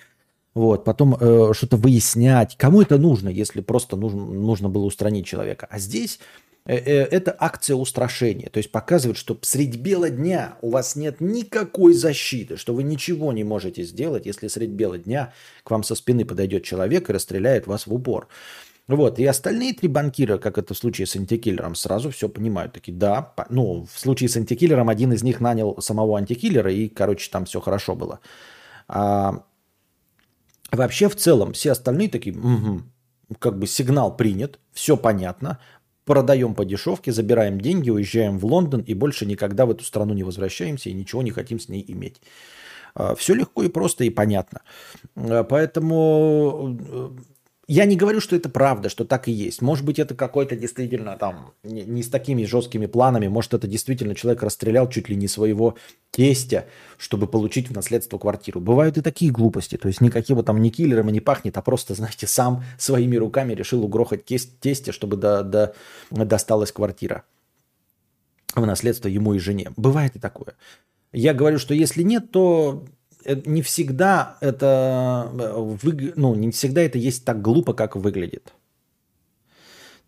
Вот, 0.56 0.84
потом 0.84 1.16
э, 1.20 1.54
что-то 1.54 1.78
выяснять. 1.78 2.58
Кому 2.58 2.82
это 2.82 2.98
нужно, 2.98 3.30
если 3.30 3.62
просто 3.62 3.96
нужно, 3.96 4.26
нужно 4.26 4.68
было 4.68 4.86
устранить 4.86 5.28
человека? 5.28 5.68
А 5.70 5.78
здесь 5.78 6.20
э, 6.66 6.76
э, 6.76 7.04
это 7.04 7.36
акция 7.38 7.76
устрашения. 7.76 8.50
То 8.50 8.58
есть 8.58 8.72
показывает, 8.72 9.18
что 9.18 9.38
средь 9.42 9.78
бела 9.78 10.10
дня 10.10 10.58
у 10.62 10.72
вас 10.72 10.96
нет 10.96 11.22
никакой 11.22 11.94
защиты, 11.94 12.58
что 12.58 12.74
вы 12.74 12.82
ничего 12.82 13.32
не 13.32 13.44
можете 13.44 13.84
сделать, 13.84 14.26
если 14.26 14.48
средь 14.48 14.72
бела 14.72 14.98
дня 14.98 15.34
к 15.64 15.70
вам 15.70 15.84
со 15.84 15.94
спины 15.94 16.26
подойдет 16.26 16.64
человек 16.64 17.10
и 17.10 17.14
расстреляет 17.14 17.68
вас 17.68 17.86
в 17.86 17.94
упор. 17.94 18.28
Вот, 18.88 19.20
и 19.20 19.26
остальные 19.26 19.76
три 19.76 19.88
банкира, 19.88 20.40
как 20.40 20.58
это 20.58 20.74
в 20.74 20.78
случае 20.78 21.06
с 21.06 21.16
антикиллером, 21.16 21.76
сразу 21.76 22.10
все 22.10 22.28
понимают. 22.28 22.74
Такие, 22.74 22.98
да, 22.98 23.36
ну, 23.52 23.86
в 23.94 24.00
случае 24.00 24.30
с 24.30 24.36
антикиллером 24.36 24.90
один 24.90 25.14
из 25.14 25.22
них 25.22 25.42
нанял 25.42 25.80
самого 25.80 26.18
антикиллера, 26.18 26.74
и, 26.74 26.88
короче, 26.88 27.30
там 27.30 27.46
все 27.46 27.62
хорошо 27.62 27.96
было. 27.96 28.20
А 28.88 29.44
Вообще 30.72 31.10
в 31.10 31.16
целом 31.16 31.54
все 31.54 31.72
остальные 31.72 32.10
такие, 32.10 32.36
угу, 32.36 32.84
как 33.40 33.58
бы 33.58 33.68
сигнал 33.68 34.16
принят, 34.16 34.60
все 34.72 34.98
понятно, 34.98 35.60
продаем 36.06 36.56
по 36.56 36.66
дешевке, 36.66 37.12
забираем 37.12 37.62
деньги, 37.62 37.90
уезжаем 37.90 38.40
в 38.40 38.46
Лондон 38.46 38.82
и 38.82 38.94
больше 38.94 39.26
никогда 39.26 39.66
в 39.66 39.72
эту 39.72 39.84
страну 39.84 40.14
не 40.14 40.24
возвращаемся 40.24 40.90
и 40.90 40.94
ничего 40.94 41.22
не 41.22 41.32
хотим 41.32 41.60
с 41.60 41.70
ней 41.70 41.84
иметь. 41.88 42.22
А, 42.96 43.16
все 43.16 43.34
легко 43.34 43.64
и 43.64 43.70
просто 43.70 44.04
и 44.04 44.10
понятно. 44.10 44.62
А, 45.16 45.44
поэтому 45.44 47.16
я 47.72 47.86
не 47.86 47.96
говорю, 47.96 48.20
что 48.20 48.36
это 48.36 48.50
правда, 48.50 48.90
что 48.90 49.06
так 49.06 49.28
и 49.28 49.32
есть. 49.32 49.62
Может 49.62 49.86
быть, 49.86 50.00
это 50.00 50.16
какой-то 50.16 50.56
действительно 50.56 51.16
там 51.18 51.54
не, 51.62 51.84
не 51.84 52.02
с 52.02 52.10
такими 52.10 52.44
жесткими 52.44 52.88
планами. 52.88 53.28
Может, 53.28 53.54
это 53.54 53.68
действительно 53.68 54.16
человек 54.16 54.42
расстрелял 54.42 54.90
чуть 54.90 55.08
ли 55.08 55.16
не 55.16 55.28
своего 55.28 55.76
тестя, 56.10 56.66
чтобы 56.98 57.28
получить 57.28 57.70
в 57.70 57.76
наследство 57.76 58.18
квартиру. 58.18 58.60
Бывают 58.60 58.98
и 58.98 59.04
такие 59.04 59.32
глупости. 59.32 59.78
То 59.78 59.88
есть 59.88 60.02
никаким 60.02 60.44
там 60.44 60.60
ни 60.60 60.70
киллером 60.70 61.10
и 61.10 61.12
не 61.12 61.20
пахнет, 61.20 61.58
а 61.58 61.62
просто, 61.62 61.94
знаете, 61.94 62.26
сам 62.26 62.64
своими 62.80 63.18
руками 63.18 63.54
решил 63.54 63.84
угрохать 63.86 64.26
тестя, 64.26 64.92
чтобы 64.92 65.16
до, 65.18 65.44
до, 65.44 65.76
досталась 66.10 66.72
квартира 66.72 67.24
в 68.56 68.66
наследство 68.66 69.08
ему 69.08 69.36
и 69.36 69.38
жене. 69.38 69.74
Бывает 69.78 70.16
и 70.16 70.20
такое. 70.20 70.56
Я 71.12 71.36
говорю, 71.36 71.60
что 71.60 71.76
если 71.76 72.02
нет, 72.02 72.32
то 72.32 72.84
не 73.26 73.62
всегда 73.62 74.38
это, 74.42 75.32
э, 75.38 76.12
ну, 76.16 76.36
не 76.36 76.52
всегда 76.52 76.82
это 76.82 76.98
есть 76.98 77.26
так 77.26 77.42
глупо, 77.42 77.74
как 77.74 77.96
выглядит. 77.96 78.54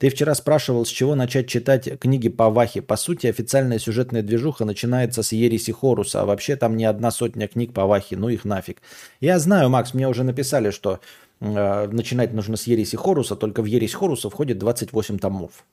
Ты 0.01 0.09
вчера 0.09 0.33
спрашивал, 0.33 0.83
с 0.83 0.89
чего 0.89 1.13
начать 1.13 1.47
читать 1.47 1.99
книги 1.99 2.27
по 2.27 2.49
Вахе. 2.49 2.81
По 2.81 2.95
сути, 2.95 3.27
официальная 3.27 3.77
сюжетная 3.77 4.23
движуха 4.23 4.65
начинается 4.65 5.21
с 5.21 5.31
Ереси 5.31 5.71
Хоруса, 5.71 6.21
а 6.21 6.25
вообще 6.25 6.55
там 6.55 6.75
не 6.75 6.85
одна 6.85 7.11
сотня 7.11 7.47
книг 7.47 7.71
по 7.71 7.85
Вахе, 7.85 8.17
ну 8.17 8.27
их 8.27 8.43
нафиг. 8.43 8.81
Я 9.19 9.37
знаю, 9.37 9.69
Макс, 9.69 9.93
мне 9.93 10.07
уже 10.07 10.23
написали, 10.23 10.71
что 10.71 11.01
э, 11.39 11.87
начинать 11.91 12.33
нужно 12.33 12.57
с 12.57 12.65
Ереси 12.65 12.95
Хоруса, 12.95 13.35
только 13.35 13.61
в 13.61 13.65
Ересь 13.65 13.93
Хоруса 13.93 14.31
входит 14.31 14.57
28 14.57 15.19
томов. 15.19 15.65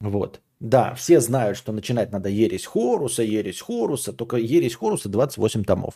Вот. 0.00 0.40
Да, 0.58 0.94
все 0.94 1.20
знают, 1.20 1.56
что 1.56 1.70
начинать 1.70 2.10
надо 2.10 2.28
Ересь 2.28 2.66
Хоруса, 2.66 3.22
Ересь 3.22 3.60
Хоруса, 3.60 4.12
только 4.12 4.36
Ересь 4.36 4.74
Хоруса 4.74 5.08
28 5.08 5.62
томов. 5.62 5.94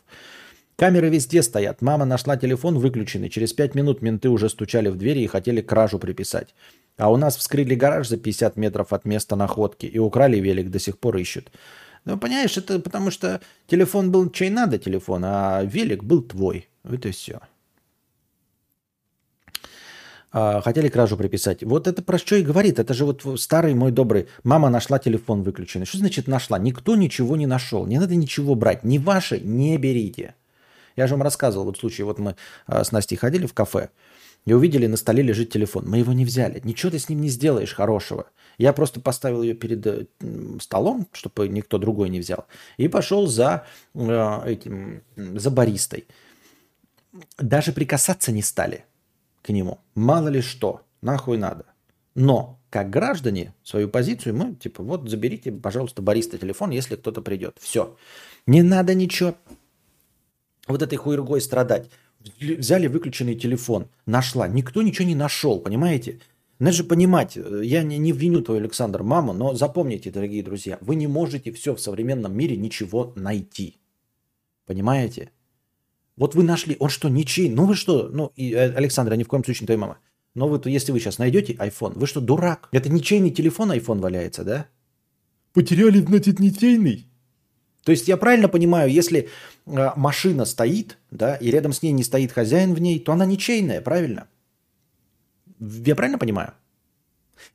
Камеры 0.79 1.09
везде 1.09 1.43
стоят. 1.43 1.83
Мама 1.83 2.05
нашла 2.05 2.37
телефон 2.37 2.79
выключенный. 2.79 3.29
Через 3.29 3.53
пять 3.53 3.75
минут 3.75 4.01
менты 4.01 4.29
уже 4.29 4.49
стучали 4.49 4.89
в 4.91 4.97
двери 4.97 5.23
и 5.23 5.27
хотели 5.27 5.61
кражу 5.61 5.99
приписать. 5.99 6.55
А 6.97 7.11
у 7.11 7.17
нас 7.17 7.37
вскрыли 7.37 7.75
гараж 7.75 8.07
за 8.07 8.17
50 8.17 8.57
метров 8.57 8.93
от 8.93 9.05
места 9.05 9.35
находки 9.35 9.87
и 9.87 9.99
украли 9.99 10.37
велик, 10.39 10.71
до 10.71 10.79
сих 10.79 10.97
пор 11.01 11.17
ищут. 11.17 11.51
Ну, 12.05 12.17
понимаешь, 12.17 12.57
это 12.57 12.79
потому 12.79 13.11
что 13.11 13.41
телефон 13.67 14.13
был 14.13 14.31
чей 14.31 14.51
надо 14.51 14.79
телефон, 14.79 15.25
а 15.25 15.65
велик 15.65 16.05
был 16.05 16.23
твой. 16.23 16.69
Вот 16.85 17.05
и 17.07 17.11
все. 17.11 17.41
А, 20.31 20.61
хотели 20.61 20.89
кражу 20.89 21.17
приписать. 21.17 21.65
Вот 21.65 21.89
это 21.89 22.03
про 22.03 22.19
что 22.19 22.37
и 22.37 22.43
говорит. 22.43 22.79
Это 22.79 22.95
же 22.95 23.05
вот 23.05 23.25
старый 23.41 23.75
мой 23.75 23.91
добрый. 23.91 24.29
Мама 24.45 24.71
нашла 24.71 25.01
телефон 25.01 25.43
выключенный. 25.43 25.87
Что 25.87 25.99
значит 25.99 26.29
нашла? 26.29 26.57
Никто 26.57 26.95
ничего 26.95 27.37
не 27.37 27.47
нашел. 27.47 27.85
Не 27.85 27.99
надо 27.99 28.15
ничего 28.15 28.55
брать. 28.55 28.85
Ни 28.85 28.99
ваши 28.99 29.41
не 29.41 29.77
берите. 29.77 30.37
Я 30.99 31.07
же 31.07 31.15
вам 31.15 31.23
рассказывал, 31.23 31.65
вот 31.65 31.79
случай, 31.79 32.03
вот 32.03 32.19
мы 32.19 32.35
а, 32.67 32.83
с 32.83 32.91
Настей 32.91 33.17
ходили 33.17 33.47
в 33.47 33.55
кафе 33.55 33.91
и 34.47 34.53
увидели, 34.53 34.89
на 34.89 34.97
столе 34.97 35.23
лежит 35.23 35.53
телефон. 35.53 35.85
Мы 35.87 35.99
его 35.99 36.13
не 36.13 36.25
взяли. 36.25 36.61
Ничего 36.65 36.91
ты 36.91 36.99
с 36.99 37.09
ним 37.09 37.21
не 37.21 37.29
сделаешь 37.29 37.73
хорошего. 37.73 38.27
Я 38.59 38.73
просто 38.73 39.01
поставил 39.01 39.43
ее 39.43 39.55
перед 39.55 39.87
э, 39.87 40.07
столом, 40.61 41.07
чтобы 41.13 41.47
никто 41.47 41.79
другой 41.79 42.09
не 42.09 42.19
взял, 42.19 42.47
и 42.79 42.89
пошел 42.89 43.29
за 43.29 43.65
э, 43.95 44.41
этим, 44.45 45.03
за 45.15 45.53
баристой. 45.53 46.09
Даже 47.39 47.73
прикасаться 47.73 48.33
не 48.33 48.43
стали 48.43 48.85
к 49.43 49.51
нему. 49.51 49.79
Мало 49.95 50.27
ли 50.27 50.41
что, 50.41 50.81
нахуй 51.01 51.39
надо. 51.39 51.65
Но 52.17 52.59
как 52.71 52.91
граждане 52.91 53.55
свою 53.63 53.89
позицию 53.89 54.35
мы 54.35 54.57
типа 54.57 54.83
вот 54.83 55.09
заберите, 55.09 55.53
пожалуйста, 55.53 56.03
бариста 56.03 56.39
телефон, 56.39 56.71
если 56.71 56.97
кто-то 56.97 57.23
придет. 57.23 57.57
Все. 57.61 57.97
Не 58.47 58.63
надо 58.63 58.95
ничего 58.95 59.37
вот 60.69 60.83
этой 60.83 60.97
хуйргой 60.97 61.41
страдать. 61.41 61.91
Взяли 62.41 62.89
выключенный 62.89 63.35
телефон, 63.35 63.89
нашла. 64.07 64.49
Никто 64.49 64.83
ничего 64.83 65.09
не 65.09 65.15
нашел, 65.15 65.61
понимаете? 65.61 66.21
Надо 66.59 66.73
же 66.73 66.85
понимать, 66.85 67.37
э, 67.37 67.61
я 67.65 67.83
не, 67.83 67.99
не 67.99 68.13
виню 68.13 68.43
твою, 68.43 68.61
Александр, 68.61 69.03
маму, 69.03 69.33
но 69.33 69.55
запомните, 69.55 70.11
дорогие 70.11 70.43
друзья, 70.43 70.79
вы 70.81 70.97
не 70.97 71.07
можете 71.07 71.53
все 71.53 71.75
в 71.75 71.81
современном 71.81 72.37
мире 72.37 72.57
ничего 72.57 73.13
найти. 73.17 73.77
Понимаете? 74.67 75.31
Вот 76.17 76.35
вы 76.35 76.43
нашли, 76.43 76.77
он 76.81 76.89
что, 76.89 77.09
ничей? 77.09 77.49
Ну 77.49 77.65
вы 77.65 77.77
что, 77.77 78.09
ну, 78.13 78.33
и, 78.35 78.53
э, 78.53 78.75
Александр, 78.75 79.13
я 79.13 79.19
ни 79.19 79.23
в 79.23 79.29
коем 79.29 79.45
случае 79.45 79.63
не 79.63 79.67
твоя 79.67 79.79
мама. 79.79 79.99
Но 80.35 80.49
вот 80.49 80.67
если 80.67 80.93
вы 80.93 80.99
сейчас 80.99 81.19
найдете 81.19 81.53
iPhone, 81.53 81.93
вы 81.97 82.07
что, 82.07 82.21
дурак? 82.21 82.69
Это 82.73 82.89
ничейный 82.89 83.31
телефон 83.31 83.71
iPhone 83.71 84.01
валяется, 84.01 84.45
да? 84.45 84.67
Потеряли, 85.53 86.01
значит, 86.01 86.41
ничейный? 86.41 87.08
То 87.89 87.93
есть 87.93 88.07
я 88.07 88.19
правильно 88.19 88.49
понимаю, 88.51 88.93
если 88.93 89.31
э, 89.65 89.91
машина 89.97 90.45
стоит, 90.45 90.99
да, 91.11 91.37
и 91.37 91.51
рядом 91.51 91.73
с 91.73 91.83
ней 91.83 91.93
не 91.93 92.05
стоит 92.05 92.33
хозяин 92.33 92.75
в 92.75 92.81
ней, 92.83 93.01
то 93.01 93.13
она 93.13 93.25
ничейная, 93.25 93.81
правильно? 93.81 94.27
Я 95.59 95.97
правильно 95.97 96.19
понимаю? 96.19 96.53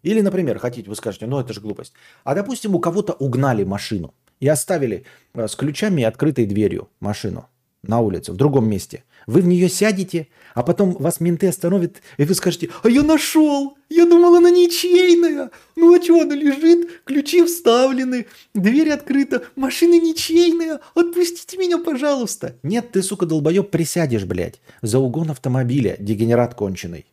Или, 0.02 0.22
например, 0.22 0.58
хотите, 0.58 0.90
вы 0.90 0.96
скажете, 0.96 1.28
ну 1.28 1.40
это 1.40 1.54
же 1.54 1.62
глупость. 1.62 1.94
А 2.24 2.34
допустим, 2.34 2.74
у 2.74 2.80
кого-то 2.80 3.14
угнали 3.14 3.64
машину 3.64 4.16
и 4.40 4.48
оставили 4.48 5.06
э, 5.36 5.48
с 5.48 5.56
ключами 5.56 6.02
и 6.02 6.06
открытой 6.06 6.48
дверью 6.48 6.90
машину 7.00 7.46
на 7.84 8.00
улице, 8.00 8.32
в 8.32 8.36
другом 8.36 8.68
месте. 8.68 9.04
Вы 9.28 9.42
в 9.42 9.48
нее 9.48 9.70
сядете, 9.70 10.28
а 10.54 10.64
потом 10.64 10.94
вас 10.94 11.20
менты 11.20 11.48
остановят, 11.48 12.02
и 12.18 12.26
вы 12.26 12.34
скажете, 12.36 12.70
а 12.84 12.90
я 12.90 13.04
нашел, 13.04 13.78
я 13.90 14.06
думал, 14.06 14.36
она 14.36 14.50
ничейная. 14.50 15.52
Ну 15.76 15.96
а 15.96 16.02
что, 16.02 16.22
она 16.22 16.36
лежит, 16.36 17.04
ключи 17.06 17.44
вставлены, 17.44 18.28
дверь 18.54 18.92
открыта, 18.92 19.44
машина 19.56 20.00
ничейная, 20.00 20.80
отпустите 20.96 21.58
меня, 21.58 21.78
пожалуйста. 21.78 22.58
Нет, 22.64 22.92
ты, 22.92 23.02
сука, 23.02 23.26
долбоеб, 23.26 23.70
присядешь, 23.70 24.26
блядь, 24.26 24.62
за 24.82 25.00
угон 25.00 25.32
автомобиля, 25.32 25.96
дегенерат 26.00 26.56
конченый. 26.56 27.06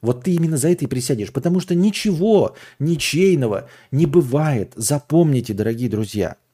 Вот 0.00 0.24
ты 0.24 0.32
именно 0.32 0.56
за 0.56 0.68
это 0.68 0.84
и 0.84 0.88
присядешь, 0.88 1.32
потому 1.32 1.60
что 1.60 1.74
ничего 1.74 2.56
ничейного 2.78 3.68
не 3.90 4.06
бывает. 4.06 4.72
Запомните, 4.76 5.54
дорогие 5.54 5.88
друзья– 5.88 6.36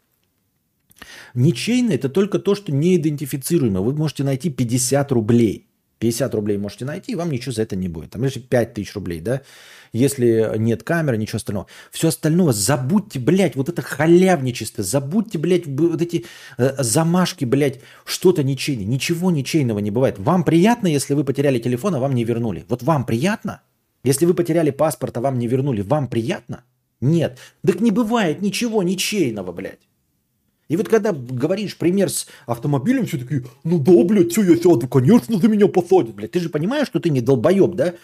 Ничейное– 1.34 1.94
это 1.96 2.08
только 2.08 2.38
то, 2.38 2.54
что 2.54 2.72
неидентифицируемо. 2.72 3.80
Вы 3.80 3.94
можете 3.94 4.24
найти 4.24 4.50
50 4.50 5.12
рублей. 5.12 5.66
50 5.98 6.34
рублей 6.34 6.58
можете 6.58 6.84
найти, 6.84 7.12
и 7.12 7.14
вам 7.14 7.30
ничего 7.30 7.52
за 7.52 7.62
это 7.62 7.76
не 7.76 7.88
будет. 7.88 8.10
Там 8.10 8.24
лишь 8.24 8.34
5 8.34 8.74
тысяч 8.74 8.94
рублей, 8.94 9.20
да? 9.20 9.40
Если 9.92 10.52
нет 10.58 10.82
камеры, 10.82 11.16
ничего 11.16 11.36
остального. 11.36 11.66
Все 11.90 12.08
остальное 12.08 12.52
забудьте, 12.52 13.18
блядь, 13.18 13.56
вот 13.56 13.68
это 13.68 13.80
халявничество, 13.80 14.82
забудьте, 14.84 15.38
блядь, 15.38 15.66
вот 15.66 16.02
эти 16.02 16.26
э, 16.58 16.82
замашки, 16.82 17.44
блядь, 17.44 17.80
что-то 18.04 18.42
ничейное. 18.42 18.84
Ничего 18.84 19.30
ничейного 19.30 19.78
не 19.78 19.90
бывает. 19.90 20.18
Вам 20.18 20.44
приятно, 20.44 20.88
если 20.88 21.14
вы 21.14 21.24
потеряли 21.24 21.58
телефон, 21.58 21.94
а 21.94 22.00
вам 22.00 22.14
не 22.14 22.24
вернули? 22.24 22.64
Вот 22.68 22.82
вам 22.82 23.06
приятно? 23.06 23.62
Если 24.02 24.26
вы 24.26 24.34
потеряли 24.34 24.70
паспорт, 24.70 25.16
а 25.16 25.20
вам 25.20 25.38
не 25.38 25.46
вернули, 25.46 25.80
вам 25.80 26.08
приятно? 26.08 26.64
Нет. 27.00 27.38
Так 27.66 27.80
не 27.80 27.90
бывает 27.90 28.42
ничего 28.42 28.82
ничейного, 28.82 29.52
блядь. 29.52 29.80
И 30.68 30.76
вот 30.76 30.88
когда 30.88 31.12
говоришь 31.12 31.76
пример 31.76 32.08
с 32.08 32.26
автомобилем, 32.46 33.06
все 33.06 33.18
такие, 33.18 33.44
ну 33.64 33.78
да, 33.78 34.02
блядь, 34.04 34.32
что 34.32 34.42
я 34.42 34.56
сяду, 34.56 34.88
конечно, 34.88 35.38
за 35.38 35.48
меня 35.48 35.68
посадят, 35.68 36.14
блядь. 36.14 36.32
Ты 36.32 36.40
же 36.40 36.48
понимаешь, 36.48 36.86
что 36.86 37.00
ты 37.00 37.10
не 37.10 37.20
долбоеб, 37.20 37.74
да? 37.74 37.94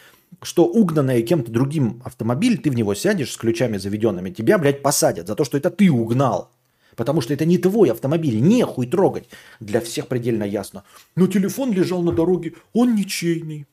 Что 0.43 0.67
угнанный 0.67 1.23
кем-то 1.23 1.51
другим 1.51 2.03
автомобиль, 2.05 2.59
ты 2.59 2.71
в 2.71 2.75
него 2.75 2.95
сядешь 2.95 3.33
с 3.33 3.37
ключами 3.37 3.79
заведенными, 3.79 4.31
тебя, 4.31 4.59
блядь, 4.59 4.83
посадят 4.83 5.27
за 5.27 5.35
то, 5.35 5.45
что 5.45 5.57
это 5.57 5.71
ты 5.71 5.91
угнал. 5.91 6.51
Потому 6.97 7.23
что 7.23 7.33
это 7.33 7.47
не 7.47 7.57
твой 7.57 7.91
автомобиль, 7.91 8.41
нехуй 8.41 8.87
трогать. 8.87 9.29
Для 9.59 9.81
всех 9.81 10.07
предельно 10.07 10.45
ясно. 10.45 10.85
Но 11.17 11.27
телефон 11.29 11.73
лежал 11.73 12.03
на 12.03 12.13
дороге, 12.13 12.55
он 12.75 12.95
ничейный. 12.95 13.67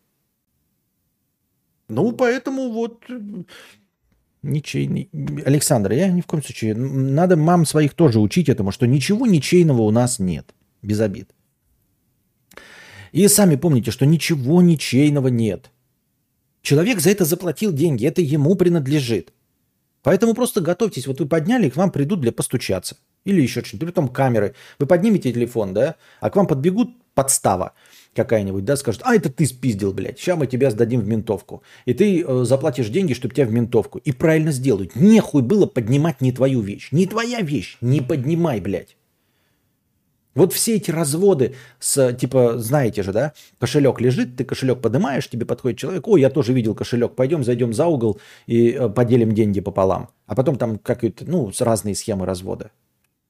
Ну, 1.89 2.11
поэтому 2.13 2.71
вот 2.71 3.03
Ничейный. 4.43 5.09
Александр, 5.45 5.91
я 5.93 6.09
ни 6.09 6.21
в 6.21 6.25
коем 6.25 6.43
случае. 6.43 6.75
Надо 6.75 7.35
мам 7.35 7.65
своих 7.65 7.93
тоже 7.93 8.19
учить 8.19 8.49
этому, 8.49 8.71
что 8.71 8.85
ничего 8.85 9.25
ничейного 9.25 9.81
у 9.81 9.91
нас 9.91 10.19
нет. 10.19 10.53
Без 10.81 10.99
обид. 11.01 11.31
И 13.11 13.27
сами 13.27 13.55
помните, 13.55 13.91
что 13.91 14.05
ничего 14.05 14.61
ничейного 14.61 15.29
нет. 15.29 15.71
Человек 16.61 16.99
за 16.99 17.09
это 17.09 17.25
заплатил 17.25 17.73
деньги, 17.73 18.05
это 18.05 18.21
ему 18.21 18.55
принадлежит. 18.55 19.33
Поэтому 20.03 20.33
просто 20.33 20.61
готовьтесь. 20.61 21.07
Вот 21.07 21.19
вы 21.19 21.25
подняли, 21.25 21.69
к 21.69 21.75
вам 21.75 21.91
придут 21.91 22.21
для 22.21 22.31
постучаться. 22.31 22.97
Или 23.25 23.41
еще 23.41 23.63
что-нибудь. 23.63 23.87
Притом 23.87 24.07
камеры. 24.07 24.53
Вы 24.79 24.85
поднимете 24.85 25.33
телефон, 25.33 25.73
да, 25.73 25.95
а 26.21 26.29
к 26.29 26.35
вам 26.35 26.47
подбегут 26.47 26.89
подстава 27.13 27.73
какая-нибудь, 28.17 28.65
да, 28.65 28.75
скажет, 28.75 29.01
а 29.05 29.15
это 29.15 29.31
ты 29.31 29.45
спиздил, 29.45 29.93
блядь, 29.93 30.19
сейчас 30.19 30.37
мы 30.37 30.47
тебя 30.47 30.69
сдадим 30.71 30.99
в 30.99 31.07
ментовку. 31.07 31.63
И 31.85 31.93
ты 31.93 32.21
э, 32.21 32.43
заплатишь 32.43 32.89
деньги, 32.89 33.13
чтобы 33.13 33.33
тебя 33.33 33.45
в 33.45 33.51
ментовку. 33.51 33.99
И 33.99 34.11
правильно 34.11 34.51
сделают. 34.51 34.95
Нехуй 34.95 35.41
было 35.41 35.65
поднимать 35.67 36.19
не 36.19 36.31
твою 36.31 36.59
вещь. 36.61 36.89
Не 36.91 37.05
твоя 37.05 37.41
вещь. 37.41 37.77
Не 37.79 38.01
поднимай, 38.01 38.59
блядь. 38.59 38.97
Вот 40.35 40.53
все 40.53 40.75
эти 40.75 40.91
разводы 40.91 41.55
с, 41.79 42.13
типа, 42.13 42.59
знаете 42.59 43.01
же, 43.01 43.11
да, 43.11 43.33
кошелек 43.59 43.99
лежит, 43.99 44.35
ты 44.35 44.43
кошелек 44.43 44.81
поднимаешь, 44.81 45.27
тебе 45.27 45.47
подходит 45.47 45.79
человек, 45.79 46.07
ой, 46.07 46.21
я 46.21 46.29
тоже 46.29 46.53
видел 46.53 46.75
кошелек, 46.75 47.15
пойдем 47.15 47.43
зайдем 47.43 47.73
за 47.73 47.87
угол 47.87 48.19
и 48.45 48.69
э, 48.69 48.89
поделим 48.89 49.33
деньги 49.33 49.61
пополам. 49.61 50.09
А 50.27 50.35
потом 50.35 50.57
там 50.57 50.77
какие-то, 50.77 51.25
ну, 51.25 51.51
разные 51.59 51.95
схемы 51.95 52.27
развода. 52.27 52.69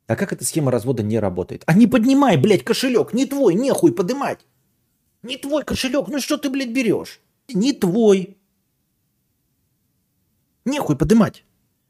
А 0.08 0.16
как 0.16 0.34
эта 0.34 0.44
схема 0.46 0.72
развода 0.72 1.04
не 1.04 1.20
работает? 1.20 1.64
А 1.66 1.74
не 1.74 1.88
поднимай, 1.88 2.38
блядь, 2.38 2.64
кошелек, 2.64 3.14
не 3.14 3.26
твой, 3.26 3.56
нехуй 3.56 3.94
поднимать. 3.94 4.40
Не 5.24 5.38
твой 5.38 5.64
кошелек, 5.64 6.08
ну 6.08 6.20
что 6.20 6.38
ты, 6.38 6.50
блядь, 6.50 6.74
берешь? 6.74 7.20
Не 7.50 7.74
твой. 7.74 8.38
Нехуй 10.66 10.98
подымать. 10.98 11.44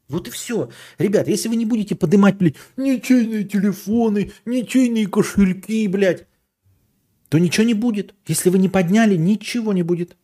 Вот 0.08 0.26
и 0.28 0.30
все. 0.30 0.70
Ребят, 0.98 1.28
если 1.28 1.48
вы 1.48 1.56
не 1.56 1.66
будете 1.66 1.94
подымать, 1.94 2.36
блядь, 2.38 2.56
ничейные 2.76 3.44
телефоны, 3.44 4.32
ничейные 4.46 5.06
кошельки, 5.06 5.86
блядь, 5.88 6.26
то 7.28 7.38
ничего 7.38 7.66
не 7.66 7.74
будет. 7.74 8.14
Если 8.26 8.48
вы 8.48 8.58
не 8.58 8.68
подняли, 8.68 9.16
ничего 9.16 9.72
не 9.72 9.82
будет. 9.82 10.16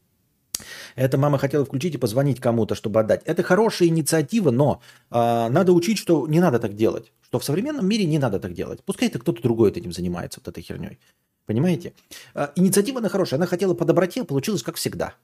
Это 0.94 1.18
мама 1.18 1.38
хотела 1.38 1.64
включить 1.64 1.94
и 1.94 1.98
позвонить 1.98 2.40
кому-то, 2.40 2.74
чтобы 2.74 3.00
отдать. 3.00 3.22
Это 3.24 3.42
хорошая 3.42 3.88
инициатива, 3.88 4.50
но 4.50 4.80
э, 5.10 5.48
надо 5.48 5.72
учить, 5.72 5.98
что 5.98 6.26
не 6.28 6.40
надо 6.40 6.60
так 6.60 6.76
делать. 6.76 7.12
Что 7.22 7.38
в 7.40 7.44
современном 7.44 7.86
мире 7.86 8.06
не 8.06 8.18
надо 8.18 8.38
так 8.38 8.54
делать. 8.54 8.82
Пускай 8.84 9.08
это 9.08 9.18
кто-то 9.18 9.42
другой 9.42 9.70
этим 9.70 9.92
занимается, 9.92 10.40
вот 10.40 10.48
этой 10.48 10.62
херней. 10.62 10.98
Понимаете? 11.46 11.92
Э, 12.34 12.48
инициатива 12.56 13.00
она 13.00 13.08
хорошая. 13.08 13.38
Она 13.38 13.46
хотела 13.46 13.74
по 13.74 13.84
доброте, 13.84 14.22
а 14.22 14.24
получилось 14.24 14.62
как 14.62 14.76
всегда. 14.76 15.14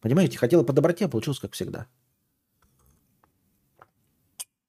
Понимаете? 0.00 0.38
Хотела 0.38 0.62
по 0.62 0.72
доброте, 0.72 1.06
а 1.06 1.08
получилось 1.08 1.40
как 1.40 1.52
всегда. 1.52 1.86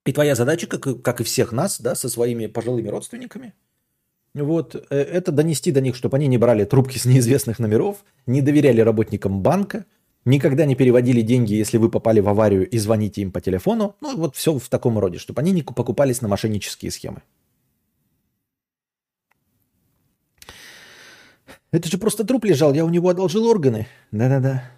И 0.06 0.14
твоя 0.14 0.36
задача, 0.36 0.68
как, 0.68 1.02
как 1.02 1.22
и 1.22 1.24
всех 1.24 1.52
нас, 1.52 1.80
да, 1.80 1.94
со 1.96 2.10
своими 2.10 2.48
пожилыми 2.48 2.88
родственниками, 2.88 3.54
вот, 4.34 4.76
э, 4.76 4.96
это 4.96 5.32
донести 5.32 5.72
до 5.72 5.82
них, 5.82 5.96
чтобы 5.96 6.18
они 6.18 6.28
не 6.28 6.38
брали 6.38 6.64
трубки 6.64 6.98
с 6.98 7.06
неизвестных 7.06 7.60
номеров, 7.60 8.04
не 8.26 8.42
доверяли 8.42 8.82
работникам 8.82 9.42
банка, 9.42 9.86
никогда 10.26 10.66
не 10.66 10.76
переводили 10.76 11.22
деньги, 11.22 11.54
если 11.54 11.78
вы 11.78 11.90
попали 11.90 12.20
в 12.20 12.30
аварию 12.30 12.68
и 12.68 12.78
звоните 12.78 13.22
им 13.22 13.32
по 13.32 13.42
телефону. 13.42 13.96
Ну, 14.02 14.16
вот 14.18 14.36
все 14.36 14.58
в 14.58 14.70
таком 14.70 14.98
роде, 14.98 15.18
чтобы 15.18 15.42
они 15.42 15.52
не 15.52 15.64
покупались 15.64 16.22
на 16.22 16.28
мошеннические 16.28 16.92
схемы. 16.92 17.22
Это 21.72 21.90
же 21.90 21.98
просто 21.98 22.26
труп 22.26 22.46
лежал, 22.46 22.74
я 22.74 22.84
у 22.84 22.90
него 22.90 23.10
одолжил 23.10 23.48
органы. 23.48 23.88
Да-да-да. 24.12 24.70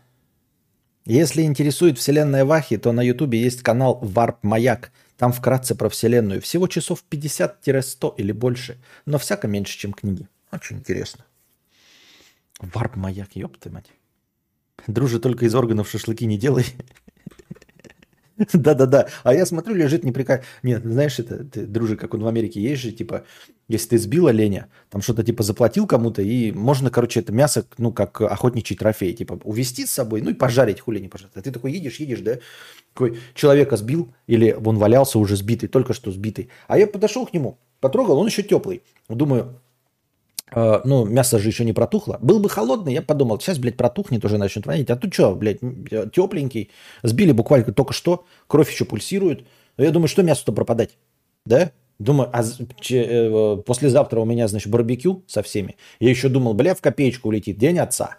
Если 1.06 1.42
интересует 1.42 1.98
вселенная 1.98 2.46
Вахи, 2.46 2.78
то 2.78 2.92
на 2.92 3.02
ютубе 3.02 3.42
есть 3.42 3.62
канал 3.62 4.00
Варп 4.02 4.44
Маяк. 4.44 4.92
Там 5.18 5.34
вкратце 5.34 5.76
про 5.76 5.90
вселенную. 5.90 6.42
Всего 6.42 6.68
часов 6.68 7.04
50-100 7.10 8.16
или 8.18 8.32
больше. 8.32 8.78
Но 9.06 9.18
всяко 9.18 9.48
меньше, 9.48 9.78
чем 9.78 9.92
книги. 9.92 10.28
Очень 10.52 10.78
интересно. 10.78 11.26
Варп 12.60 12.96
Маяк, 12.96 13.36
ёпты 13.36 13.70
мать. 13.70 13.92
Друже, 14.88 15.20
только 15.20 15.46
из 15.46 15.56
органов 15.56 15.90
шашлыки 15.90 16.26
не 16.26 16.38
делай. 16.38 16.66
Да-да-да. 18.54 19.08
А 19.24 19.34
я 19.34 19.46
смотрю, 19.46 19.76
лежит 19.76 20.04
неприказ... 20.04 20.42
Нет, 20.64 20.84
знаешь, 20.84 21.20
это, 21.20 21.44
ты, 21.44 21.66
дружи, 21.66 21.96
как 21.96 22.14
он 22.14 22.24
в 22.24 22.28
Америке 22.28 22.62
есть 22.62 22.82
же, 22.82 22.92
типа, 22.92 23.26
если 23.68 23.90
ты 23.90 23.98
сбил 24.00 24.28
оленя, 24.28 24.70
там 24.90 25.02
что-то 25.02 25.24
типа 25.24 25.44
заплатил 25.44 25.86
кому-то, 25.86 26.22
и 26.22 26.52
можно, 26.52 26.90
короче, 26.90 27.20
это 27.20 27.32
мясо, 27.32 27.66
ну, 27.78 27.92
как 27.92 28.22
охотничий 28.22 28.76
трофей, 28.76 29.14
типа, 29.14 29.40
увезти 29.44 29.86
с 29.86 29.92
собой, 29.92 30.22
ну, 30.22 30.32
и 30.32 30.34
пожарить, 30.34 30.80
хули 30.80 31.00
не 31.00 31.08
пожарить. 31.08 31.36
А 31.36 31.42
ты 31.42 31.52
такой 31.52 31.72
едешь, 31.74 31.98
едешь, 31.98 32.22
да, 32.22 32.40
такой 32.94 33.20
человека 33.36 33.78
сбил, 33.78 34.14
или 34.28 34.52
он 34.52 34.78
валялся 34.78 35.20
уже 35.20 35.36
сбитый, 35.36 35.70
только 35.70 35.94
что 35.94 36.12
сбитый. 36.12 36.50
А 36.68 36.78
я 36.78 36.88
подошел 36.88 37.26
к 37.26 37.34
нему, 37.34 37.60
потрогал, 37.80 38.18
он 38.18 38.28
еще 38.28 38.44
теплый. 38.44 38.82
Думаю, 39.10 39.60
Uh, 40.54 40.82
ну, 40.84 41.04
мясо 41.06 41.40
же 41.40 41.50
еще 41.50 41.66
не 41.66 41.74
протухло. 41.74 42.20
Был 42.22 42.40
бы 42.40 42.48
холодный, 42.48 42.94
я 42.94 43.02
подумал, 43.02 43.40
сейчас, 43.40 43.58
блядь, 43.58 43.76
протухнет, 43.76 44.24
уже 44.24 44.38
начнет 44.38 44.68
вонять. 44.68 44.90
А 44.92 44.96
тут 44.96 45.12
что, 45.12 45.34
блядь, 45.34 45.60
тепленький. 46.12 46.70
Сбили 47.02 47.32
буквально 47.32 47.74
только 47.74 47.94
что, 47.94 48.26
кровь 48.46 48.72
еще 48.72 48.86
пульсирует. 48.86 49.48
Я 49.78 49.90
думаю, 49.90 50.08
что 50.08 50.22
мясо-то 50.22 50.52
пропадать? 50.52 50.98
Да? 51.46 51.72
Думаю, 51.98 52.30
а 52.34 52.44
че, 52.80 53.04
э, 53.04 53.58
послезавтра 53.66 54.20
у 54.20 54.26
меня, 54.26 54.48
значит, 54.48 54.72
барбекю 54.72 55.24
со 55.28 55.42
всеми. 55.42 55.76
Я 56.00 56.10
еще 56.10 56.30
думал, 56.30 56.54
бля, 56.54 56.76
в 56.76 56.82
копеечку 56.82 57.30
улетит, 57.30 57.58
день 57.58 57.80
отца. 57.80 58.18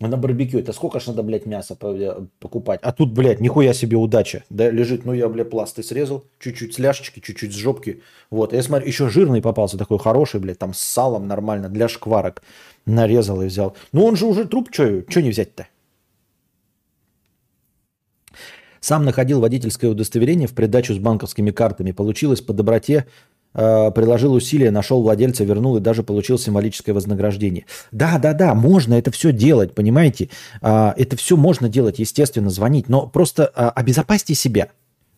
А 0.00 0.08
на 0.08 0.16
барбекю 0.16 0.58
это 0.58 0.72
сколько 0.72 0.98
ж 0.98 1.06
надо, 1.06 1.22
блядь, 1.22 1.46
мяса 1.46 1.76
э, 1.80 2.26
покупать? 2.40 2.80
А 2.82 2.92
тут, 2.92 3.12
блядь, 3.12 3.40
нихуя 3.40 3.72
себе 3.72 3.96
удача. 3.96 4.44
Да, 4.50 4.68
лежит, 4.68 5.04
ну 5.04 5.12
я, 5.12 5.28
блядь, 5.28 5.50
пласты 5.50 5.82
срезал, 5.84 6.24
чуть-чуть 6.40 6.74
с 6.74 6.78
ляжечки, 6.78 7.20
чуть-чуть 7.20 7.52
с 7.52 7.56
жопки. 7.56 8.02
Вот, 8.28 8.52
я 8.52 8.62
смотрю, 8.62 8.88
еще 8.88 9.08
жирный 9.08 9.40
попался, 9.40 9.78
такой 9.78 9.98
хороший, 9.98 10.40
блядь, 10.40 10.58
там 10.58 10.74
с 10.74 10.80
салом 10.80 11.28
нормально, 11.28 11.68
для 11.68 11.88
шкварок. 11.88 12.42
Нарезал 12.86 13.40
и 13.42 13.46
взял. 13.46 13.76
Ну 13.92 14.04
он 14.04 14.16
же 14.16 14.26
уже 14.26 14.46
труп, 14.46 14.68
что 14.72 15.22
не 15.22 15.30
взять-то? 15.30 15.68
Сам 18.80 19.06
находил 19.06 19.40
водительское 19.40 19.90
удостоверение 19.90 20.46
в 20.46 20.54
придачу 20.54 20.92
с 20.92 20.98
банковскими 20.98 21.52
картами. 21.52 21.92
Получилось 21.92 22.42
по 22.42 22.52
доброте 22.52 23.06
приложил 23.54 24.34
усилия, 24.34 24.70
нашел 24.70 25.02
владельца, 25.02 25.44
вернул 25.44 25.76
и 25.76 25.80
даже 25.80 26.02
получил 26.02 26.38
символическое 26.38 26.94
вознаграждение. 26.94 27.66
Да, 27.92 28.18
да, 28.18 28.32
да, 28.32 28.54
можно 28.54 28.94
это 28.94 29.10
все 29.10 29.32
делать, 29.32 29.74
понимаете? 29.74 30.30
А, 30.60 30.94
это 30.96 31.16
все 31.16 31.36
можно 31.36 31.68
делать, 31.68 31.98
естественно, 31.98 32.50
звонить, 32.50 32.88
но 32.88 33.06
просто 33.06 33.50
а, 33.54 33.70
обезопасьте 33.70 34.34
себя. 34.34 34.68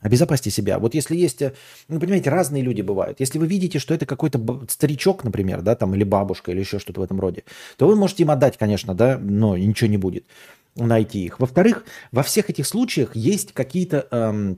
Обезопасьте 0.01 0.51
себя. 0.51 0.79
Вот 0.79 0.95
если 0.95 1.17
есть, 1.17 1.41
э, 1.43 1.55
ну, 1.89 1.99
понимаете, 1.99 2.31
разные 2.31 2.63
люди 2.63 2.83
бывают. 2.83 3.19
Если 3.19 3.39
вы 3.39 3.47
видите, 3.47 3.79
что 3.79 3.95
это 3.95 4.05
какой-то 4.05 4.39
старичок, 4.69 5.25
например, 5.25 5.63
да, 5.63 5.75
там, 5.75 5.95
или 5.95 6.05
бабушка, 6.05 6.53
или 6.53 6.61
еще 6.61 6.79
что-то 6.79 7.01
в 7.01 7.05
этом 7.05 7.19
роде, 7.19 7.45
то 7.77 7.89
вы 7.89 7.97
можете 7.97 8.23
им 8.23 8.31
отдать, 8.31 8.57
конечно, 8.59 8.95
да, 8.95 9.19
но 9.19 9.57
ничего 9.57 9.89
не 9.89 9.97
будет 9.97 10.27
найти 10.77 11.25
их. 11.25 11.41
Во-вторых, 11.41 11.85
во 12.13 12.23
всех 12.23 12.51
этих 12.51 12.67
случаях 12.67 13.17
есть 13.17 13.53
какие-то 13.53 14.07
эм, 14.11 14.37
Э, 14.51 14.57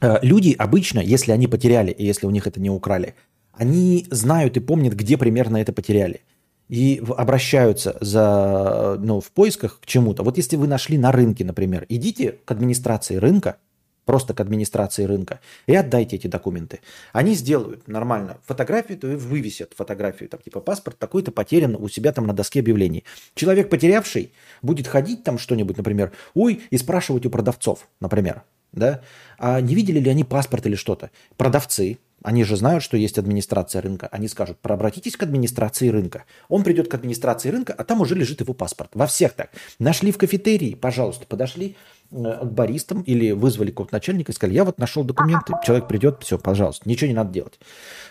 люди 0.00 0.54
обычно, 0.58 1.00
если 1.00 1.32
они 1.32 1.46
потеряли, 1.46 1.90
и 1.90 2.04
если 2.04 2.26
у 2.26 2.30
них 2.30 2.46
это 2.46 2.60
не 2.60 2.70
украли, 2.70 3.14
они 3.52 4.06
знают 4.10 4.56
и 4.56 4.60
помнят, 4.60 4.94
где 4.94 5.18
примерно 5.18 5.58
это 5.58 5.72
потеряли. 5.72 6.22
И 6.68 7.02
обращаются 7.16 7.98
за, 8.00 8.96
ну, 9.00 9.20
в 9.20 9.32
поисках 9.32 9.80
к 9.80 9.86
чему-то. 9.86 10.22
Вот 10.22 10.36
если 10.36 10.56
вы 10.56 10.68
нашли 10.68 10.98
на 10.98 11.10
рынке, 11.10 11.44
например, 11.44 11.84
идите 11.88 12.38
к 12.44 12.50
администрации 12.52 13.16
рынка, 13.16 13.56
просто 14.04 14.34
к 14.34 14.40
администрации 14.40 15.04
рынка, 15.04 15.40
и 15.66 15.74
отдайте 15.74 16.16
эти 16.16 16.26
документы. 16.26 16.80
Они 17.12 17.34
сделают 17.34 17.86
нормально 17.86 18.38
фотографию, 18.44 18.98
то 18.98 19.06
вывесят 19.06 19.72
фотографию, 19.76 20.28
там 20.28 20.40
типа 20.40 20.60
паспорт 20.60 20.98
такой-то 20.98 21.32
потерян 21.32 21.76
у 21.76 21.88
себя 21.88 22.12
там 22.12 22.26
на 22.26 22.32
доске 22.32 22.60
объявлений. 22.60 23.04
Человек, 23.34 23.68
потерявший, 23.68 24.32
будет 24.62 24.86
ходить 24.86 25.22
там 25.22 25.38
что-нибудь, 25.38 25.76
например, 25.76 26.12
ой, 26.34 26.62
и 26.70 26.78
спрашивать 26.78 27.26
у 27.26 27.30
продавцов, 27.30 27.88
например, 28.00 28.42
да, 28.72 29.00
а 29.38 29.60
не 29.60 29.74
видели 29.74 30.00
ли 30.00 30.10
они 30.10 30.24
паспорт 30.24 30.66
или 30.66 30.74
что-то? 30.74 31.10
Продавцы, 31.36 31.98
они 32.22 32.44
же 32.44 32.56
знают, 32.56 32.82
что 32.82 32.96
есть 32.96 33.18
администрация 33.18 33.80
рынка. 33.80 34.08
Они 34.12 34.28
скажут, 34.28 34.58
обратитесь 34.62 35.16
к 35.16 35.22
администрации 35.22 35.88
рынка. 35.88 36.24
Он 36.48 36.62
придет 36.62 36.88
к 36.88 36.94
администрации 36.94 37.48
рынка, 37.48 37.74
а 37.76 37.84
там 37.84 38.00
уже 38.00 38.14
лежит 38.14 38.40
его 38.40 38.52
паспорт. 38.52 38.90
Во 38.94 39.06
всех 39.06 39.32
так. 39.32 39.50
Нашли 39.78 40.12
в 40.12 40.18
кафетерии, 40.18 40.74
пожалуйста, 40.74 41.26
подошли 41.26 41.76
э, 42.10 42.14
к 42.42 42.52
баристам 42.52 43.02
или 43.02 43.30
вызвали 43.30 43.70
какого-то 43.70 43.94
начальника 43.94 44.32
и 44.32 44.34
сказали, 44.34 44.54
я 44.54 44.64
вот 44.64 44.78
нашел 44.78 45.02
документы. 45.02 45.54
Человек 45.64 45.88
придет, 45.88 46.18
все, 46.22 46.38
пожалуйста, 46.38 46.88
ничего 46.88 47.08
не 47.08 47.14
надо 47.14 47.32
делать. 47.32 47.58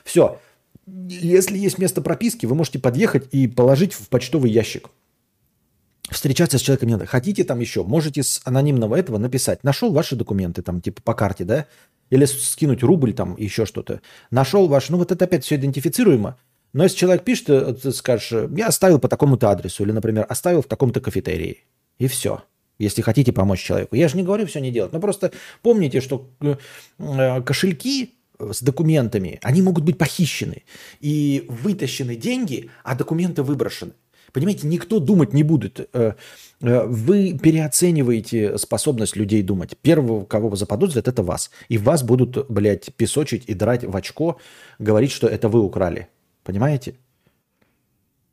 Все. 0.04 0.40
Если 0.88 1.58
есть 1.60 1.78
место 1.78 2.02
прописки, 2.02 2.48
вы 2.48 2.56
можете 2.56 2.80
подъехать 2.80 3.28
и 3.32 3.48
положить 3.48 3.94
в 3.94 4.10
почтовый 4.10 4.50
ящик 4.50 4.90
встречаться 6.12 6.58
с 6.58 6.62
человеком 6.62 6.88
не 6.88 6.94
надо. 6.94 7.06
Хотите 7.06 7.44
там 7.44 7.60
еще, 7.60 7.84
можете 7.84 8.24
с 8.24 8.42
анонимного 8.46 8.96
этого 8.96 9.18
написать. 9.18 9.64
Нашел 9.64 9.92
ваши 9.92 10.16
документы 10.16 10.62
там 10.62 10.82
типа 10.82 11.02
по 11.02 11.14
карте, 11.14 11.44
да? 11.44 11.66
Или 12.10 12.26
скинуть 12.26 12.84
рубль 12.84 13.14
там, 13.14 13.36
еще 13.38 13.66
что-то. 13.66 14.02
Нашел 14.32 14.68
ваш, 14.68 14.90
ну 14.90 14.98
вот 14.98 15.12
это 15.12 15.26
опять 15.26 15.44
все 15.44 15.56
идентифицируемо. 15.56 16.38
Но 16.74 16.84
если 16.84 16.98
человек 16.98 17.24
пишет, 17.24 17.50
э, 17.50 17.74
ты 17.74 17.92
скажешь, 17.92 18.50
я 18.56 18.68
оставил 18.68 19.00
по 19.00 19.08
такому-то 19.08 19.50
адресу, 19.50 19.84
или, 19.84 19.92
например, 19.92 20.26
оставил 20.30 20.62
в 20.62 20.68
таком-то 20.68 21.02
кафетерии. 21.02 21.64
И 21.98 22.08
все. 22.08 22.44
Если 22.78 23.02
хотите 23.02 23.34
помочь 23.34 23.62
человеку. 23.64 23.96
Я 23.96 24.08
же 24.08 24.18
не 24.18 24.24
говорю 24.24 24.46
все 24.46 24.60
не 24.60 24.72
делать. 24.72 24.94
Но 24.94 25.00
просто 25.00 25.32
помните, 25.62 26.02
что 26.02 26.30
э, 26.42 26.56
э, 27.00 27.42
кошельки 27.42 28.16
с 28.40 28.62
документами, 28.62 29.40
они 29.44 29.62
могут 29.62 29.84
быть 29.84 29.98
похищены. 29.98 30.64
И 31.00 31.46
вытащены 31.50 32.16
деньги, 32.16 32.70
а 32.84 32.96
документы 32.96 33.44
выброшены. 33.44 33.94
Понимаете, 34.32 34.68
никто 34.68 35.00
думать 35.00 35.34
не 35.34 35.44
будет. 35.44 35.90
Э, 35.94 36.14
э, 36.62 36.86
вы 36.86 37.38
переоцениваете 37.38 38.58
способность 38.58 39.16
людей 39.16 39.42
думать. 39.42 39.78
Первого, 39.78 40.26
кого 40.26 40.50
вы 40.50 40.58
заподозрят, 40.58 41.08
это 41.08 41.24
вас. 41.24 41.52
И 41.68 41.78
вас 41.78 42.04
будут, 42.04 42.50
блядь, 42.50 42.94
песочить 42.96 43.44
и 43.48 43.54
драть 43.54 43.84
в 43.84 43.96
очко, 43.96 44.38
говорить, 44.78 45.12
что 45.12 45.28
это 45.28 45.50
вы 45.50 45.62
украли. 45.62 46.08
Понимаете? 46.44 46.96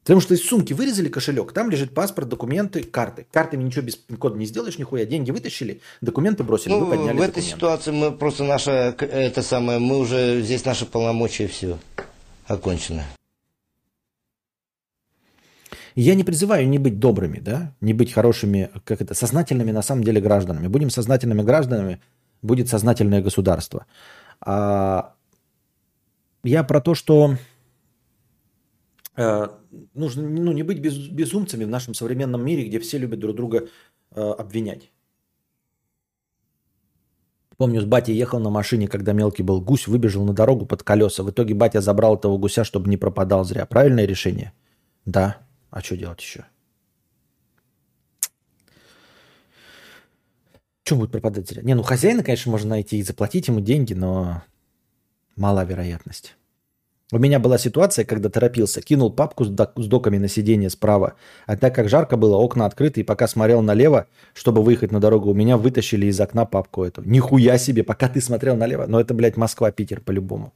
Потому 0.06 0.20
что 0.20 0.34
из 0.34 0.44
сумки 0.44 0.72
вырезали 0.72 1.08
кошелек, 1.08 1.52
там 1.52 1.68
лежит 1.68 1.92
паспорт, 1.92 2.28
документы, 2.28 2.84
карты. 2.84 3.26
Картами 3.32 3.64
ничего 3.64 3.84
без 3.84 3.98
кода 4.20 4.38
не 4.38 4.46
сделаешь, 4.46 4.78
нихуя. 4.78 5.04
Деньги 5.04 5.32
вытащили, 5.32 5.80
документы 6.00 6.44
бросили, 6.44 6.74
ну, 6.74 6.84
вы 6.84 6.90
подняли 6.90 7.16
В 7.16 7.22
этой 7.22 7.42
документы. 7.42 7.56
ситуации 7.56 7.90
мы 7.90 8.12
просто 8.12 8.44
наша, 8.44 8.94
это 9.00 9.42
самое, 9.42 9.80
мы 9.80 9.98
уже, 9.98 10.42
здесь 10.42 10.64
наши 10.64 10.86
полномочия, 10.86 11.48
все, 11.48 11.76
окончено. 12.46 13.02
Я 15.96 16.14
не 16.14 16.24
призываю 16.24 16.68
не 16.68 16.78
быть 16.78 16.98
добрыми, 16.98 17.40
да, 17.40 17.74
не 17.80 17.94
быть 17.94 18.12
хорошими, 18.12 18.70
как 18.84 19.00
это, 19.00 19.14
сознательными 19.14 19.72
на 19.72 19.82
самом 19.82 20.04
деле 20.04 20.20
гражданами. 20.20 20.68
Будем 20.68 20.90
сознательными 20.90 21.42
гражданами, 21.42 22.00
будет 22.42 22.68
сознательное 22.68 23.22
государство. 23.22 23.86
А 24.40 25.14
я 26.44 26.64
про 26.64 26.82
то, 26.82 26.94
что 26.94 27.36
э, 29.16 29.48
нужно 29.94 30.22
ну, 30.22 30.52
не 30.52 30.62
быть 30.62 30.80
без, 30.80 30.98
безумцами 30.98 31.64
в 31.64 31.68
нашем 31.68 31.94
современном 31.94 32.44
мире, 32.44 32.68
где 32.68 32.78
все 32.78 32.98
любят 32.98 33.20
друг 33.20 33.34
друга 33.34 33.68
э, 34.14 34.20
обвинять. 34.20 34.90
Помню, 37.56 37.80
с 37.80 37.86
батей 37.86 38.14
ехал 38.14 38.38
на 38.38 38.50
машине, 38.50 38.86
когда 38.86 39.14
мелкий 39.14 39.42
был 39.42 39.62
гусь, 39.62 39.88
выбежал 39.88 40.26
на 40.26 40.34
дорогу 40.34 40.66
под 40.66 40.82
колеса. 40.82 41.22
В 41.22 41.30
итоге 41.30 41.54
батя 41.54 41.80
забрал 41.80 42.16
этого 42.16 42.36
гуся, 42.36 42.64
чтобы 42.64 42.90
не 42.90 42.98
пропадал 42.98 43.44
зря. 43.44 43.64
Правильное 43.64 44.04
решение? 44.04 44.52
Да. 45.06 45.45
А 45.76 45.82
что 45.82 45.94
делать 45.94 46.22
еще? 46.22 46.46
Что 50.84 50.96
будет 50.96 51.10
пропадать 51.10 51.46
зря? 51.46 51.60
Не, 51.60 51.74
ну 51.74 51.82
хозяина, 51.82 52.22
конечно, 52.22 52.50
можно 52.50 52.70
найти 52.70 52.96
и 52.96 53.02
заплатить 53.02 53.48
ему 53.48 53.60
деньги, 53.60 53.92
но 53.92 54.42
мала 55.36 55.66
вероятность. 55.66 56.34
У 57.12 57.18
меня 57.18 57.38
была 57.40 57.58
ситуация, 57.58 58.06
когда 58.06 58.30
торопился, 58.30 58.80
кинул 58.80 59.12
папку 59.12 59.44
с, 59.44 59.50
док- 59.50 59.74
доками 59.76 60.16
на 60.16 60.28
сиденье 60.28 60.70
справа, 60.70 61.12
а 61.44 61.58
так 61.58 61.74
как 61.74 61.90
жарко 61.90 62.16
было, 62.16 62.36
окна 62.38 62.64
открыты, 62.64 63.00
и 63.02 63.04
пока 63.04 63.28
смотрел 63.28 63.60
налево, 63.60 64.06
чтобы 64.32 64.62
выехать 64.62 64.92
на 64.92 65.00
дорогу, 65.00 65.28
у 65.28 65.34
меня 65.34 65.58
вытащили 65.58 66.06
из 66.06 66.18
окна 66.18 66.46
папку 66.46 66.84
эту. 66.84 67.02
Нихуя 67.02 67.58
себе, 67.58 67.84
пока 67.84 68.08
ты 68.08 68.22
смотрел 68.22 68.56
налево. 68.56 68.86
Но 68.86 68.98
это, 68.98 69.12
блядь, 69.12 69.36
Москва, 69.36 69.70
Питер 69.70 70.00
по-любому. 70.00 70.54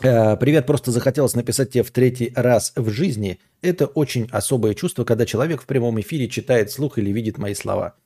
Э, 0.00 0.36
Привет, 0.36 0.66
просто 0.66 0.92
захотелось 0.92 1.34
написать 1.34 1.70
тебе 1.70 1.82
в 1.82 1.90
третий 1.90 2.32
раз 2.36 2.72
в 2.76 2.90
жизни. 2.90 3.40
Это 3.62 3.86
очень 3.86 4.28
особое 4.30 4.74
чувство, 4.74 5.04
когда 5.04 5.26
человек 5.26 5.62
в 5.62 5.66
прямом 5.66 6.00
эфире 6.00 6.28
читает 6.28 6.70
слух 6.70 6.98
или 6.98 7.10
видит 7.10 7.38
мои 7.38 7.54
слова. 7.54 7.96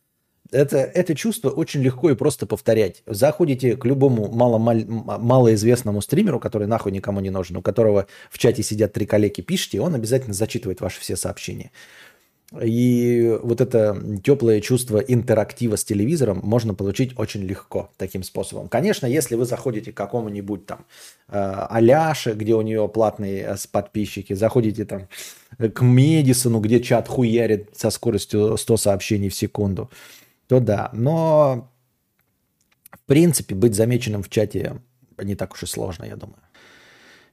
Это, 0.51 0.79
это 0.79 1.15
чувство 1.15 1.51
очень 1.51 1.83
легко 1.83 2.11
и 2.11 2.15
просто 2.15 2.47
повторять. 2.47 3.03
Заходите 3.07 3.77
к 3.77 3.85
любому 3.87 4.31
мало, 4.31 4.59
малоизвестному 4.59 6.03
стримеру, 6.03 6.41
который 6.41 6.67
нахуй 6.67 6.93
никому 6.93 7.21
не 7.21 7.31
нужен, 7.31 7.57
у 7.57 7.63
которого 7.63 8.07
в 8.31 8.39
чате 8.39 8.63
сидят 8.63 8.93
три 8.93 9.07
коллеги, 9.07 9.41
пишите, 9.41 9.79
и 9.79 9.81
он 9.81 9.95
обязательно 9.95 10.35
зачитывает 10.35 10.81
ваши 10.81 11.01
все 11.01 11.17
сообщения. 11.17 11.71
И 12.61 13.39
вот 13.43 13.61
это 13.63 13.97
теплое 14.23 14.61
чувство 14.61 14.99
интерактива 14.99 15.77
с 15.77 15.85
телевизором 15.85 16.41
можно 16.43 16.75
получить 16.75 17.19
очень 17.19 17.43
легко 17.43 17.91
таким 17.97 18.23
способом. 18.23 18.69
Конечно, 18.69 19.07
если 19.07 19.37
вы 19.37 19.47
заходите 19.47 19.93
к 19.93 19.97
какому-нибудь 19.97 20.67
там 20.67 20.85
э, 21.29 21.67
Аляше, 21.71 22.35
где 22.35 22.55
у 22.55 22.61
нее 22.61 22.87
платные 22.89 23.43
э, 23.43 23.57
подписчики, 23.71 24.35
заходите 24.35 24.85
там 24.85 25.09
к 25.59 25.81
Медисону, 25.81 26.61
где 26.61 26.81
чат 26.81 27.09
хуярит 27.09 27.71
со 27.75 27.89
скоростью 27.89 28.59
100 28.59 28.77
сообщений 28.77 29.31
в 29.31 29.35
секунду, 29.35 29.91
то 30.47 30.61
да. 30.61 30.91
Но, 30.93 31.71
в 32.91 33.07
принципе, 33.07 33.55
быть 33.55 33.75
замеченным 33.75 34.23
в 34.23 34.29
чате 34.29 34.83
не 35.23 35.37
так 35.37 35.55
уж 35.55 35.63
и 35.63 35.67
сложно, 35.67 36.05
я 36.05 36.17
думаю. 36.17 36.39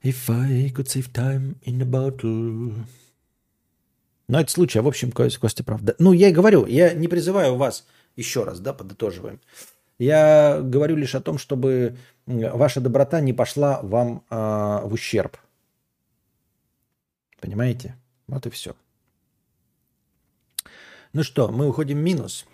If 0.01 0.29
I 0.29 0.71
could 0.73 0.87
save 0.87 1.11
time 1.11 1.57
in 1.65 1.81
a 1.81 1.85
bottle. 1.85 2.73
Но 4.29 4.39
это 4.39 4.51
случай, 4.51 4.77
а 4.77 4.83
в 4.83 4.87
общем, 4.87 5.11
Костя 5.11 5.63
правда. 5.63 5.95
Ну, 5.97 6.13
я 6.13 6.29
и 6.29 6.31
говорю, 6.31 6.67
я 6.67 6.93
не 6.93 7.07
призываю 7.07 7.55
вас, 7.55 7.87
еще 8.15 8.43
раз, 8.43 8.59
да, 8.59 8.73
подытоживаем. 8.73 9.41
Я 9.97 10.61
говорю 10.61 10.95
лишь 10.95 11.15
о 11.15 11.19
том, 11.19 11.39
чтобы 11.39 11.97
ваша 12.27 12.79
доброта 12.79 13.21
не 13.21 13.33
пошла 13.33 13.81
вам 13.81 14.23
э, 14.29 14.35
в 14.35 14.93
ущерб. 14.93 15.35
Понимаете? 17.41 17.95
Вот 18.27 18.45
и 18.45 18.51
все. 18.51 18.75
Ну 21.11 21.23
что, 21.23 21.49
мы 21.49 21.67
уходим 21.67 21.97
в 21.97 22.01
минус. 22.01 22.45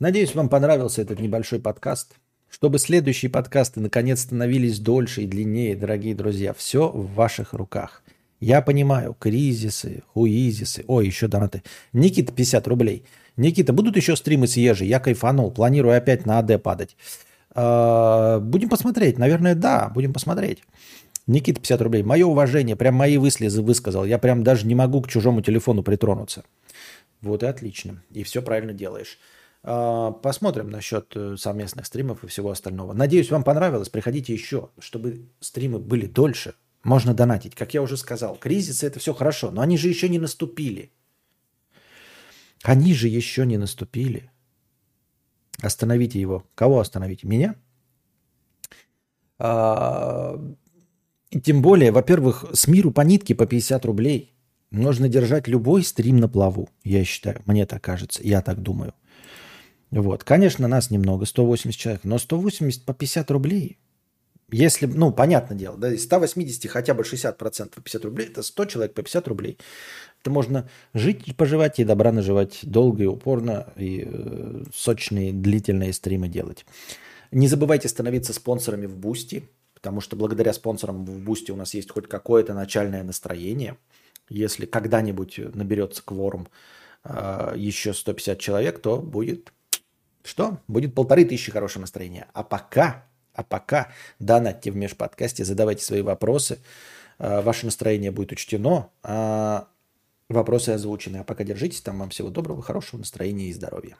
Надеюсь, 0.00 0.34
вам 0.34 0.48
понравился 0.48 1.00
этот 1.00 1.20
небольшой 1.20 1.60
подкаст. 1.60 2.16
Чтобы 2.50 2.80
следующие 2.80 3.30
подкасты 3.30 3.78
наконец 3.78 4.22
становились 4.22 4.80
дольше 4.80 5.22
и 5.22 5.26
длиннее, 5.26 5.76
дорогие 5.76 6.16
друзья, 6.16 6.52
все 6.54 6.88
в 6.88 7.14
ваших 7.14 7.52
руках. 7.52 8.02
Я 8.44 8.60
понимаю, 8.60 9.16
кризисы, 9.18 10.02
хуизисы. 10.12 10.84
Ой, 10.86 11.06
еще 11.06 11.28
донаты. 11.28 11.62
Никита, 11.94 12.30
50 12.30 12.68
рублей. 12.68 13.06
Никита, 13.38 13.72
будут 13.72 13.96
еще 13.96 14.16
стримы 14.16 14.46
с 14.46 14.58
Ежи? 14.58 14.84
Я 14.84 15.00
кайфанул, 15.00 15.50
планирую 15.50 15.96
опять 15.96 16.26
на 16.26 16.38
АД 16.38 16.62
падать. 16.62 16.94
А, 17.54 18.40
будем 18.40 18.68
посмотреть. 18.68 19.18
Наверное, 19.18 19.54
да, 19.54 19.88
будем 19.94 20.12
посмотреть. 20.12 20.62
Никита, 21.26 21.58
50 21.58 21.80
рублей. 21.80 22.02
Мое 22.02 22.26
уважение, 22.26 22.76
прям 22.76 22.94
мои 22.96 23.16
выслезы 23.16 23.62
высказал. 23.62 24.04
Я 24.04 24.18
прям 24.18 24.44
даже 24.44 24.66
не 24.66 24.74
могу 24.74 25.00
к 25.00 25.08
чужому 25.08 25.40
телефону 25.40 25.82
притронуться. 25.82 26.44
Вот 27.22 27.42
и 27.42 27.46
отлично. 27.46 28.02
И 28.10 28.24
все 28.24 28.42
правильно 28.42 28.74
делаешь. 28.74 29.18
А, 29.62 30.10
посмотрим 30.10 30.68
насчет 30.68 31.16
э, 31.16 31.36
совместных 31.38 31.86
стримов 31.86 32.22
и 32.24 32.26
всего 32.26 32.50
остального. 32.50 32.92
Надеюсь, 32.92 33.30
вам 33.30 33.42
понравилось. 33.42 33.88
Приходите 33.88 34.34
еще, 34.34 34.68
чтобы 34.78 35.22
стримы 35.40 35.78
были 35.78 36.04
дольше. 36.04 36.52
Можно 36.84 37.14
донатить. 37.14 37.54
Как 37.54 37.74
я 37.74 37.82
уже 37.82 37.96
сказал, 37.96 38.36
кризисы 38.36 38.86
это 38.86 38.98
все 39.00 39.14
хорошо, 39.14 39.50
но 39.50 39.62
они 39.62 39.78
же 39.78 39.88
еще 39.88 40.08
не 40.08 40.18
наступили. 40.18 40.92
Они 42.62 42.94
же 42.94 43.08
еще 43.08 43.46
не 43.46 43.58
наступили. 43.58 44.30
Остановите 45.62 46.20
его. 46.20 46.44
Кого 46.54 46.80
остановить? 46.80 47.24
Меня? 47.24 47.56
А, 49.38 50.38
тем 51.42 51.62
более, 51.62 51.90
во-первых, 51.90 52.44
с 52.52 52.68
миру 52.68 52.90
по 52.90 53.00
нитке 53.00 53.34
по 53.34 53.46
50 53.46 53.84
рублей 53.84 54.34
можно 54.70 55.08
держать 55.08 55.48
любой 55.48 55.84
стрим 55.84 56.18
на 56.18 56.28
плаву, 56.28 56.68
я 56.82 57.04
считаю. 57.04 57.40
Мне 57.46 57.66
так 57.66 57.82
кажется, 57.82 58.20
я 58.22 58.42
так 58.42 58.60
думаю. 58.60 58.94
Вот. 59.90 60.24
Конечно, 60.24 60.68
нас 60.68 60.90
немного, 60.90 61.24
180 61.24 61.78
человек, 61.78 62.04
но 62.04 62.18
180 62.18 62.84
по 62.84 62.92
50 62.92 63.30
рублей. 63.30 63.78
Если, 64.56 64.86
ну, 64.86 65.10
понятное 65.10 65.58
дело, 65.58 65.76
да, 65.76 65.92
из 65.92 66.04
180 66.04 66.70
хотя 66.70 66.94
бы 66.94 67.02
60% 67.02 67.74
по 67.74 67.80
50 67.80 68.04
рублей, 68.04 68.28
это 68.28 68.40
100 68.44 68.64
человек 68.66 68.94
по 68.94 69.02
50 69.02 69.26
рублей. 69.26 69.58
Это 70.20 70.30
можно 70.30 70.68
жить 70.92 71.22
и 71.26 71.32
поживать, 71.32 71.80
и 71.80 71.84
добра 71.84 72.12
наживать 72.12 72.60
долго 72.62 73.02
и 73.02 73.06
упорно, 73.06 73.72
и 73.74 74.06
э, 74.06 74.62
сочные, 74.72 75.32
длительные 75.32 75.92
стримы 75.92 76.28
делать. 76.28 76.66
Не 77.32 77.48
забывайте 77.48 77.88
становиться 77.88 78.32
спонсорами 78.32 78.86
в 78.86 78.96
Boosty, 78.96 79.48
потому 79.74 80.00
что 80.00 80.14
благодаря 80.14 80.52
спонсорам 80.52 81.04
в 81.04 81.18
Boosty 81.18 81.50
у 81.50 81.56
нас 81.56 81.74
есть 81.74 81.90
хоть 81.90 82.06
какое-то 82.06 82.54
начальное 82.54 83.02
настроение. 83.02 83.76
Если 84.28 84.66
когда-нибудь 84.66 85.36
наберется 85.52 86.00
кворум 86.04 86.46
э, 87.02 87.54
еще 87.56 87.92
150 87.92 88.38
человек, 88.38 88.78
то 88.78 88.98
будет 88.98 89.52
что? 90.22 90.60
Будет 90.68 90.94
полторы 90.94 91.24
тысячи 91.24 91.50
хорошего 91.50 91.80
настроения. 91.80 92.28
А 92.32 92.44
пока, 92.44 93.04
а 93.34 93.42
пока 93.42 93.88
донатьте 94.18 94.70
в 94.70 94.76
межподкасте, 94.76 95.44
задавайте 95.44 95.84
свои 95.84 96.02
вопросы. 96.02 96.58
А, 97.18 97.42
ваше 97.42 97.66
настроение 97.66 98.10
будет 98.10 98.32
учтено, 98.32 98.90
а 99.02 99.68
вопросы 100.28 100.70
озвучены. 100.70 101.18
А 101.18 101.24
пока 101.24 101.44
держитесь 101.44 101.80
там. 101.80 101.98
Вам 101.98 102.10
всего 102.10 102.30
доброго, 102.30 102.62
хорошего 102.62 102.98
настроения 102.98 103.48
и 103.48 103.52
здоровья. 103.52 103.96